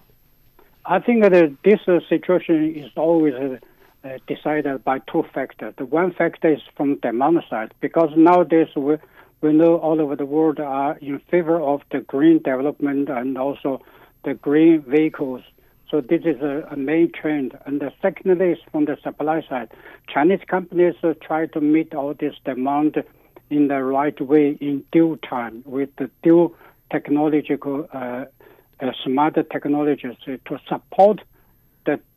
I 0.86 0.98
think 0.98 1.22
that 1.22 1.56
this 1.62 1.80
situation 2.08 2.74
is 2.74 2.90
always 2.96 3.60
uh, 4.04 4.18
decided 4.26 4.84
by 4.84 4.98
two 5.10 5.24
factors. 5.34 5.74
The 5.76 5.84
one 5.84 6.12
factor 6.12 6.52
is 6.52 6.60
from 6.76 6.96
demand 6.96 7.42
side, 7.48 7.74
because 7.80 8.10
nowadays 8.16 8.68
we, 8.76 8.96
we 9.40 9.52
know 9.52 9.76
all 9.76 10.00
over 10.00 10.16
the 10.16 10.26
world 10.26 10.58
are 10.60 10.96
in 10.98 11.20
favor 11.30 11.60
of 11.60 11.82
the 11.90 12.00
green 12.00 12.38
development 12.38 13.08
and 13.08 13.36
also 13.36 13.82
the 14.24 14.34
green 14.34 14.82
vehicles. 14.82 15.42
So 15.90 16.00
this 16.00 16.22
is 16.24 16.40
a, 16.40 16.66
a 16.70 16.76
main 16.76 17.10
trend. 17.12 17.58
And 17.66 17.80
the 17.80 17.92
secondly 18.00 18.52
is 18.52 18.58
from 18.70 18.84
the 18.84 18.96
supply 19.02 19.42
side. 19.48 19.70
Chinese 20.08 20.40
companies 20.46 20.94
uh, 21.02 21.14
try 21.20 21.46
to 21.46 21.60
meet 21.60 21.94
all 21.94 22.14
this 22.14 22.34
demand 22.44 23.02
in 23.50 23.68
the 23.68 23.82
right 23.82 24.18
way 24.20 24.56
in 24.60 24.84
due 24.92 25.18
time 25.28 25.62
with 25.66 25.90
the 25.96 26.08
due 26.22 26.54
technological, 26.92 27.88
uh, 27.92 28.24
uh, 28.80 28.92
smarter 29.04 29.42
technologies 29.42 30.16
to 30.24 30.58
support 30.68 31.20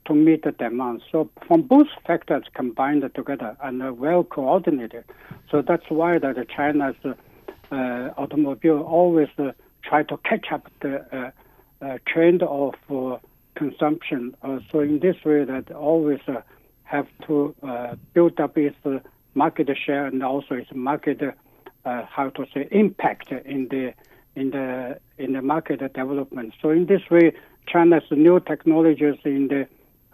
to 0.06 0.14
meet 0.14 0.44
the 0.44 0.52
demand. 0.52 1.02
So 1.12 1.30
from 1.48 1.64
both 1.64 1.88
factors 2.06 2.44
combined 2.54 3.10
together 3.16 3.56
and 3.64 3.82
uh, 3.82 3.94
well 3.94 4.24
coordinated. 4.24 5.06
So 5.50 5.62
that's 5.62 5.90
why 5.90 6.20
that 6.20 6.36
China's 6.50 6.96
uh, 7.72 8.10
automobile 8.18 8.82
always 8.82 9.30
uh, 9.38 9.52
try 9.84 10.04
to 10.04 10.18
catch 10.18 10.52
up 10.52 10.70
the 10.82 11.04
uh, 11.16 11.32
uh, 11.84 11.98
trend 12.08 12.44
of 12.44 12.76
consumption. 13.56 14.36
so 14.72 14.80
in 14.80 15.00
this 15.00 15.16
way, 15.26 15.44
that 15.44 15.72
always 15.72 16.20
have 16.84 17.08
to 17.28 17.56
build 18.14 18.40
up 18.40 18.58
its 18.58 18.76
market 19.34 19.70
share 19.86 20.06
and 20.06 20.24
also 20.24 20.56
its 20.56 20.70
market 20.74 21.22
how 21.84 22.30
to 22.36 22.46
say 22.54 22.68
impact 22.72 23.32
in 23.32 23.68
the 23.70 23.94
in 24.36 24.52
the 24.52 25.00
in 25.18 25.34
the 25.34 25.42
market 25.42 25.80
development. 25.94 26.54
So 26.62 26.70
in 26.70 26.86
this 26.86 27.02
way, 27.10 27.34
China's 27.68 28.04
new 28.12 28.40
technologies 28.40 29.18
in 29.24 29.48
the 29.48 29.62
uh, 29.62 29.66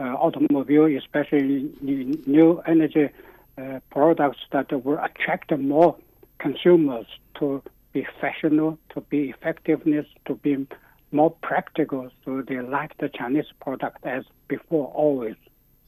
automobile, 0.03 0.85
especially 0.97 1.69
new 1.81 2.61
energy 2.65 3.09
uh, 3.57 3.79
products 3.91 4.39
that 4.51 4.71
will 4.85 4.99
attract 4.99 5.51
more 5.57 5.95
consumers 6.39 7.05
to 7.39 7.61
be 7.91 8.07
fashionable, 8.21 8.77
to 8.93 9.01
be 9.01 9.29
effectiveness, 9.29 10.05
to 10.25 10.35
be 10.35 10.67
more 11.11 11.31
practical. 11.41 12.09
So 12.23 12.41
they 12.41 12.59
like 12.61 12.97
the 12.97 13.09
Chinese 13.09 13.51
product 13.59 14.05
as 14.05 14.23
before 14.47 14.87
always. 14.87 15.35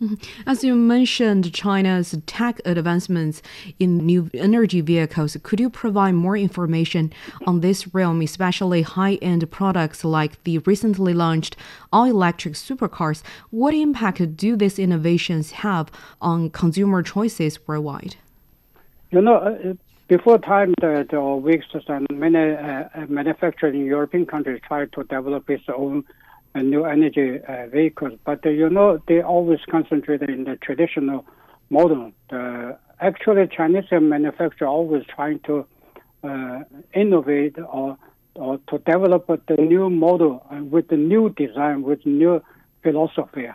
Mm-hmm. 0.02 0.50
As 0.50 0.64
you 0.64 0.76
mentioned, 0.76 1.54
China's 1.54 2.18
tech 2.26 2.60
advancements 2.66 3.44
in 3.80 3.98
new 3.98 4.32
energy 4.34 4.82
vehicles. 4.82 5.38
Could 5.44 5.60
you 5.60 5.70
provide 5.70 6.16
more 6.16 6.36
information 6.36 7.14
on 7.46 7.62
this 7.62 7.94
realm, 7.94 8.22
especially 8.22 8.82
high 8.82 9.16
end 9.16 9.50
products 9.52 10.04
like 10.04 10.44
the 10.44 10.58
recently 10.60 11.14
launched 11.14 11.56
all 11.94 12.06
electric 12.06 12.56
supercars? 12.56 13.22
What 13.52 13.76
impact 13.76 14.36
do 14.38 14.56
these 14.56 14.80
innovations 14.80 15.52
have 15.52 15.92
on 16.20 16.50
consumer 16.50 17.04
choices 17.04 17.60
worldwide? 17.68 18.16
You 19.12 19.22
know, 19.22 19.36
uh, 19.36 19.74
before 20.08 20.40
time, 20.40 20.74
the, 20.82 21.06
the 21.10 21.22
weeks 21.22 21.68
and 21.88 22.08
many 22.10 22.40
uh, 22.40 22.90
in 22.96 23.86
European 23.86 24.26
countries 24.26 24.62
tried 24.68 24.92
to 24.94 25.04
develop 25.04 25.48
its 25.48 25.64
own 25.70 26.06
new 26.60 26.86
energy 26.86 27.40
uh, 27.48 27.68
vehicles. 27.68 28.20
But 28.26 28.46
uh, 28.46 28.50
you 28.50 28.70
know, 28.70 29.02
they 29.08 29.22
always 29.22 29.60
concentrate 29.70 30.22
in 30.22 30.44
the 30.44 30.58
traditional 30.58 31.26
model. 31.70 32.12
Actually, 33.00 33.48
Chinese 33.48 33.86
manufacturer 33.92 34.68
always 34.68 35.04
trying 35.06 35.40
to 35.40 35.66
uh, 36.24 36.60
innovate 36.94 37.58
or 37.58 37.98
or 38.36 38.58
to 38.70 38.78
develop 38.80 39.28
the 39.28 39.58
new 39.58 39.90
model 39.90 40.46
with 40.70 40.88
the 40.88 40.96
new 40.96 41.30
design, 41.32 41.82
with 41.82 42.06
new 42.06 42.42
philosophy, 42.82 43.50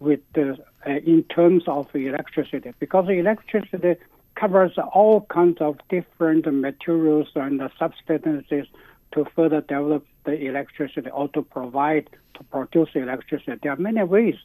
with 0.00 0.20
uh, 0.36 0.54
in 0.86 1.22
terms 1.24 1.64
of 1.66 1.86
electricity, 1.94 2.72
because 2.78 3.08
electricity 3.08 3.96
covers 4.34 4.72
all 4.94 5.26
kinds 5.30 5.58
of 5.60 5.78
different 5.88 6.46
materials 6.52 7.28
and 7.34 7.60
substances 7.78 8.66
to 9.12 9.26
further 9.36 9.60
develop 9.60 10.06
the 10.24 10.34
electricity 10.46 11.10
or 11.10 11.28
to 11.28 11.42
provide 11.42 12.08
to 12.34 12.44
produce 12.44 12.88
electricity. 12.94 13.58
There 13.62 13.72
are 13.72 13.76
many 13.76 14.02
ways. 14.02 14.36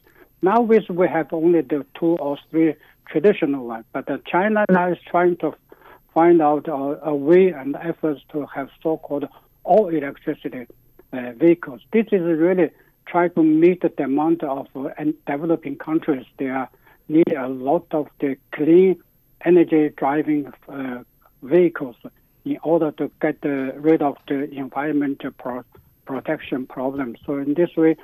Now 0.42 0.60
we 0.60 0.78
have 1.08 1.32
only 1.32 1.62
the 1.62 1.84
two 1.98 2.16
or 2.16 2.38
three 2.50 2.74
traditional 3.08 3.66
ones, 3.66 3.84
but 3.92 4.06
China 4.26 4.64
now 4.70 4.92
is 4.92 4.98
trying 5.10 5.36
to 5.38 5.54
find 6.14 6.40
out 6.42 6.68
a, 6.68 7.08
a 7.08 7.14
way 7.14 7.50
and 7.50 7.76
efforts 7.76 8.20
to 8.32 8.46
have 8.54 8.68
so-called 8.82 9.28
all 9.64 9.88
electricity 9.88 10.66
uh, 11.12 11.32
vehicles. 11.32 11.80
This 11.92 12.06
is 12.12 12.22
really 12.22 12.70
trying 13.06 13.30
to 13.30 13.42
meet 13.42 13.80
the 13.82 13.88
demand 13.88 14.42
of 14.42 14.66
uh, 14.76 14.90
developing 15.26 15.76
countries. 15.76 16.26
They 16.38 16.48
are 16.48 16.68
need 17.08 17.32
a 17.32 17.48
lot 17.48 17.86
of 17.92 18.08
the 18.20 18.36
clean 18.52 19.02
energy 19.44 19.90
driving 19.96 20.52
uh, 20.68 21.02
vehicles 21.42 21.96
in 22.48 22.58
order 22.62 22.90
to 22.92 23.10
get 23.20 23.38
rid 23.44 24.00
of 24.02 24.16
the 24.26 24.48
environmental 24.50 25.30
pro- 25.30 25.64
protection 26.06 26.66
problem. 26.66 27.16
So 27.26 27.36
in 27.36 27.54
this 27.54 27.70
way, 27.76 27.96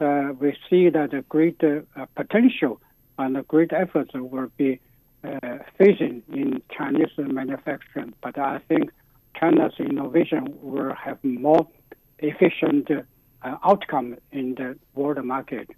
uh, 0.00 0.32
we 0.40 0.56
see 0.68 0.90
that 0.90 1.14
a 1.14 1.22
great 1.22 1.62
uh, 1.62 2.06
potential 2.16 2.80
and 3.18 3.36
a 3.36 3.42
great 3.42 3.72
efforts 3.72 4.10
will 4.14 4.50
be 4.56 4.80
uh, 5.22 5.58
facing 5.78 6.22
in 6.32 6.60
Chinese 6.76 7.12
manufacturing. 7.16 8.12
But 8.20 8.36
I 8.38 8.58
think 8.68 8.90
China's 9.38 9.74
innovation 9.78 10.58
will 10.60 10.94
have 10.94 11.22
more 11.22 11.68
efficient 12.18 12.88
outcome 13.62 14.16
in 14.32 14.54
the 14.56 14.76
world 14.94 15.24
market. 15.24 15.70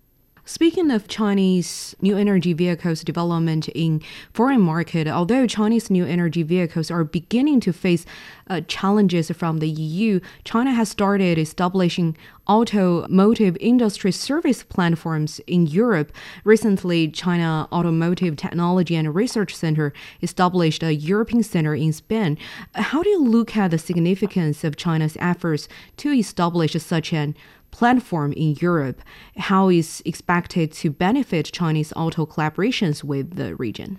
Speaking 0.48 0.92
of 0.92 1.08
Chinese 1.08 1.96
new 2.00 2.16
energy 2.16 2.52
vehicles 2.52 3.02
development 3.02 3.66
in 3.70 4.00
foreign 4.32 4.60
market, 4.60 5.08
although 5.08 5.44
Chinese 5.44 5.90
new 5.90 6.06
energy 6.06 6.44
vehicles 6.44 6.88
are 6.88 7.02
beginning 7.02 7.58
to 7.58 7.72
face 7.72 8.06
uh, 8.48 8.60
challenges 8.68 9.28
from 9.32 9.58
the 9.58 9.68
EU, 9.68 10.20
China 10.44 10.72
has 10.72 10.88
started 10.88 11.36
establishing 11.36 12.16
automotive 12.48 13.56
industry 13.58 14.12
service 14.12 14.62
platforms 14.62 15.40
in 15.48 15.66
Europe. 15.66 16.12
Recently, 16.44 17.08
China 17.08 17.66
Automotive 17.72 18.36
Technology 18.36 18.94
and 18.94 19.12
Research 19.12 19.52
Center 19.52 19.92
established 20.22 20.84
a 20.84 20.94
European 20.94 21.42
center 21.42 21.74
in 21.74 21.92
Spain. 21.92 22.38
How 22.76 23.02
do 23.02 23.08
you 23.10 23.20
look 23.20 23.56
at 23.56 23.72
the 23.72 23.78
significance 23.78 24.62
of 24.62 24.76
China's 24.76 25.16
efforts 25.18 25.66
to 25.96 26.12
establish 26.12 26.74
such 26.74 27.12
an 27.12 27.34
platform 27.76 28.32
in 28.32 28.56
Europe, 28.60 29.02
how 29.36 29.68
is 29.68 30.02
expected 30.06 30.72
to 30.72 30.90
benefit 30.90 31.44
Chinese 31.52 31.92
auto 31.94 32.24
collaborations 32.24 33.04
with 33.04 33.36
the 33.36 33.54
region? 33.56 33.98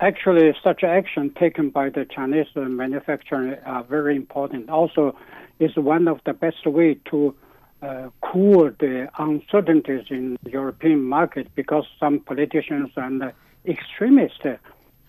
Actually, 0.00 0.54
such 0.62 0.84
action 0.84 1.30
taken 1.30 1.70
by 1.70 1.88
the 1.88 2.04
Chinese 2.04 2.46
manufacturer 2.54 3.58
are 3.66 3.82
very 3.84 4.14
important. 4.14 4.70
Also, 4.70 5.16
is 5.58 5.74
one 5.76 6.06
of 6.08 6.18
the 6.24 6.32
best 6.32 6.64
way 6.66 6.94
to 7.10 7.34
uh, 7.82 8.08
cool 8.20 8.70
the 8.78 9.08
uncertainties 9.18 10.06
in 10.10 10.36
the 10.44 10.50
European 10.50 11.02
market 11.02 11.46
because 11.54 11.84
some 11.98 12.18
politicians 12.20 12.90
and 12.96 13.32
extremist 13.66 14.40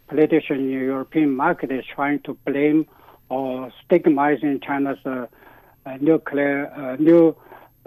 politicians 0.07 0.59
in 0.59 0.67
the 0.67 0.85
European 0.95 1.35
market 1.35 1.71
is 1.71 1.85
trying 1.95 2.19
to 2.21 2.33
blame 2.45 2.87
or 3.29 3.71
stigmatizing 3.83 4.59
China's 4.59 5.03
uh, 5.05 5.27
nuclear 5.99 6.71
uh, 6.75 6.95
new 6.99 7.35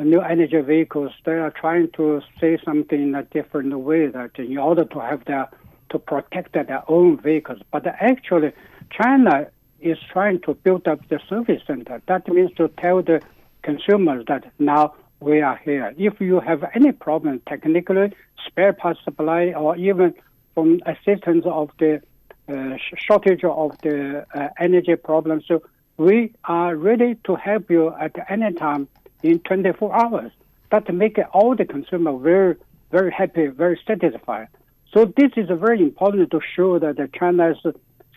new 0.04 0.20
energy 0.20 0.60
vehicles, 0.60 1.12
they 1.24 1.32
are 1.32 1.50
trying 1.50 1.90
to 1.96 2.22
say 2.40 2.58
something 2.64 3.00
in 3.02 3.14
a 3.14 3.24
different 3.24 3.78
way 3.78 4.06
that 4.06 4.38
in 4.38 4.58
order 4.58 4.84
to 4.84 5.00
have 5.00 5.24
their 5.24 5.48
to 5.90 5.98
protect 5.98 6.52
their 6.52 6.82
own 6.88 7.18
vehicles. 7.18 7.60
But 7.72 7.86
actually, 7.86 8.52
China 8.90 9.46
is 9.80 9.98
trying 10.12 10.40
to 10.40 10.54
build 10.54 10.86
up 10.86 11.00
the 11.08 11.18
service 11.28 11.62
center. 11.66 12.02
That 12.06 12.28
means 12.28 12.50
to 12.56 12.68
tell 12.78 13.02
the 13.02 13.22
consumers 13.62 14.24
that 14.28 14.52
now 14.58 14.94
we 15.20 15.40
are 15.40 15.56
here. 15.64 15.94
If 15.96 16.20
you 16.20 16.40
have 16.40 16.64
any 16.74 16.92
problem 16.92 17.40
technically, 17.48 18.12
spare 18.46 18.72
parts 18.72 19.00
supply, 19.04 19.52
or 19.52 19.76
even 19.76 20.14
from 20.54 20.80
assistance 20.86 21.44
of 21.46 21.70
the 21.78 22.02
uh, 22.48 22.76
shortage 22.96 23.44
of 23.44 23.76
the 23.82 24.26
uh, 24.34 24.48
energy 24.58 24.96
problems, 24.96 25.44
so 25.46 25.62
we 25.96 26.32
are 26.44 26.76
ready 26.76 27.16
to 27.24 27.34
help 27.34 27.70
you 27.70 27.92
at 27.94 28.14
any 28.30 28.52
time 28.52 28.88
in 29.22 29.40
24 29.40 29.94
hours. 29.94 30.32
That 30.70 30.92
make 30.92 31.18
all 31.32 31.56
the 31.56 31.64
consumer 31.64 32.16
very, 32.18 32.56
very 32.90 33.10
happy, 33.10 33.46
very 33.46 33.80
satisfied. 33.86 34.48
So 34.92 35.04
this 35.04 35.32
is 35.36 35.48
very 35.48 35.80
important 35.80 36.30
to 36.30 36.40
show 36.56 36.78
that 36.78 36.96
China's 37.18 37.58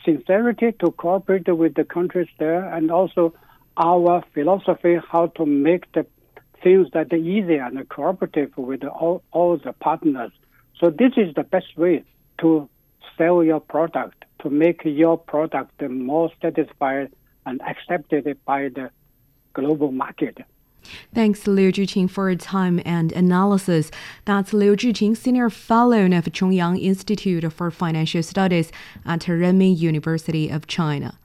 sincerity 0.05 0.73
to 0.79 0.91
cooperate 0.91 1.47
with 1.55 1.75
the 1.75 1.83
countries 1.83 2.27
there 2.39 2.65
and 2.65 2.91
also 2.91 3.33
our 3.77 4.23
philosophy 4.33 4.97
how 5.11 5.27
to 5.27 5.45
make 5.45 5.91
the 5.93 6.05
things 6.63 6.87
that 6.93 7.11
are 7.11 7.17
easy 7.17 7.55
and 7.55 7.87
cooperative 7.89 8.55
with 8.57 8.83
all, 8.83 9.23
all 9.31 9.57
the 9.57 9.73
partners. 9.73 10.31
So 10.79 10.89
this 10.89 11.13
is 11.17 11.33
the 11.35 11.43
best 11.43 11.77
way 11.77 12.03
to 12.39 12.69
sell 13.17 13.43
your 13.43 13.59
product, 13.59 14.25
to 14.41 14.49
make 14.49 14.81
your 14.83 15.17
product 15.17 15.81
more 15.81 16.31
satisfied 16.41 17.11
and 17.45 17.61
accepted 17.61 18.37
by 18.45 18.69
the 18.69 18.91
global 19.53 19.91
market. 19.91 20.37
Thanks, 21.13 21.47
Liu 21.47 21.71
Zhiqin, 21.71 22.09
for 22.09 22.29
your 22.29 22.37
time 22.37 22.81
and 22.85 23.11
analysis. 23.11 23.91
That's 24.25 24.53
Liu 24.53 24.75
Zhiqin, 24.75 25.15
Senior 25.15 25.49
Fellow 25.49 26.05
of 26.05 26.25
Chongyang 26.25 26.81
Institute 26.81 27.51
for 27.53 27.71
Financial 27.71 28.23
Studies 28.23 28.71
at 29.05 29.21
Renmin 29.21 29.77
University 29.77 30.49
of 30.49 30.67
China. 30.67 31.17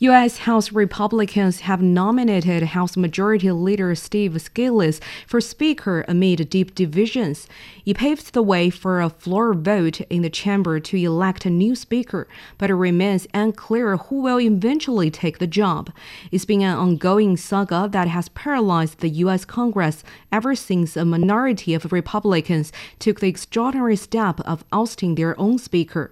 U.S. 0.00 0.40
House 0.40 0.72
Republicans 0.72 1.60
have 1.60 1.80
nominated 1.80 2.62
House 2.62 2.98
Majority 2.98 3.50
Leader 3.50 3.94
Steve 3.94 4.32
Scalise 4.32 5.00
for 5.26 5.40
Speaker 5.40 6.04
amid 6.06 6.50
deep 6.50 6.74
divisions. 6.74 7.48
It 7.86 7.96
paves 7.96 8.30
the 8.30 8.42
way 8.42 8.68
for 8.68 9.00
a 9.00 9.08
floor 9.08 9.54
vote 9.54 10.02
in 10.02 10.20
the 10.20 10.28
chamber 10.28 10.80
to 10.80 10.98
elect 10.98 11.46
a 11.46 11.50
new 11.50 11.74
Speaker, 11.74 12.28
but 12.58 12.68
it 12.68 12.74
remains 12.74 13.26
unclear 13.32 13.96
who 13.96 14.20
will 14.20 14.38
eventually 14.38 15.10
take 15.10 15.38
the 15.38 15.46
job. 15.46 15.90
It's 16.30 16.44
been 16.44 16.60
an 16.60 16.76
ongoing 16.76 17.38
saga 17.38 17.88
that 17.90 18.08
has 18.08 18.28
paralyzed 18.28 18.98
the 18.98 19.08
U.S. 19.24 19.46
Congress 19.46 20.04
ever 20.30 20.54
since 20.54 20.94
a 20.98 21.06
minority 21.06 21.72
of 21.72 21.90
Republicans 21.90 22.70
took 22.98 23.20
the 23.20 23.28
extraordinary 23.28 23.96
step 23.96 24.40
of 24.40 24.62
ousting 24.72 25.14
their 25.14 25.40
own 25.40 25.56
Speaker. 25.56 26.10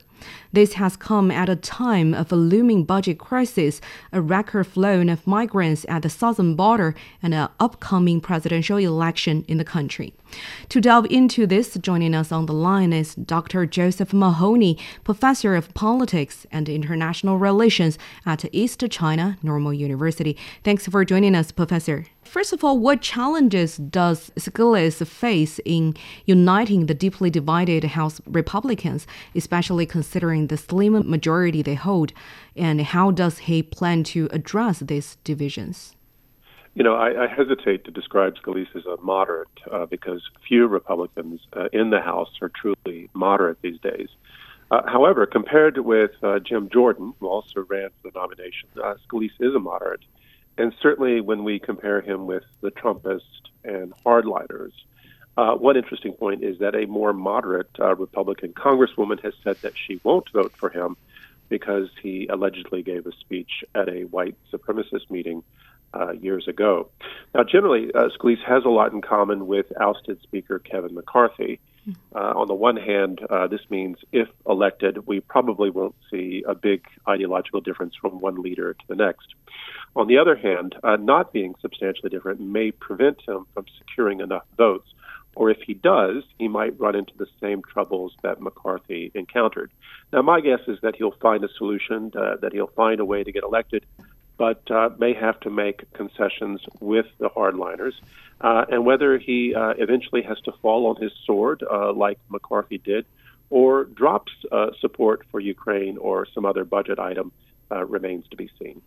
This 0.53 0.75
has 0.75 0.97
come 0.97 1.31
at 1.31 1.49
a 1.49 1.57
time 1.57 2.15
of 2.15 2.33
a 2.33 2.37
looming 2.37 2.85
budget 2.85 3.19
crisis, 3.19 3.81
a 4.13 4.21
record 4.21 4.67
flow 4.67 5.01
of 5.01 5.27
migrants 5.27 5.85
at 5.89 6.03
the 6.03 6.11
southern 6.11 6.55
border, 6.55 6.95
and 7.23 7.35
an 7.35 7.49
upcoming 7.59 8.21
presidential 8.21 8.79
election 8.79 9.45
in 9.49 9.59
the 9.59 9.65
country. 9.65 10.15
To 10.69 10.81
delve 10.81 11.07
into 11.11 11.47
this, 11.47 11.75
joining 11.75 12.15
us 12.15 12.33
on 12.33 12.47
the 12.47 12.53
line 12.53 12.93
is 12.93 13.15
Dr. 13.15 13.67
Joseph 13.67 14.13
Mahoney, 14.13 14.79
professor 15.05 15.55
of 15.55 15.73
politics 15.75 16.47
and 16.51 16.69
international 16.69 17.39
relations 17.39 17.99
at 18.25 18.45
East 18.53 18.85
China 18.91 19.39
Normal 19.43 19.73
University. 19.73 20.37
Thanks 20.63 20.87
for 20.87 21.05
joining 21.05 21.35
us, 21.35 21.53
Professor. 21.53 22.07
First 22.35 22.53
of 22.53 22.65
all, 22.65 22.81
what 22.81 23.01
challenges 23.01 23.77
does 23.77 24.31
Scalise 24.31 25.07
face 25.07 25.61
in 25.65 25.95
uniting 26.27 26.87
the 26.87 26.93
deeply 26.93 27.31
divided 27.31 27.85
House 27.85 28.21
Republicans, 28.27 29.07
especially 29.37 29.87
considering 29.87 30.49
the 30.49 30.57
slim 30.57 31.09
majority 31.09 31.63
they 31.63 31.77
hold? 31.77 32.13
And 32.57 32.81
how 32.81 33.13
does 33.13 33.39
he 33.39 33.63
plan 33.63 34.03
to 34.15 34.29
address 34.33 34.81
these 34.81 35.17
divisions? 35.23 35.95
You 36.75 36.83
know, 36.83 36.97
I, 36.97 37.23
I 37.23 37.27
hesitate 37.29 37.85
to 37.85 37.93
describe 37.93 38.35
Scalise 38.35 38.75
as 38.75 38.85
a 38.85 39.01
moderate 39.01 39.61
uh, 39.71 39.87
because 39.87 40.21
few 40.49 40.67
Republicans 40.67 41.41
uh, 41.57 41.69
in 41.73 41.91
the 41.91 42.01
House 42.01 42.31
are 42.43 42.51
truly 42.61 43.11
moderate 43.15 43.63
these 43.63 43.79
days. 43.79 44.09
Uh, 44.73 44.83
however, 44.89 45.25
compared 45.25 45.79
with 45.79 46.11
uh, 46.25 46.41
Jim 46.41 46.69
Jordan, 46.69 47.15
who 47.21 47.29
also 47.29 47.65
ran 47.69 47.91
for 48.03 48.11
the 48.11 48.19
nomination, 48.19 48.69
uh, 48.83 48.95
Scalise 49.07 49.31
is 49.39 49.55
a 49.55 49.61
moderate. 49.61 50.01
And 50.57 50.73
certainly 50.81 51.21
when 51.21 51.45
we 51.45 51.59
compare 51.59 52.01
him 52.01 52.27
with 52.27 52.45
the 52.61 52.71
Trumpists 52.71 53.23
and 53.65 53.93
hardliners, 54.05 54.73
uh, 55.37 55.55
one 55.55 55.77
interesting 55.77 56.13
point 56.13 56.45
is 56.45 56.59
that 56.61 56.75
a 56.77 56.87
more 56.87 57.13
moderate 57.13 57.71
Republican 57.79 58.53
congresswoman 58.53 59.21
has 59.23 59.35
said 59.43 59.57
that 59.63 59.73
she 59.77 60.01
won't 60.05 60.31
vote 60.31 60.53
for 60.57 60.71
him 60.71 60.97
because 61.49 61.89
he 62.03 62.27
allegedly 62.29 62.83
gave 62.83 63.07
a 63.07 63.13
speech 63.13 63.65
at 63.75 63.89
a 63.89 64.05
white 64.05 64.37
supremacist 64.53 65.11
meeting 65.11 65.43
uh, 65.93 66.13
years 66.13 66.49
ago. 66.49 66.89
Now, 67.35 67.45
generally, 67.45 67.93
uh, 67.95 68.09
Scalise 68.19 68.43
has 68.45 68.65
a 68.65 68.69
lot 68.69 68.93
in 68.93 69.01
common 69.01 69.47
with 69.47 69.67
ousted 69.81 70.21
Speaker 70.23 70.59
Kevin 70.59 70.95
McCarthy. 70.95 71.61
Uh, 72.15 72.33
on 72.37 72.49
the 72.49 72.55
one 72.55 72.77
hand, 72.77 73.21
uh, 73.29 73.47
this 73.47 73.61
means 73.69 73.99
if 74.13 74.29
elected, 74.49 75.07
we 75.07 75.21
probably 75.21 75.71
won't 75.71 75.95
see 76.11 76.43
a 76.47 76.55
big 76.55 76.85
ideological 77.09 77.61
difference 77.61 77.95
from 78.01 78.21
one 78.21 78.41
leader 78.41 78.75
to 78.75 78.85
the 78.89 78.95
next. 78.95 79.35
On 79.97 80.07
the 80.07 80.19
other 80.19 80.37
hand, 80.37 80.75
uh, 80.83 80.97
not 80.97 81.33
being 81.33 81.55
substantially 81.61 82.11
different 82.11 82.41
may 82.41 82.71
prevent 82.71 83.21
him 83.27 83.47
from 83.55 83.67
securing 83.79 84.21
enough 84.21 84.45
votes, 84.57 84.89
or 85.37 85.51
if 85.51 85.59
he 85.67 85.75
does, 85.75 86.23
he 86.39 86.49
might 86.49 86.79
run 86.79 86.95
into 86.95 87.13
the 87.17 87.27
same 87.41 87.63
troubles 87.63 88.13
that 88.23 88.41
McCarthy 88.41 89.11
encountered. 89.15 89.71
Now, 90.13 90.23
my 90.23 90.41
guess 90.41 90.61
is 90.69 90.79
that 90.83 90.97
he'll 90.97 91.17
find 91.21 91.45
a 91.45 91.49
solution, 91.59 92.13
uh, 92.17 92.37
that 92.41 92.53
he'll 92.53 92.69
find 92.69 93.01
a 93.01 93.05
way 93.05 93.25
to 93.25 93.33
get 93.33 93.43
elected, 93.43 93.85
but 94.37 94.69
uh, 94.71 94.91
may 94.99 95.15
have 95.15 95.39
to 95.41 95.51
make 95.51 95.93
concessions 95.93 96.61
with 96.81 97.07
the 97.19 97.31
hardliners. 97.31 97.93
Uh, 98.41 98.65
and 98.69 98.85
whether 98.85 99.17
he 99.19 99.55
uh, 99.55 99.75
eventually 99.79 100.23
has 100.23 100.39
to 100.41 100.53
fall 100.61 100.87
on 100.87 100.97
his 101.01 101.13
sword, 101.25 101.63
uh, 101.71 101.93
like 101.93 102.19
McCarthy 102.29 102.79
did, 102.79 103.07
or 103.51 103.85
drops 103.85 104.33
uh, 104.51 104.71
support 104.81 105.25
for 105.31 105.41
Ukraine 105.41 105.97
or 105.99 106.27
some 106.35 106.45
other 106.45 106.65
budget 106.65 106.99
item 106.99 107.33
uh, 107.75 107.85
remains 107.85 108.25
to 108.29 108.37
be 108.37 108.49
seen. 108.59 108.81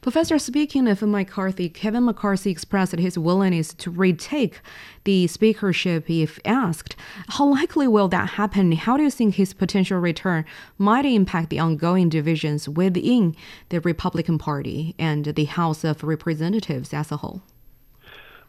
Professor, 0.00 0.38
speaking 0.38 0.88
of 0.88 1.02
McCarthy, 1.02 1.68
Kevin 1.68 2.04
McCarthy 2.04 2.50
expressed 2.50 2.98
his 2.98 3.18
willingness 3.18 3.72
to 3.74 3.90
retake 3.90 4.60
the 5.04 5.26
speakership 5.26 6.10
if 6.10 6.38
asked. 6.44 6.96
How 7.28 7.46
likely 7.46 7.86
will 7.86 8.08
that 8.08 8.30
happen? 8.30 8.72
How 8.72 8.96
do 8.96 9.04
you 9.04 9.10
think 9.10 9.34
his 9.34 9.52
potential 9.52 9.98
return 9.98 10.44
might 10.78 11.04
impact 11.04 11.50
the 11.50 11.60
ongoing 11.60 12.08
divisions 12.08 12.68
within 12.68 13.36
the 13.68 13.80
Republican 13.80 14.38
Party 14.38 14.94
and 14.98 15.24
the 15.26 15.44
House 15.44 15.84
of 15.84 16.02
Representatives 16.02 16.92
as 16.92 17.12
a 17.12 17.18
whole? 17.18 17.42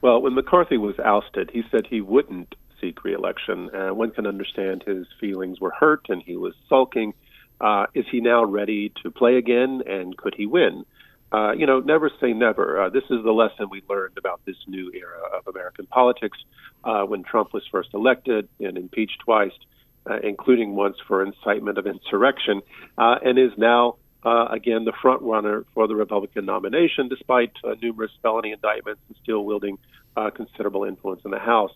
Well, 0.02 0.22
when 0.22 0.34
McCarthy 0.34 0.78
was 0.78 0.98
ousted, 1.00 1.52
he 1.54 1.64
said 1.70 1.86
he 1.86 2.02
wouldn't 2.02 2.56
seek 2.80 3.04
reelection. 3.04 3.70
Uh, 3.76 3.94
one 3.94 4.10
can 4.10 4.26
understand 4.26 4.84
his 4.88 5.06
feelings 5.20 5.62
were 5.62 5.74
hurt 5.80 6.08
and 6.10 6.24
he 6.24 6.36
was 6.36 6.56
sulking. 6.68 7.14
Uh, 7.62 7.86
is 7.94 8.06
he 8.12 8.20
now 8.20 8.44
ready 8.44 8.92
to 9.04 9.12
play 9.12 9.38
again, 9.38 9.84
and 9.86 10.18
could 10.18 10.34
he 10.36 10.48
win? 10.48 10.84
Uh, 11.32 11.54
you 11.54 11.66
know, 11.66 11.80
never 11.80 12.10
say 12.20 12.34
never. 12.34 12.82
Uh, 12.82 12.90
this 12.90 13.04
is 13.10 13.24
the 13.24 13.32
lesson 13.32 13.70
we 13.70 13.82
learned 13.88 14.18
about 14.18 14.42
this 14.46 14.58
new 14.68 14.92
era 14.94 15.20
of 15.38 15.48
American 15.48 15.86
politics 15.86 16.38
uh, 16.84 17.04
when 17.04 17.24
Trump 17.24 17.54
was 17.54 17.64
first 17.72 17.90
elected 17.94 18.50
and 18.60 18.78
impeached 18.78 19.20
twice, 19.24 19.54
uh, 20.10 20.18
including 20.24 20.76
once 20.76 20.98
for 21.08 21.24
incitement 21.24 21.78
of 21.78 21.88
insurrection, 21.88 22.62
uh, 22.98 23.16
and 23.24 23.40
is 23.40 23.52
now 23.58 23.96
uh, 24.24 24.48
again 24.50 24.84
the 24.84 24.94
front 25.02 25.22
runner 25.22 25.64
for 25.74 25.88
the 25.88 25.96
Republican 25.96 26.46
nomination, 26.46 27.08
despite 27.08 27.52
numerous 27.82 28.12
felony 28.22 28.52
indictments 28.52 29.02
and 29.08 29.16
still 29.24 29.46
wielding 29.46 29.78
considerable 30.36 30.84
influence 30.84 31.22
in 31.24 31.32
the 31.32 31.40
House. 31.40 31.72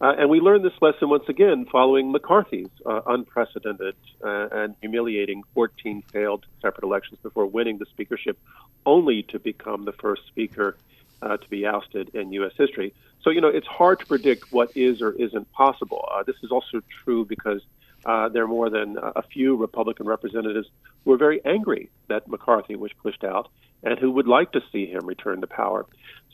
Uh, 0.00 0.12
and 0.18 0.28
we 0.28 0.40
learned 0.40 0.64
this 0.64 0.72
lesson 0.82 1.08
once 1.08 1.24
again 1.28 1.66
following 1.70 2.10
McCarthy's 2.10 2.68
uh, 2.84 3.00
unprecedented 3.06 3.94
uh, 4.24 4.48
and 4.50 4.74
humiliating 4.80 5.42
14 5.54 6.02
failed 6.12 6.44
separate 6.60 6.84
elections 6.84 7.18
before 7.22 7.46
winning 7.46 7.78
the 7.78 7.86
speakership, 7.86 8.38
only 8.84 9.22
to 9.22 9.38
become 9.38 9.84
the 9.84 9.92
first 9.92 10.26
speaker 10.26 10.76
uh, 11.22 11.36
to 11.36 11.48
be 11.48 11.64
ousted 11.64 12.10
in 12.14 12.32
U.S. 12.32 12.52
history. 12.58 12.92
So, 13.22 13.30
you 13.30 13.40
know, 13.40 13.48
it's 13.48 13.66
hard 13.66 14.00
to 14.00 14.06
predict 14.06 14.52
what 14.52 14.72
is 14.74 15.00
or 15.00 15.12
isn't 15.12 15.50
possible. 15.52 16.06
Uh, 16.12 16.22
this 16.24 16.36
is 16.42 16.50
also 16.50 16.82
true 17.04 17.24
because 17.24 17.62
uh, 18.04 18.28
there 18.28 18.44
are 18.44 18.48
more 18.48 18.68
than 18.68 18.98
a 18.98 19.22
few 19.22 19.56
Republican 19.56 20.06
representatives 20.06 20.68
who 21.04 21.12
are 21.12 21.16
very 21.16 21.42
angry 21.44 21.88
that 22.08 22.28
McCarthy 22.28 22.76
was 22.76 22.92
pushed 23.02 23.24
out 23.24 23.48
and 23.82 23.98
who 23.98 24.10
would 24.10 24.26
like 24.26 24.52
to 24.52 24.60
see 24.72 24.86
him 24.86 25.06
return 25.06 25.40
to 25.40 25.46
power. 25.46 25.86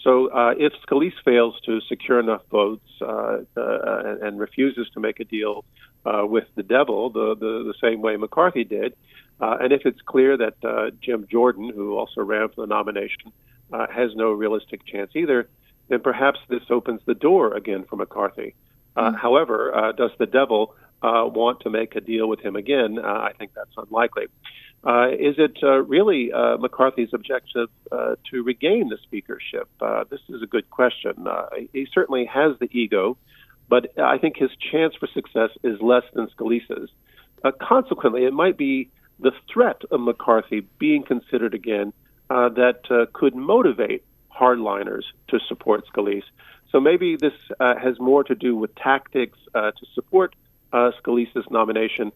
So 0.03 0.29
uh, 0.29 0.55
if 0.57 0.73
Scalise 0.87 1.13
fails 1.25 1.55
to 1.67 1.81
secure 1.83 2.21
enough 2.21 2.43
votes 2.51 2.89
uh, 3.03 3.39
uh, 3.57 4.03
and, 4.05 4.23
and, 4.23 4.39
refuses 4.39 4.89
to 4.95 5.01
make 5.01 5.21
a 5.21 5.25
deal 5.25 5.65
uh, 6.07 6.25
with 6.25 6.45
the 6.55 6.63
devil 6.63 7.11
the, 7.11 7.35
the, 7.35 7.65
the, 7.65 7.75
same 7.83 8.01
way 8.01 8.17
McCarthy 8.17 8.65
did, 8.65 8.95
uh, 9.41 9.59
and 9.61 9.73
if 9.73 9.83
it's 9.85 10.01
clear 10.01 10.37
that 10.39 10.55
uh, 10.65 10.91
Jim 11.03 11.27
Jordan, 11.31 11.71
who 11.75 11.99
also 11.99 12.23
ran 12.23 12.49
for 12.49 12.63
the 12.63 12.67
nomination, 12.67 13.33
has 13.73 14.11
no 14.17 14.33
realistic 14.33 14.85
chance 14.85 15.11
either, 15.15 15.49
then 15.89 16.01
perhaps 16.01 16.41
this 16.49 16.63
opens 16.71 17.01
the 17.07 17.15
door 17.15 17.55
again 17.55 17.85
for 17.89 17.97
McCarthy. 17.97 18.55
Mm-hmm. 18.97 19.17
However, 19.17 19.93
does 19.97 20.11
the 20.19 20.27
devil 20.27 20.75
want 21.03 21.61
to 21.61 21.71
make 21.71 21.95
a 21.95 22.01
deal 22.01 22.29
with 22.29 22.41
him 22.41 22.57
again? 22.57 22.99
I 22.99 23.33
think 23.39 23.53
that's 23.55 23.75
unlikely. 23.77 24.27
Uh, 24.83 25.09
is 25.11 25.35
it 25.37 25.59
uh, 25.63 25.83
really 25.83 26.33
uh, 26.33 26.57
McCarthy's 26.57 27.11
objective 27.13 27.69
uh, 27.93 28.15
to 28.31 28.43
regain 28.43 28.89
the 28.89 28.97
speakership? 29.03 29.69
Uh, 29.81 30.05
this 30.09 30.21
is 30.29 30.43
a 30.43 30.47
good 30.47 30.69
question. 30.71 31.27
Uh, 31.27 31.47
he 31.73 31.87
certainly 31.93 32.25
has 32.25 32.59
the 32.61 32.69
ego, 32.73 33.17
but 33.69 33.99
I 33.99 34.17
think 34.17 34.37
his 34.37 34.51
chance 34.73 34.95
for 34.95 35.07
success 35.07 35.51
is 35.63 35.81
less 35.83 36.05
than 36.15 36.29
Scalise's. 36.29 36.91
consequently, 37.61 38.25
it 38.25 38.33
might 38.33 38.57
be 38.57 38.89
the 39.19 39.33
threat 39.53 39.83
of 39.91 40.01
McCarthy 40.01 40.61
being 40.79 41.03
considered 41.03 41.53
again 41.53 41.93
that 42.29 43.09
could 43.13 43.35
motivate 43.35 44.03
hardliners 44.35 45.03
to 45.29 45.39
support 45.47 45.85
Scalise. 45.93 46.25
So 46.73 46.81
maybe 46.81 47.17
this 47.17 47.35
has 47.61 48.01
more 48.01 48.25
to 48.25 48.35
do 48.35 48.57
with 48.57 48.75
tactics 48.77 49.39
to 49.55 49.87
support 49.95 50.35
Scalise's 50.73 51.51
nomination, 51.51 52.13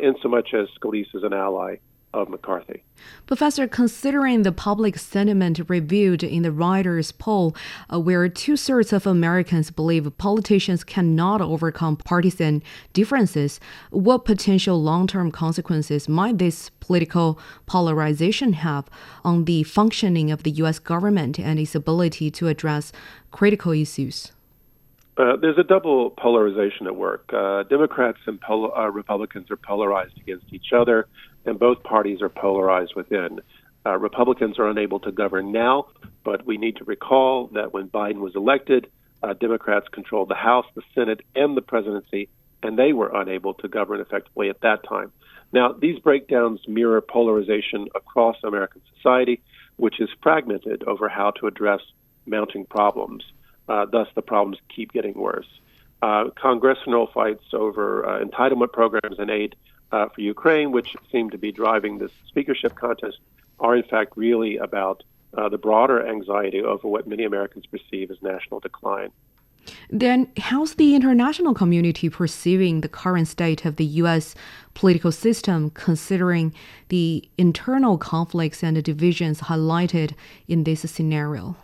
in 0.00 0.14
so 0.22 0.28
much 0.28 0.54
as 0.54 0.68
Scalise 0.78 1.12
is 1.14 1.24
an 1.24 1.32
ally 1.32 1.78
of 2.14 2.28
McCarthy. 2.28 2.82
Professor, 3.26 3.66
considering 3.66 4.42
the 4.42 4.52
public 4.52 4.98
sentiment 4.98 5.60
reviewed 5.68 6.22
in 6.22 6.42
the 6.42 6.50
Reuters 6.50 7.16
poll, 7.16 7.54
uh, 7.92 8.00
where 8.00 8.28
two 8.28 8.56
thirds 8.56 8.92
of 8.92 9.06
Americans 9.06 9.70
believe 9.70 10.10
politicians 10.16 10.84
cannot 10.84 11.40
overcome 11.40 11.96
partisan 11.96 12.62
differences, 12.92 13.60
what 13.90 14.24
potential 14.24 14.80
long 14.80 15.06
term 15.06 15.30
consequences 15.30 16.08
might 16.08 16.38
this 16.38 16.70
political 16.80 17.38
polarization 17.66 18.54
have 18.54 18.88
on 19.24 19.44
the 19.44 19.62
functioning 19.64 20.30
of 20.30 20.42
the 20.42 20.52
U.S. 20.52 20.78
government 20.78 21.38
and 21.38 21.58
its 21.58 21.74
ability 21.74 22.30
to 22.30 22.48
address 22.48 22.92
critical 23.30 23.72
issues? 23.72 24.32
Uh, 25.16 25.36
there's 25.36 25.58
a 25.58 25.62
double 25.62 26.10
polarization 26.10 26.86
at 26.86 26.96
work. 26.96 27.32
Uh, 27.32 27.62
Democrats 27.64 28.18
and 28.26 28.40
pol- 28.40 28.72
uh, 28.76 28.88
Republicans 28.90 29.48
are 29.50 29.56
polarized 29.56 30.18
against 30.18 30.44
each 30.52 30.72
other, 30.72 31.06
and 31.44 31.58
both 31.58 31.82
parties 31.82 32.22
are 32.22 32.28
polarized 32.28 32.94
within. 32.94 33.40
Uh, 33.86 33.98
Republicans 33.98 34.58
are 34.58 34.68
unable 34.68 34.98
to 35.00 35.12
govern 35.12 35.52
now, 35.52 35.86
but 36.24 36.46
we 36.46 36.56
need 36.56 36.76
to 36.76 36.84
recall 36.84 37.48
that 37.48 37.72
when 37.72 37.88
Biden 37.88 38.20
was 38.20 38.34
elected, 38.34 38.88
uh, 39.22 39.34
Democrats 39.34 39.86
controlled 39.92 40.28
the 40.28 40.34
House, 40.34 40.66
the 40.74 40.82
Senate, 40.94 41.20
and 41.34 41.56
the 41.56 41.62
presidency, 41.62 42.28
and 42.62 42.78
they 42.78 42.92
were 42.92 43.14
unable 43.14 43.54
to 43.54 43.68
govern 43.68 44.00
effectively 44.00 44.48
at 44.48 44.60
that 44.62 44.84
time. 44.88 45.12
Now, 45.52 45.72
these 45.72 45.98
breakdowns 45.98 46.60
mirror 46.66 47.00
polarization 47.00 47.88
across 47.94 48.36
American 48.42 48.82
society, 48.96 49.40
which 49.76 50.00
is 50.00 50.08
fragmented 50.22 50.82
over 50.84 51.08
how 51.08 51.30
to 51.32 51.46
address 51.46 51.80
mounting 52.26 52.64
problems. 52.64 53.24
Uh, 53.68 53.86
thus, 53.86 54.08
the 54.14 54.22
problems 54.22 54.58
keep 54.74 54.92
getting 54.92 55.14
worse. 55.14 55.46
Uh, 56.02 56.24
congressional 56.40 57.08
fights 57.14 57.44
over 57.52 58.04
uh, 58.06 58.22
entitlement 58.22 58.72
programs 58.72 59.18
and 59.18 59.30
aid 59.30 59.54
uh, 59.94 60.08
for 60.08 60.20
Ukraine, 60.20 60.72
which 60.72 60.96
seem 61.12 61.30
to 61.30 61.38
be 61.38 61.52
driving 61.52 61.98
this 61.98 62.10
speakership 62.26 62.74
contest, 62.74 63.18
are 63.60 63.76
in 63.76 63.84
fact 63.84 64.16
really 64.16 64.56
about 64.56 65.04
uh, 65.36 65.48
the 65.48 65.58
broader 65.58 66.04
anxiety 66.14 66.60
over 66.62 66.88
what 66.88 67.06
many 67.06 67.24
Americans 67.24 67.64
perceive 67.66 68.10
as 68.10 68.20
national 68.20 68.58
decline. 68.60 69.10
Then, 69.88 70.28
how's 70.36 70.74
the 70.74 70.94
international 70.94 71.54
community 71.54 72.10
perceiving 72.10 72.80
the 72.80 72.88
current 72.88 73.28
state 73.28 73.64
of 73.64 73.76
the 73.76 73.88
U.S. 74.02 74.34
political 74.74 75.12
system, 75.12 75.70
considering 75.70 76.52
the 76.88 77.26
internal 77.38 77.96
conflicts 77.96 78.62
and 78.62 78.76
the 78.76 78.82
divisions 78.82 79.40
highlighted 79.42 80.12
in 80.48 80.64
this 80.64 80.82
scenario? 80.90 81.56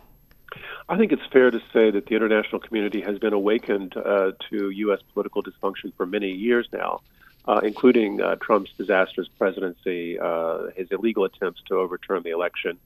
I 0.89 0.97
think 0.97 1.11
it's 1.11 1.27
fair 1.31 1.51
to 1.51 1.59
say 1.73 1.91
that 1.91 2.07
the 2.07 2.15
international 2.15 2.59
community 2.59 3.01
has 3.01 3.19
been 3.19 3.33
awakened 3.33 3.95
uh, 3.95 4.31
to 4.49 4.69
U.S. 4.85 5.01
political 5.13 5.43
dysfunction 5.43 5.93
for 5.95 6.05
many 6.05 6.31
years 6.31 6.67
now, 6.73 7.01
uh, 7.47 7.61
including 7.63 8.21
uh, 8.21 8.35
Trump's 8.35 8.71
disastrous 8.77 9.27
presidency, 9.37 10.19
uh, 10.19 10.67
his 10.75 10.87
illegal 10.91 11.23
attempts 11.25 11.61
to 11.67 11.75
overturn 11.75 12.23
the 12.23 12.29
election, 12.31 12.77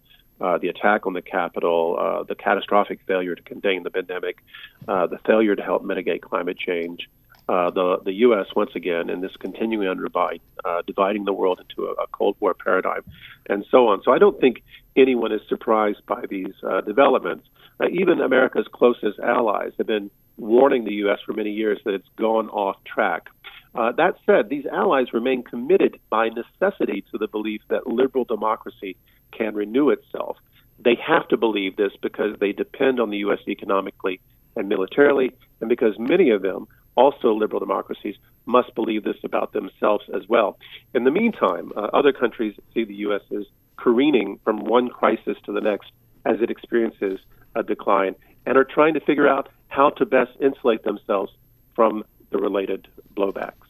uh, 0.41 0.57
the 0.57 0.67
attack 0.67 1.05
on 1.05 1.13
the 1.13 1.21
Capitol, 1.21 1.97
uh, 1.99 2.23
the 2.23 2.35
catastrophic 2.35 2.99
failure 3.07 3.35
to 3.35 3.41
contain 3.41 3.83
the 3.83 3.91
pandemic, 3.91 4.37
the 4.85 5.19
failure 5.25 5.55
to 5.55 5.63
help 5.63 5.83
mitigate 5.83 6.21
climate 6.21 6.57
change. 6.57 7.09
the 7.47 7.99
the 8.03 8.13
U.S. 8.27 8.47
once 8.55 8.71
again 8.75 9.09
in 9.09 9.21
this 9.21 9.35
continuing 9.37 9.87
under 9.87 10.09
Biden, 10.09 10.41
dividing 10.85 11.25
the 11.25 11.33
world 11.33 11.59
into 11.59 11.89
a, 11.89 11.93
a, 12.03 12.07
Cold 12.07 12.35
War 12.39 12.53
paradigm, 12.53 13.03
and 13.49 13.65
so 13.69 13.87
on. 13.89 14.03
So 14.03 14.11
I 14.11 14.17
don't 14.17 14.39
think 14.39 14.63
anyone 14.95 15.31
is 15.31 15.41
surprised 15.47 16.05
by 16.05 16.25
these 16.29 16.55
developments. 16.85 17.47
Uh, 17.79 17.87
even 17.89 18.21
America's 18.21 18.67
closest 18.71 19.19
allies 19.19 19.73
have 19.77 19.87
been 19.87 20.09
warning 20.37 20.85
the 20.85 20.93
U.S. 21.05 21.19
for 21.25 21.33
many 21.33 21.51
years 21.51 21.79
that 21.85 21.93
it's 21.93 22.07
gone 22.15 22.49
off 22.49 22.77
track. 22.85 23.29
Uh, 23.75 23.91
that 23.91 24.15
said, 24.25 24.49
these 24.49 24.65
allies 24.67 25.13
remain 25.13 25.43
committed 25.43 25.99
by 26.09 26.29
necessity 26.29 27.03
to 27.11 27.17
the 27.17 27.27
belief 27.27 27.61
that 27.69 27.87
liberal 27.87 28.23
democracy 28.23 28.95
can 29.31 29.53
renew 29.53 29.89
itself. 29.89 30.37
They 30.79 30.95
have 31.05 31.27
to 31.29 31.37
believe 31.37 31.75
this 31.75 31.91
because 32.01 32.37
they 32.39 32.53
depend 32.53 32.99
on 32.99 33.09
the 33.09 33.17
U.S. 33.17 33.39
economically 33.47 34.21
and 34.55 34.69
militarily, 34.69 35.31
and 35.59 35.69
because 35.69 35.99
many 35.99 36.29
of 36.29 36.41
them, 36.41 36.67
also 36.95 37.33
liberal 37.33 37.59
democracies, 37.59 38.15
must 38.45 38.73
believe 38.75 39.03
this 39.03 39.17
about 39.23 39.51
themselves 39.51 40.05
as 40.15 40.21
well. 40.29 40.57
In 40.93 41.03
the 41.03 41.11
meantime, 41.11 41.73
uh, 41.75 41.81
other 41.93 42.13
countries 42.13 42.55
see 42.73 42.85
the 42.85 42.95
U.S. 42.95 43.21
as 43.37 43.45
careening 43.75 44.39
from 44.45 44.63
one 44.63 44.87
crisis 44.87 45.37
to 45.45 45.51
the 45.51 45.59
next 45.61 45.91
as 46.25 46.37
it 46.41 46.49
experiences 46.49 47.19
a 47.55 47.63
decline 47.63 48.15
and 48.45 48.57
are 48.57 48.63
trying 48.63 48.93
to 48.93 48.99
figure 49.01 49.27
out 49.27 49.49
how 49.67 49.89
to 49.89 50.05
best 50.05 50.31
insulate 50.41 50.83
themselves 50.83 51.31
from 51.75 52.03
the 52.31 52.37
related 52.37 52.87
blowbacks. 53.15 53.64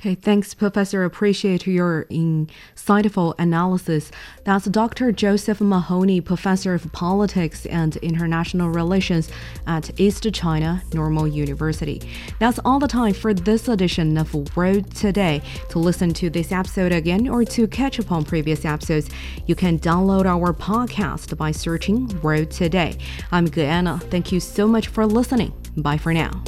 Okay, 0.00 0.14
thanks, 0.14 0.54
Professor. 0.54 1.02
Appreciate 1.02 1.66
your 1.66 2.04
insightful 2.04 3.34
analysis. 3.36 4.12
That's 4.44 4.66
Dr. 4.66 5.10
Joseph 5.10 5.60
Mahoney, 5.60 6.20
Professor 6.20 6.72
of 6.72 6.92
Politics 6.92 7.66
and 7.66 7.96
International 7.96 8.70
Relations 8.70 9.28
at 9.66 9.98
East 9.98 10.32
China 10.32 10.84
Normal 10.94 11.26
University. 11.26 12.00
That's 12.38 12.60
all 12.64 12.78
the 12.78 12.86
time 12.86 13.12
for 13.12 13.34
this 13.34 13.66
edition 13.66 14.16
of 14.16 14.32
World 14.56 14.94
Today. 14.94 15.42
To 15.70 15.80
listen 15.80 16.14
to 16.14 16.30
this 16.30 16.52
episode 16.52 16.92
again 16.92 17.26
or 17.26 17.44
to 17.46 17.66
catch 17.66 17.98
up 17.98 18.12
on 18.12 18.24
previous 18.24 18.64
episodes, 18.64 19.10
you 19.46 19.56
can 19.56 19.80
download 19.80 20.26
our 20.26 20.52
podcast 20.52 21.36
by 21.36 21.50
searching 21.50 22.06
World 22.22 22.52
Today. 22.52 22.98
I'm 23.32 23.46
Guyana. 23.46 23.98
Thank 23.98 24.30
you 24.30 24.38
so 24.38 24.68
much 24.68 24.86
for 24.86 25.04
listening. 25.06 25.52
Bye 25.76 25.98
for 25.98 26.14
now. 26.14 26.44